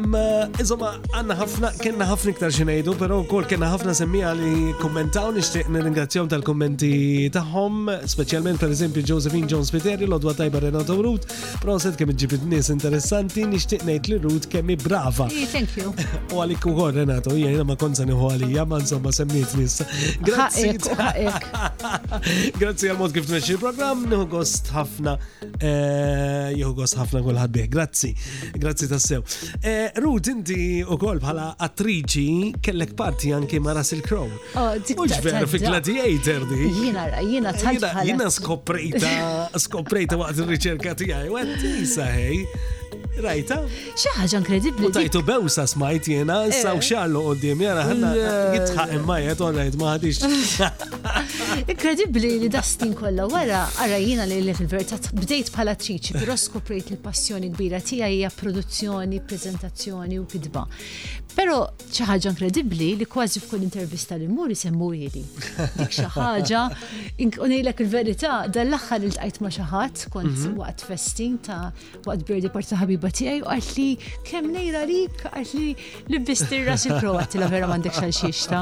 insomma, 0.61 0.99
għandna 1.17 1.39
ħafna 1.41 1.73
kienna 1.81 2.11
ħafna 2.13 2.37
iktar 2.37 2.53
xi 2.59 2.69
ngħidu, 2.69 2.99
però 3.01 3.23
wkoll 3.25 3.49
kena 3.55 3.73
ħafna 3.73 3.97
semmija 4.05 4.37
li 4.37 4.75
kommentaw 4.85 5.33
nixtieq 5.41 5.73
nirringrazzjahom 5.73 6.29
tal-kummenti 6.37 6.93
tagħhom, 7.39 7.83
speċjalment 8.19 8.69
eżempju 8.69 9.01
Josephine 9.15 9.49
Jones 9.49 9.73
Peter 9.73 9.93
seri 9.95 10.09
l-odwa 10.09 10.33
tajba 10.35 10.59
Renato 10.59 10.97
Rut, 11.05 11.27
proset 11.63 11.95
kemm 11.99 12.11
ġibit 12.19 12.43
nies 12.51 12.67
interessanti, 12.73 13.45
nixtieq 13.47 13.85
ngħid 13.87 14.09
li 14.11 14.17
Root 14.25 14.47
kemm 14.51 14.73
brava. 14.83 15.29
Thank 15.31 15.77
you. 15.79 15.93
U 16.35 16.41
għalik 16.43 16.67
Renato, 16.97 17.35
hija 17.39 17.63
ma 17.63 17.77
kontsa 17.79 18.03
nieħu 18.09 18.31
għalija, 18.33 18.65
ma 18.67 18.81
insomma 18.83 19.13
semmit 19.15 19.53
nis. 19.59 19.77
Grazzi. 20.27 20.73
Grazzi 22.61 22.91
għal-mod 22.91 23.15
kif 23.15 23.29
t-meċi 23.29 23.55
il 23.55 23.61
program 23.63 24.03
nħu 24.11 24.27
gost 24.33 24.73
ħafna 24.75 25.15
eh, 25.61 26.51
jħu 26.59 26.73
gost 26.81 26.99
ħafna 26.99 27.23
kulħadd 27.29 27.55
bih. 27.59 27.71
Grazzi. 27.77 28.11
Grazzi 28.65 28.91
tassew. 28.91 29.23
Eh, 29.63 29.93
Root, 30.03 30.33
inti 30.35 30.59
ukoll 30.83 31.23
bħala 31.23 31.53
attriċi 31.69 32.25
kellek 32.65 32.97
parti 32.99 33.31
anke 33.37 33.63
ma' 33.63 33.79
Russell 33.79 34.03
Crowe. 34.03 34.43
Oh, 34.59 34.75
Mux 35.05 35.23
veru 35.23 35.47
fi 35.51 35.63
Gladiator 35.63 36.49
di. 36.51 36.61
Jina, 36.83 37.07
jina 37.21 37.55
jina, 37.55 37.95
Jina 38.05 38.27
skoprejta, 38.33 38.99
skoprejta 39.61 39.83
oprejta 39.85 40.17
waqt 40.21 40.41
il-riċerka 40.41 40.97
tijaj, 41.03 41.27
għattisa, 41.31 42.09
hej. 42.17 42.47
Rajta? 43.23 43.57
ħaġa 44.17 44.39
inkredibbli. 44.41 44.89
U 44.91 44.95
tajtu 44.95 45.21
bewsa 45.27 45.65
smajt 45.71 46.09
jena, 46.11 46.41
eh. 46.49 46.55
saw 46.57 46.81
xallu 46.83 47.21
u 47.31 47.35
dim 47.39 47.61
jena 47.63 47.85
ħanna 47.87 48.11
jitħaq 48.19 48.89
eh. 48.89 48.95
imma 48.99 49.19
jgħet 49.23 49.79
maħadix. 49.79 50.59
Inkredibbli 51.75 52.31
li 52.43 52.49
dastin 52.51 52.93
kolla 52.99 53.27
wara 53.31 53.63
għara 53.79 53.99
jina 54.03 54.25
li 54.27 54.55
fil-verità 54.59 54.99
bdejt 55.15 55.53
bħala 55.55 55.77
triċi, 55.79 56.17
però 56.19 56.35
skoprejt 56.39 56.91
il-passjoni 56.97 57.53
kbira 57.55 57.79
tija 57.81 58.09
hija 58.11 58.31
produzzjoni, 58.35 59.21
prezentazzjoni 59.23 60.19
u 60.19 60.27
kidba. 60.31 60.65
Però 61.35 61.63
xi 61.91 62.05
ħaġa 62.07 62.31
inkredibbli 62.33 62.93
li 62.99 63.07
kważi 63.11 63.41
f'kull 63.43 63.63
intervista 63.67 64.19
li 64.19 64.29
mmur 64.31 64.53
isemmu 64.55 64.91
jili. 65.01 65.23
Dik 65.79 65.95
xi 65.99 66.07
ħaġa, 66.15 66.65
ngħidlek 67.31 67.85
il-verità, 67.87 68.35
dan 68.55 68.69
l-aħħar 68.71 69.03
li 69.03 69.11
ltqajt 69.13 69.41
ma' 69.43 69.55
xi 69.55 69.69
ħadd 69.73 70.05
kont 70.15 70.35
mhm. 70.35 70.59
waqt 70.63 70.87
festin 70.91 71.41
ta' 71.47 71.63
waqt 72.07 72.27
birdi 72.29 72.51
parti 72.55 72.79
ħabib 72.79 73.04
tajba 73.05 73.11
tiegħi 73.11 73.43
u 73.43 73.49
għalt 73.49 73.77
li 73.77 73.91
kemm 74.25 74.53
nejra 74.55 74.85
lik 74.87 75.27
għalt 75.33 75.55
li 75.55 75.75
libbisti 76.09 76.63
ras 76.67 76.85
il-pro 76.87 77.17
la 77.41 77.49
vera 77.51 77.67
m'għandek 77.67 77.93
xal 77.93 78.13
xiexta. 78.13 78.59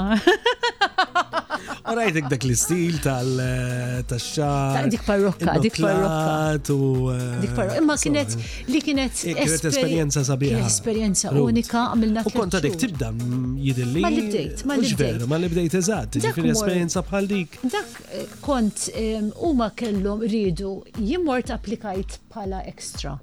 Rajtek 1.83 2.29
dak 2.31 2.43
l-istil 2.47 2.97
tal-xar. 3.03 4.87
Eh, 4.87 4.91
dik 4.91 5.03
parrokka, 5.07 5.57
dik 5.61 5.77
parrokka. 5.83 6.59
Eh, 6.59 7.39
dik 7.43 7.53
parrokka. 7.57 7.77
Imma 7.81 7.97
kienet 8.01 8.37
li 8.71 8.81
kienet. 8.83 9.13
Eh, 9.27 9.35
kienet 9.37 9.67
esperienza 9.69 10.23
sabiħa. 10.27 10.63
Esperienza 10.67 11.33
unika 11.35 11.89
għamilna. 11.91 12.25
U 12.27 12.33
konta 12.35 12.61
dik 12.63 12.79
tibda 12.81 13.11
mm, 13.13 13.59
jidilli. 13.67 14.03
Ma 14.07 14.13
libdejt, 14.15 14.65
ma 14.71 14.79
libdejt. 14.81 15.27
Ma 15.31 15.41
libdejt 15.43 15.77
eżat. 15.83 16.19
Dik 16.19 16.39
esperienza 16.55 17.03
bħal 17.05 17.31
dik. 17.31 17.59
Dak 17.75 18.43
kont 18.47 18.89
u 18.97 19.53
ma 19.59 19.71
kellhom 19.77 20.23
ridu 20.25 20.77
jimmort 20.99 21.51
applikajt 21.55 22.22
bħala 22.33 22.65
ekstra. 22.73 23.15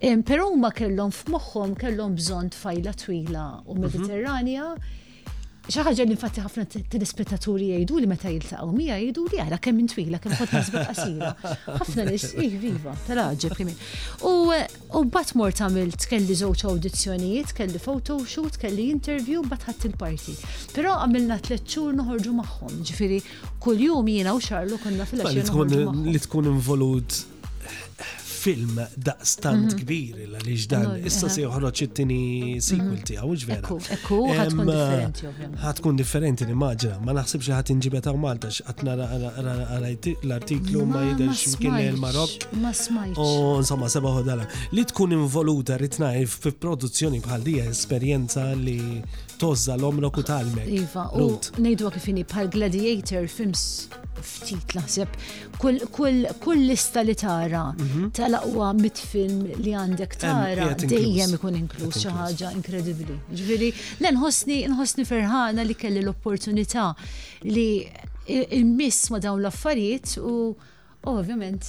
Mhm. 0.00 0.24
Però 0.24 0.48
ma 0.56 0.72
kellhom 0.72 1.12
f'moħħom 1.14 1.78
kellhom 1.84 2.18
bżonn 2.18 2.52
tfajla 2.56 2.96
twila 3.04 3.46
u 3.64 3.76
mhm. 3.76 3.86
Mediterranja 3.86 4.74
ħaġa 5.64 6.04
li 6.04 6.12
infatti 6.12 6.42
ħafna 6.44 6.64
telespettaturi 6.92 7.70
jgħidu 7.72 7.96
li 8.02 8.08
meta 8.10 8.28
jiltaqgħu 8.28 8.72
mija 8.76 8.98
jgħidu 9.00 9.22
li 9.32 9.38
għara 9.40 9.56
kemm 9.64 9.78
minn 9.80 9.86
twila 9.88 10.18
kemm 10.20 10.36
fatt 10.36 10.56
nisbet 10.56 10.88
qasira. 10.90 11.30
Ħafna 11.80 12.04
nies 12.10 12.26
viva, 12.60 12.92
tal-ħaġeb 13.06 14.26
U 14.28 15.04
mbagħad 15.08 15.32
mort 15.40 15.62
għamilt 15.64 16.04
kelli 16.10 16.36
żewġ 16.38 16.66
awdizzjonijiet, 16.68 17.54
kelli 17.56 17.80
photo 17.80 18.18
shoot, 18.28 18.58
kelli 18.60 18.90
interview, 18.92 19.40
mbagħad 19.48 19.72
ħadd 19.72 19.88
il-parti. 19.88 20.34
Però 20.76 20.98
għamilna 21.00 21.40
tliet 21.48 21.64
xhur 21.64 21.96
noħorġu 21.96 22.34
magħhom, 22.42 22.74
ġifieri 22.90 23.22
kuljum 23.64 24.12
jiena 24.12 24.36
u 24.36 24.44
Xarlu 24.44 24.76
konna 24.84 25.08
fil-għaxija. 25.08 25.64
Li 26.12 26.22
tkun 26.28 26.52
involut 26.52 27.22
film 28.44 28.76
daqstant 29.08 29.70
mhm. 29.70 29.80
kbir 29.80 30.18
għaliex 30.26 30.66
dan 30.68 31.06
issa 31.08 31.30
se 31.32 31.40
eh. 31.40 31.46
joħroġ 31.46 31.82
it-tieni 31.86 32.20
mhm. 32.26 32.62
sequel 32.66 33.00
tiegħu 33.08 33.36
ġvera. 33.44 33.76
Ekku, 33.96 34.18
ħatkun 34.34 34.70
differenti 34.70 35.28
ovvjament. 35.30 35.62
Ħatkun 35.62 36.00
differenti 36.00 36.48
nimmaġina, 36.50 36.98
ma 37.06 37.16
naħsibx 37.18 37.48
li 37.50 37.56
ħadd 37.56 37.72
inġibet 37.76 38.08
hawn 38.10 38.20
Malta 38.24 38.52
x'qatt 38.52 40.10
l-artiklu 40.14 40.84
ma 40.90 41.06
jidherx 41.08 41.56
kien 41.60 41.78
il-Marok. 41.80 42.48
Ma 42.60 42.74
smajt. 42.82 43.16
U 43.16 43.60
insomma 43.62 43.88
seba' 43.92 44.12
ħodala. 44.18 44.46
Li 44.76 44.84
tkun 44.92 45.16
involuta 45.16 45.80
rid 45.80 45.98
ngħid 46.02 46.50
f'produzzjoni 46.50 47.22
bħal 47.24 47.48
dija 47.48 47.70
esperjenza 47.72 48.50
li 48.60 48.78
tozza 49.38 49.76
l-omlok 49.78 50.18
u 50.18 50.22
talmek. 50.26 50.68
Iva, 50.78 51.04
u 51.18 51.26
nejdu 51.62 51.88
għakifini 51.88 52.24
bħal 52.30 52.50
Gladiator 52.54 53.26
films 53.30 53.62
ftit 54.24 54.74
laħseb 54.76 55.10
kull 55.60 56.62
lista 56.64 57.02
li 57.04 57.14
tara 57.18 57.64
mhm. 57.76 58.08
tal-aqwa 58.16 58.70
film 58.96 59.42
li 59.60 59.74
għandek 59.76 60.16
tara 60.22 60.70
dejjem 60.78 61.34
ikun 61.38 61.58
inkluż 61.58 62.02
xi 62.04 62.12
ħaġa 62.18 62.52
inkredibbli. 62.58 63.18
Ġifieri, 63.34 63.70
le 64.04 64.14
nħossni 64.16 65.06
ferħana 65.08 65.66
li 65.66 65.74
kelli 65.78 66.02
l-opportunità 66.04 66.90
li 67.50 67.68
immiss 68.28 69.10
ma 69.12 69.18
dawn 69.20 69.42
l-affarijiet 69.42 70.16
u 70.22 70.34
Ovvjament, 71.06 71.60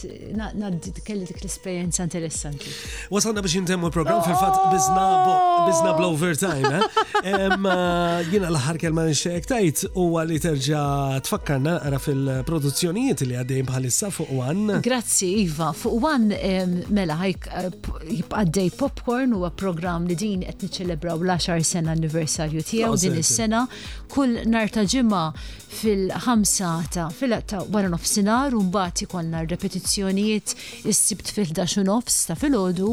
kelli 1.03 1.25
dik 1.27 1.39
l-esperienza 1.43 2.03
interessanti. 2.07 2.69
Wasalna 3.11 3.41
biex 3.43 3.55
jintemmu 3.57 3.89
il-program 3.89 4.21
fil-fat 4.23 4.59
oh! 4.61 5.65
bizna 5.67 5.91
bl-overtime. 5.97 6.69
Eh? 6.71 7.19
Eh, 7.19 7.75
jina 8.31 8.47
l-ħar 8.47 8.79
kelma 8.79 9.03
nxek 9.09 9.49
tajt 9.51 9.81
u 9.99 10.05
għalli 10.21 10.39
terġa 10.45 10.83
tfakkarna 11.27 11.73
għara 11.83 11.99
fil-produzzjonijiet 12.05 13.25
li 13.29 13.35
għaddejn 13.41 13.67
bħalissa 13.71 14.11
fuq 14.15 14.31
One. 14.37 14.79
Grazzi, 14.85 15.29
Iva. 15.45 15.69
Fuq 15.75 16.07
għan, 16.07 16.31
mela, 16.95 17.15
ħajk 17.19 17.51
eh, 17.51 17.69
jibqaddej 18.21 18.71
popcorn 18.79 19.35
u 19.37 19.43
program 19.57 20.07
li 20.09 20.15
din 20.19 20.43
qed 20.47 20.63
niċċelebraw 20.69 21.19
l-10 21.23 21.67
sena 21.73 21.91
anniversarju 21.95 22.63
tiegħu 22.71 22.95
ah, 22.95 23.01
din 23.03 23.19
is-sena 23.21 23.65
kull 24.15 24.39
narta 24.51 24.83
ġimma 24.87 25.27
fil-ħamsa 25.75 26.73
ta' 26.95 27.07
fil-ta' 27.11 27.65
wara 27.73 27.89
nofsinhar 27.91 28.53
u 28.55 28.61
mbagħad 28.69 29.23
għanna 29.25 29.45
repetizzjonijiet 29.49 30.53
is-sibt 30.89 31.31
fil-11 31.33 31.85
nofs 31.87 32.21
ta' 32.29 32.37
filgħodu 32.37 32.91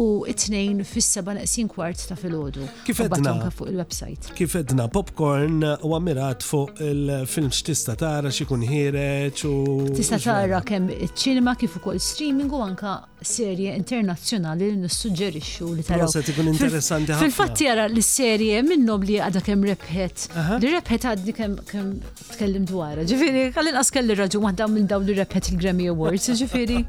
u 0.00 0.04
it-tnejn 0.30 0.84
fis-seba' 0.88 1.34
naqsin 1.40 1.68
kwart 1.72 2.02
ta' 2.08 2.16
filodu. 2.18 2.64
Kif 2.86 3.00
edna? 3.06 3.34
fuq 3.50 3.70
il-website. 3.72 4.32
Kif 4.38 4.54
edna 4.60 4.86
popcorn 4.92 5.62
u 5.64 5.94
ammirat 5.98 6.44
fuq 6.46 6.82
il-film 6.86 7.50
x'tista' 7.52 7.96
tara 8.00 8.30
x'ikun 8.34 8.64
ħieret 8.70 9.42
u. 9.48 9.54
Tista' 9.96 10.20
tara 10.22 10.62
kemm 10.66 10.92
iċ-ċinema 11.00 11.56
kif 11.60 11.78
ukoll 11.80 12.00
streaming 12.00 12.52
u 12.54 12.62
anka 12.64 12.98
serje 13.26 13.74
internazzjonali 13.76 14.70
li 14.72 14.78
nissuġġerixxu 14.80 15.72
li 15.76 15.84
taraw. 15.84 16.08
Se 16.10 16.22
tkun 16.24 16.48
interessanti 16.54 17.12
ħafna. 17.12 17.26
Fil-fatt 17.26 17.64
jara 17.66 17.88
s 17.90 18.14
serje 18.20 18.62
minnhom 18.64 19.02
li 19.06 19.18
għadha 19.20 19.42
kemm 19.44 19.66
rebħet. 19.72 20.28
Li 20.62 20.70
rebħet 20.72 21.06
għadni 21.10 21.34
kemm 21.36 21.90
tkellim 22.36 22.64
dwar. 22.68 23.02
Ġifieri, 23.06 23.48
għallin 23.52 23.78
kelli 23.90 24.16
raġun 24.16 24.44
waħda 24.46 24.66
minn 24.70 24.88
dawn 24.88 25.04
li 25.08 25.16
rebħet 25.18 25.50
il-gra 25.52 25.69
Grammy 25.70 25.86
Awards, 25.92 26.26
ġifiri. 26.40 26.80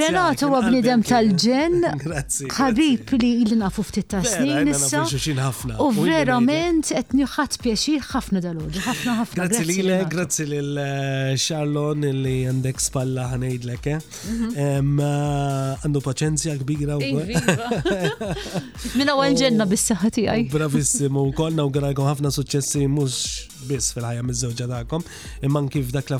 Renato 0.00 0.48
huwa 0.48 0.62
bnidem 0.64 1.02
tal-ġen. 1.04 1.76
Grazzi. 2.04 2.48
Ħabib 2.52 3.12
li 3.16 3.30
il 3.44 3.54
nafu 3.60 3.84
ftit 3.84 4.08
ta' 4.12 4.22
snin 4.24 4.68
U 5.82 5.90
verament 6.04 6.92
etni 6.96 7.26
ħat 7.28 7.58
pieċir 7.64 8.04
ħafna 8.12 8.40
dal-għodu, 8.46 8.84
ħafna 8.86 9.16
ħafna. 9.20 9.36
Grazzi 9.36 9.68
li 9.68 9.76
lilek, 9.82 10.06
grazzi 10.14 10.48
li 10.48 10.60
l 10.62 10.80
eh, 10.80 11.42
Charlon 11.42 12.06
li 12.22 12.36
għandek 12.48 12.80
spalla 12.88 13.28
ħanejdlek. 13.34 13.92
Mhm. 13.98 14.90
Għandu 15.76 16.04
paċenzja 16.08 16.56
kbira 16.64 16.96
u. 17.00 17.04
Iva. 17.04 17.56
Minna 18.94 19.14
għal 19.18 19.36
ġenna 19.38 19.66
bis 19.70 19.86
saħati 19.90 20.26
għaj. 20.30 20.44
Bravissimo, 20.52 21.24
u 21.26 21.32
kolna 21.34 21.66
u 21.66 21.72
għalkom 21.74 22.06
ħafna 22.12 22.30
suċessi 22.38 22.86
mux 22.88 23.16
biss 23.66 23.92
fil-ħajja 23.96 24.24
miż-żewġa 24.28 24.78
imman 24.84 25.04
imma 25.48 25.62
anki 25.64 25.82
f'dak 25.82 26.10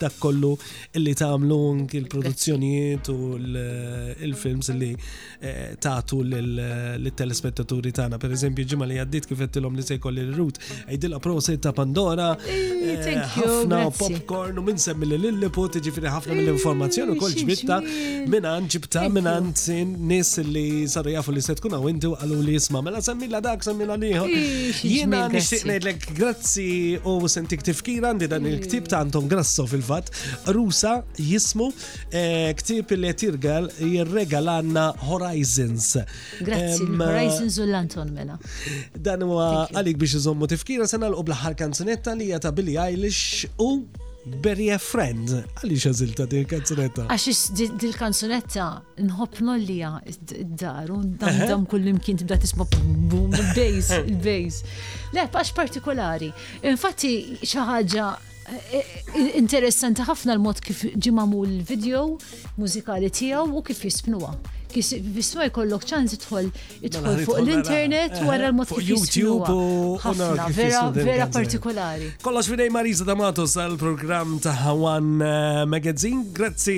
dak 0.00 0.16
kollu 0.22 0.52
illi 0.96 1.14
tagħmlu 1.20 1.58
anki 1.72 1.98
il 2.00 2.06
produzzjonijiet 2.12 3.10
u 3.12 3.16
l-films 3.36 4.70
illi 4.72 4.90
eh, 4.96 5.76
tagħtu 5.80 6.20
l 6.24 7.14
telespettaturi 7.20 7.92
tagħna. 7.96 8.20
Pereżempju 8.22 8.68
ġimgħa 8.72 8.88
li 8.88 9.00
għaddit 9.02 9.28
kif 9.30 9.40
qedtilhom 9.42 9.76
li 9.76 9.84
sej 9.86 10.00
kolli 10.04 10.24
l-rut, 10.26 10.60
ejdilha 10.92 11.20
proset 11.24 11.60
ta' 11.64 11.72
Pandora, 11.76 12.30
eh, 12.48 12.94
eh, 12.96 13.20
ħafna 13.36 13.82
popcorn 13.98 14.60
u 14.60 14.64
minn 14.66 14.80
semmi 14.80 15.08
li 15.10 15.18
l-liput, 15.20 15.78
ġifieri 15.84 16.10
ħafna 16.12 16.36
mill-informazzjoni 16.38 17.16
u 17.16 17.20
kol 17.20 17.36
ġbitta 17.36 17.80
minn 18.30 18.70
ġibta 18.72 19.06
minn 19.12 19.52
nies 20.10 20.34
li 20.48 20.66
saru 20.88 21.12
jafu 21.12 21.34
li 21.34 21.42
se 21.44 21.56
tkun 21.58 21.76
hawn 21.76 21.94
inti 21.94 22.08
u 22.10 22.16
qalu 22.16 22.40
li 22.44 22.56
jisma' 22.56 22.82
mela 22.84 23.02
semmilla 23.04 23.40
dak 23.44 23.64
semmi 23.64 23.86
liħor. 23.86 24.30
Jiena 24.86 25.24
nixtieq 25.32 25.66
ngħidlek 25.66 26.06
grazzi 26.18 26.66
u 27.06 27.16
sentik 27.30 27.62
tifkira 27.66 28.10
għandi 28.12 28.28
dan 28.30 28.46
il-ktib 28.48 28.86
ta' 28.90 29.00
Anton 29.04 29.26
Grasso 29.30 29.66
fil-fat, 29.66 30.10
rusa 30.54 31.00
jismu 31.18 31.70
eh, 32.14 32.52
ktib 32.58 32.92
li 32.96 33.10
tirgal 33.14 33.68
jirregal 33.80 34.50
għanna 34.58 34.86
Horizons. 35.08 35.96
Grazzi, 36.46 36.86
Horizons 36.86 37.58
u 37.62 37.66
l-Anton 37.68 38.12
mela. 38.14 38.38
Dan 38.96 39.26
huwa 39.26 39.66
għalik 39.74 39.98
biex 40.00 40.20
iżommu 40.20 40.48
tifkira 40.52 40.88
sena 40.90 41.10
l-qobla 41.10 41.38
ħar 41.44 41.58
kanzunetta 41.58 42.16
li 42.18 42.30
jata 42.34 42.52
Billy 42.54 42.78
Eilish 42.80 43.46
u 43.58 43.72
Bury 44.26 44.70
a 44.72 44.78
Friend. 44.78 45.44
xazilta 45.78 46.24
di 46.26 46.40
l 46.42 46.46
kanzunetta? 46.50 47.04
Għax 47.06 47.42
l 47.70 47.90
kanzunetta 47.94 48.64
nħob 49.06 49.36
nollija 49.46 49.90
id-dar 50.02 50.90
un 50.90 51.12
dam 51.20 51.62
kull 51.70 51.86
imkien 51.92 52.18
tibda 52.18 52.34
tisma 52.42 52.66
boom, 53.06 53.30
il-bass, 53.38 53.92
il-bass. 54.02 54.64
Le, 55.14 55.28
għax 55.28 55.54
partikolari. 55.54 56.32
Infatti, 56.66 57.12
xaħġa 57.38 58.08
eh, 58.50 58.74
eh, 58.80 59.32
interessanti 59.38 60.02
ħafna 60.08 60.34
l-mod 60.40 60.64
kif 60.66 60.82
ġimamu 60.96 61.44
l-video 61.46 62.02
mużikali 62.58 63.12
tijaw 63.14 63.46
u 63.46 63.62
kif 63.70 63.86
jispnuwa 63.86 64.34
kis 64.72 64.92
viswa 65.00 65.46
jkollok 65.50 65.84
ċans 65.88 66.14
idħol 66.16 66.48
mela, 66.48 66.88
idħol 66.88 67.20
fuq 67.22 67.38
mela. 67.38 67.44
l-internet 67.44 68.16
eh, 68.20 68.26
wara 68.26 68.48
l-mod 68.50 68.70
fuq 68.70 68.90
YouTube 68.90 69.50
u 69.50 69.94
ħafna 70.02 70.48
vera 70.56 70.82
vera 70.96 71.28
partikolari. 71.32 72.08
Kollox 72.22 72.50
fidej 72.52 72.70
Marisa 72.74 73.04
D'Amato 73.08 73.46
sal-programm 73.50 74.38
ta' 74.42 74.54
Hawan 74.64 75.12
eh, 75.20 75.62
Magazine. 75.70 76.26
Grazzi 76.36 76.76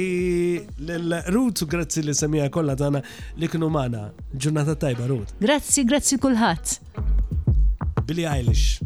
l-Rut 0.84 1.64
u 1.64 1.70
grazzi 1.70 2.02
li 2.06 2.14
semija 2.16 2.48
kollha 2.54 2.76
tagħna 2.78 3.02
li 3.40 3.48
kienu 3.50 3.70
magħna. 3.74 4.04
Ġurnata 4.34 4.78
tajba 4.86 5.08
Rut. 5.12 5.34
Grazzi, 5.42 5.84
grazzi 5.88 6.18
kulħadd. 6.22 8.08
Billy 8.08 8.24
Eilish. 8.24 8.78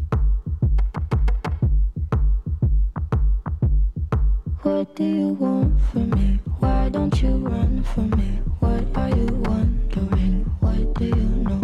What 4.63 4.95
do 4.95 5.03
you 5.03 5.27
want 5.43 5.73
from 5.91 6.09
me? 6.11 6.39
Why 6.59 6.87
don't 6.87 7.21
you 7.21 7.31
run 7.31 7.83
from 7.83 8.11
me? 8.11 8.31
What 8.61 8.85
are 8.95 9.09
you 9.09 9.27
wondering? 9.43 10.45
What 10.61 10.93
do 10.93 11.03
you 11.05 11.31
know? 11.43 11.59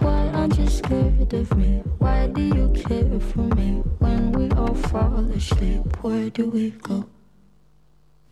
Why 0.00 0.26
aren't 0.34 0.58
you 0.58 0.66
scared 0.66 1.32
of 1.32 1.56
me? 1.56 1.80
Why 1.98 2.26
do 2.26 2.42
you 2.42 2.72
care 2.74 3.06
for 3.20 3.42
me? 3.54 3.84
When 4.00 4.32
we 4.32 4.50
all 4.56 4.74
fall 4.74 5.14
asleep, 5.30 5.82
where 6.02 6.28
do 6.28 6.46
we 6.50 6.70
go? 6.70 7.04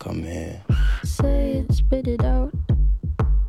Come 0.01 0.25
here. 0.25 0.63
Say 1.05 1.53
it, 1.63 1.73
spit 1.73 2.09
it 2.09 2.25
out. 2.25 2.51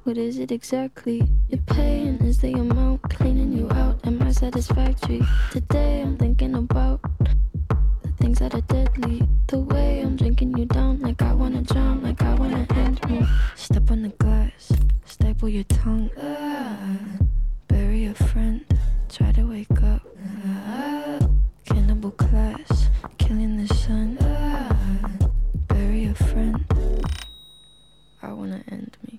What 0.04 0.20
is 0.20 0.38
it 0.38 0.52
exactly 0.52 1.28
you're 1.50 1.66
paying? 1.66 2.20
Is 2.22 2.38
the 2.38 2.54
amount 2.54 3.02
cleaning 3.10 3.54
you 3.54 3.72
out? 3.72 3.98
Am 4.06 4.22
I 4.22 4.30
satisfactory? 4.32 5.24
Today 5.52 6.02
I'm 6.04 6.16
thinking 6.16 6.54
about 6.54 7.00
things 8.22 8.40
that 8.40 8.54
are 8.54 8.62
deadly. 8.62 9.24
The 9.48 9.60
way 9.60 10.02
I'm 10.06 10.16
drinking 10.16 10.56
you 10.58 10.66
down, 10.66 11.00
like 11.02 11.22
I 11.24 11.34
wanna 11.34 11.64
drown, 11.64 12.04
like 12.04 12.22
I 12.22 12.36
wanna 12.36 12.66
end 12.76 13.00
me. 13.10 13.26
Step 13.56 13.90
on 13.90 14.04
the 14.04 14.10
glass, 14.10 14.72
staple 15.06 15.50
your 15.50 15.64
tongue. 15.64 16.10
Uh, 16.16 17.18
bury 17.68 18.06
a 18.06 18.14
friend, 18.14 18.64
try 19.10 19.32
to 19.32 19.44
wake 19.44 19.82
up. 19.94 20.04
Uh, 20.48 21.20
cannibal 21.66 22.12
class, 22.12 22.90
killing 23.18 23.58
the 23.66 23.74
sun. 23.74 24.18
Uh, 24.20 25.08
bury 25.68 26.06
a 26.06 26.14
friend, 26.14 26.64
I 28.22 28.34
wanna 28.34 28.62
end 28.72 28.98
me. 29.06 29.11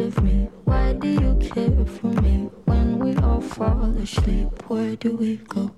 of 0.00 0.22
me? 0.22 0.48
Why 0.64 0.92
do 0.92 1.08
you 1.08 1.36
care 1.40 1.84
for 1.84 2.08
me? 2.22 2.48
When 2.66 2.98
we 3.00 3.16
all 3.16 3.40
fall 3.40 3.84
asleep, 4.00 4.48
where 4.68 4.94
do 4.96 5.16
we 5.16 5.36
go? 5.36 5.72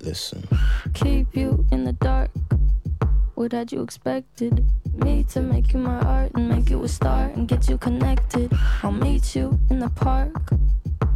Listen. 0.00 0.46
Keep 0.94 1.36
you 1.36 1.64
in 1.70 1.84
the 1.84 1.92
dark. 1.92 2.30
What 3.34 3.52
had 3.52 3.72
you 3.72 3.82
expected? 3.82 4.64
Me 4.94 5.24
to 5.30 5.40
make 5.40 5.72
you 5.72 5.78
my 5.78 5.98
art 6.00 6.32
and 6.34 6.48
make 6.48 6.70
you 6.70 6.82
a 6.82 6.88
star 6.88 7.30
and 7.34 7.46
get 7.46 7.68
you 7.68 7.78
connected. 7.78 8.52
I'll 8.82 8.92
meet 8.92 9.36
you 9.36 9.58
in 9.70 9.78
the 9.78 9.90
park. 9.90 10.50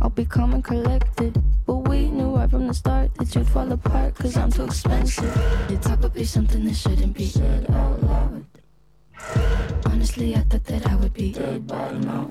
I'll 0.00 0.10
be 0.10 0.24
calm 0.24 0.54
and 0.54 0.62
collected. 0.62 1.42
But 1.66 1.88
we 1.88 2.10
knew 2.10 2.36
right 2.36 2.50
from 2.50 2.68
the 2.68 2.74
start 2.74 3.12
that 3.16 3.34
you'd 3.34 3.48
fall 3.48 3.70
apart, 3.72 4.14
cause 4.14 4.36
I'm 4.36 4.52
too 4.52 4.64
expensive. 4.64 5.32
It's 5.68 5.88
would 5.88 5.98
probably 6.00 6.24
something 6.24 6.64
that 6.64 6.76
shouldn't 6.76 7.14
be 7.14 7.26
said 7.26 7.68
out 7.70 8.02
loud. 8.04 8.46
Honestly, 9.96 10.34
I 10.36 10.40
thought 10.40 10.64
that 10.66 10.86
I 10.86 10.94
would 10.96 11.14
be 11.14 11.32
dead 11.32 11.66
by 11.66 11.90
now. 11.92 12.28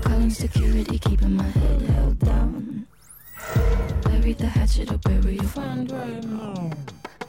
Calling 0.00 0.30
security, 0.30 0.98
keeping 0.98 1.36
my 1.36 1.44
head 1.58 1.82
held 1.82 2.18
down. 2.20 2.86
Bury 4.02 4.32
the 4.32 4.46
hatchet 4.46 4.90
or 4.92 4.96
bury 4.96 5.34
your 5.34 5.44
friend 5.44 5.90
right 5.92 6.24
now. 6.24 6.70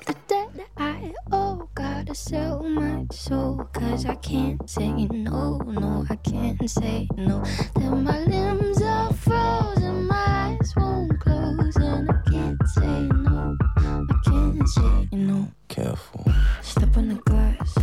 The 0.06 0.16
debt 0.30 0.50
I 0.78 1.14
owe, 1.34 1.68
gotta 1.76 2.16
sell 2.16 2.64
my 2.64 3.04
soul. 3.12 3.68
Cause 3.74 4.06
I 4.06 4.16
can't 4.16 4.64
say 4.70 4.90
no, 4.90 5.58
no, 5.66 6.06
I 6.10 6.16
can't 6.16 6.70
say 6.70 7.10
no. 7.18 7.44
Then 7.76 8.06
my 8.06 8.20
limbs 8.22 8.82
are 8.82 9.12
frozen, 9.12 10.06
my 10.08 10.56
eyes 10.62 10.74
won't 10.78 11.20
close. 11.20 11.76
And 11.76 12.10
I 12.10 12.30
can't 12.32 12.68
say 12.70 13.02
no, 13.26 13.58
I 13.84 14.16
can't 14.24 14.70
say 14.70 15.10
no. 15.12 15.46
Careful. 15.68 16.24
Step 16.62 16.96
on 16.96 17.10
the 17.10 17.16
glass 17.16 17.76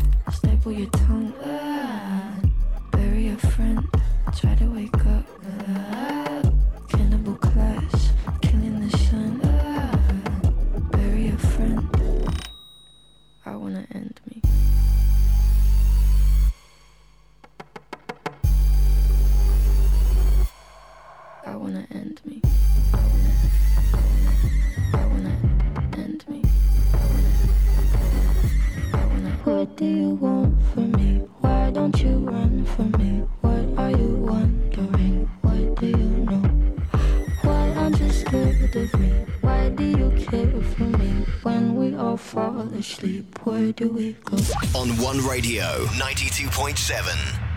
pull 0.65 0.73
your 0.73 0.89
tongue. 0.93 1.31
Uh, 1.45 2.41
bury 2.93 3.29
a 3.29 3.37
friend, 3.53 3.87
try 4.35 4.55
to 4.55 4.65
wake 4.75 4.95
up. 4.95 5.04
What 29.67 29.77
do 29.79 29.87
you 29.87 30.09
want 30.21 30.63
from 30.75 30.93
me? 30.93 31.23
Why 31.41 31.71
don't 31.71 31.99
you 32.03 32.11
run 32.19 32.67
from 32.67 32.91
me? 33.01 33.23
What 33.41 33.65
are 33.83 33.93
you 33.93 34.09
wondering? 34.21 35.27
What 35.41 35.81
do 35.81 35.87
you 35.87 36.21
know? 36.29 36.49
Why 37.41 37.71
aren't 37.79 37.99
you 37.99 38.11
scared 38.11 38.77
of 38.77 39.01
me? 39.01 39.13
Why 39.41 39.71
do 39.71 39.83
you 39.85 40.11
care 40.27 40.61
for 40.77 40.83
me? 40.83 41.25
When 41.45 41.77
we 41.77 41.97
all 41.97 42.19
fall 42.19 42.61
asleep, 42.75 43.25
where 43.47 43.73
do 43.73 43.89
we 43.89 44.13
go? 44.29 44.37
On 44.77 44.91
One 45.01 45.25
Radio, 45.27 45.65
92.7. 45.97 47.54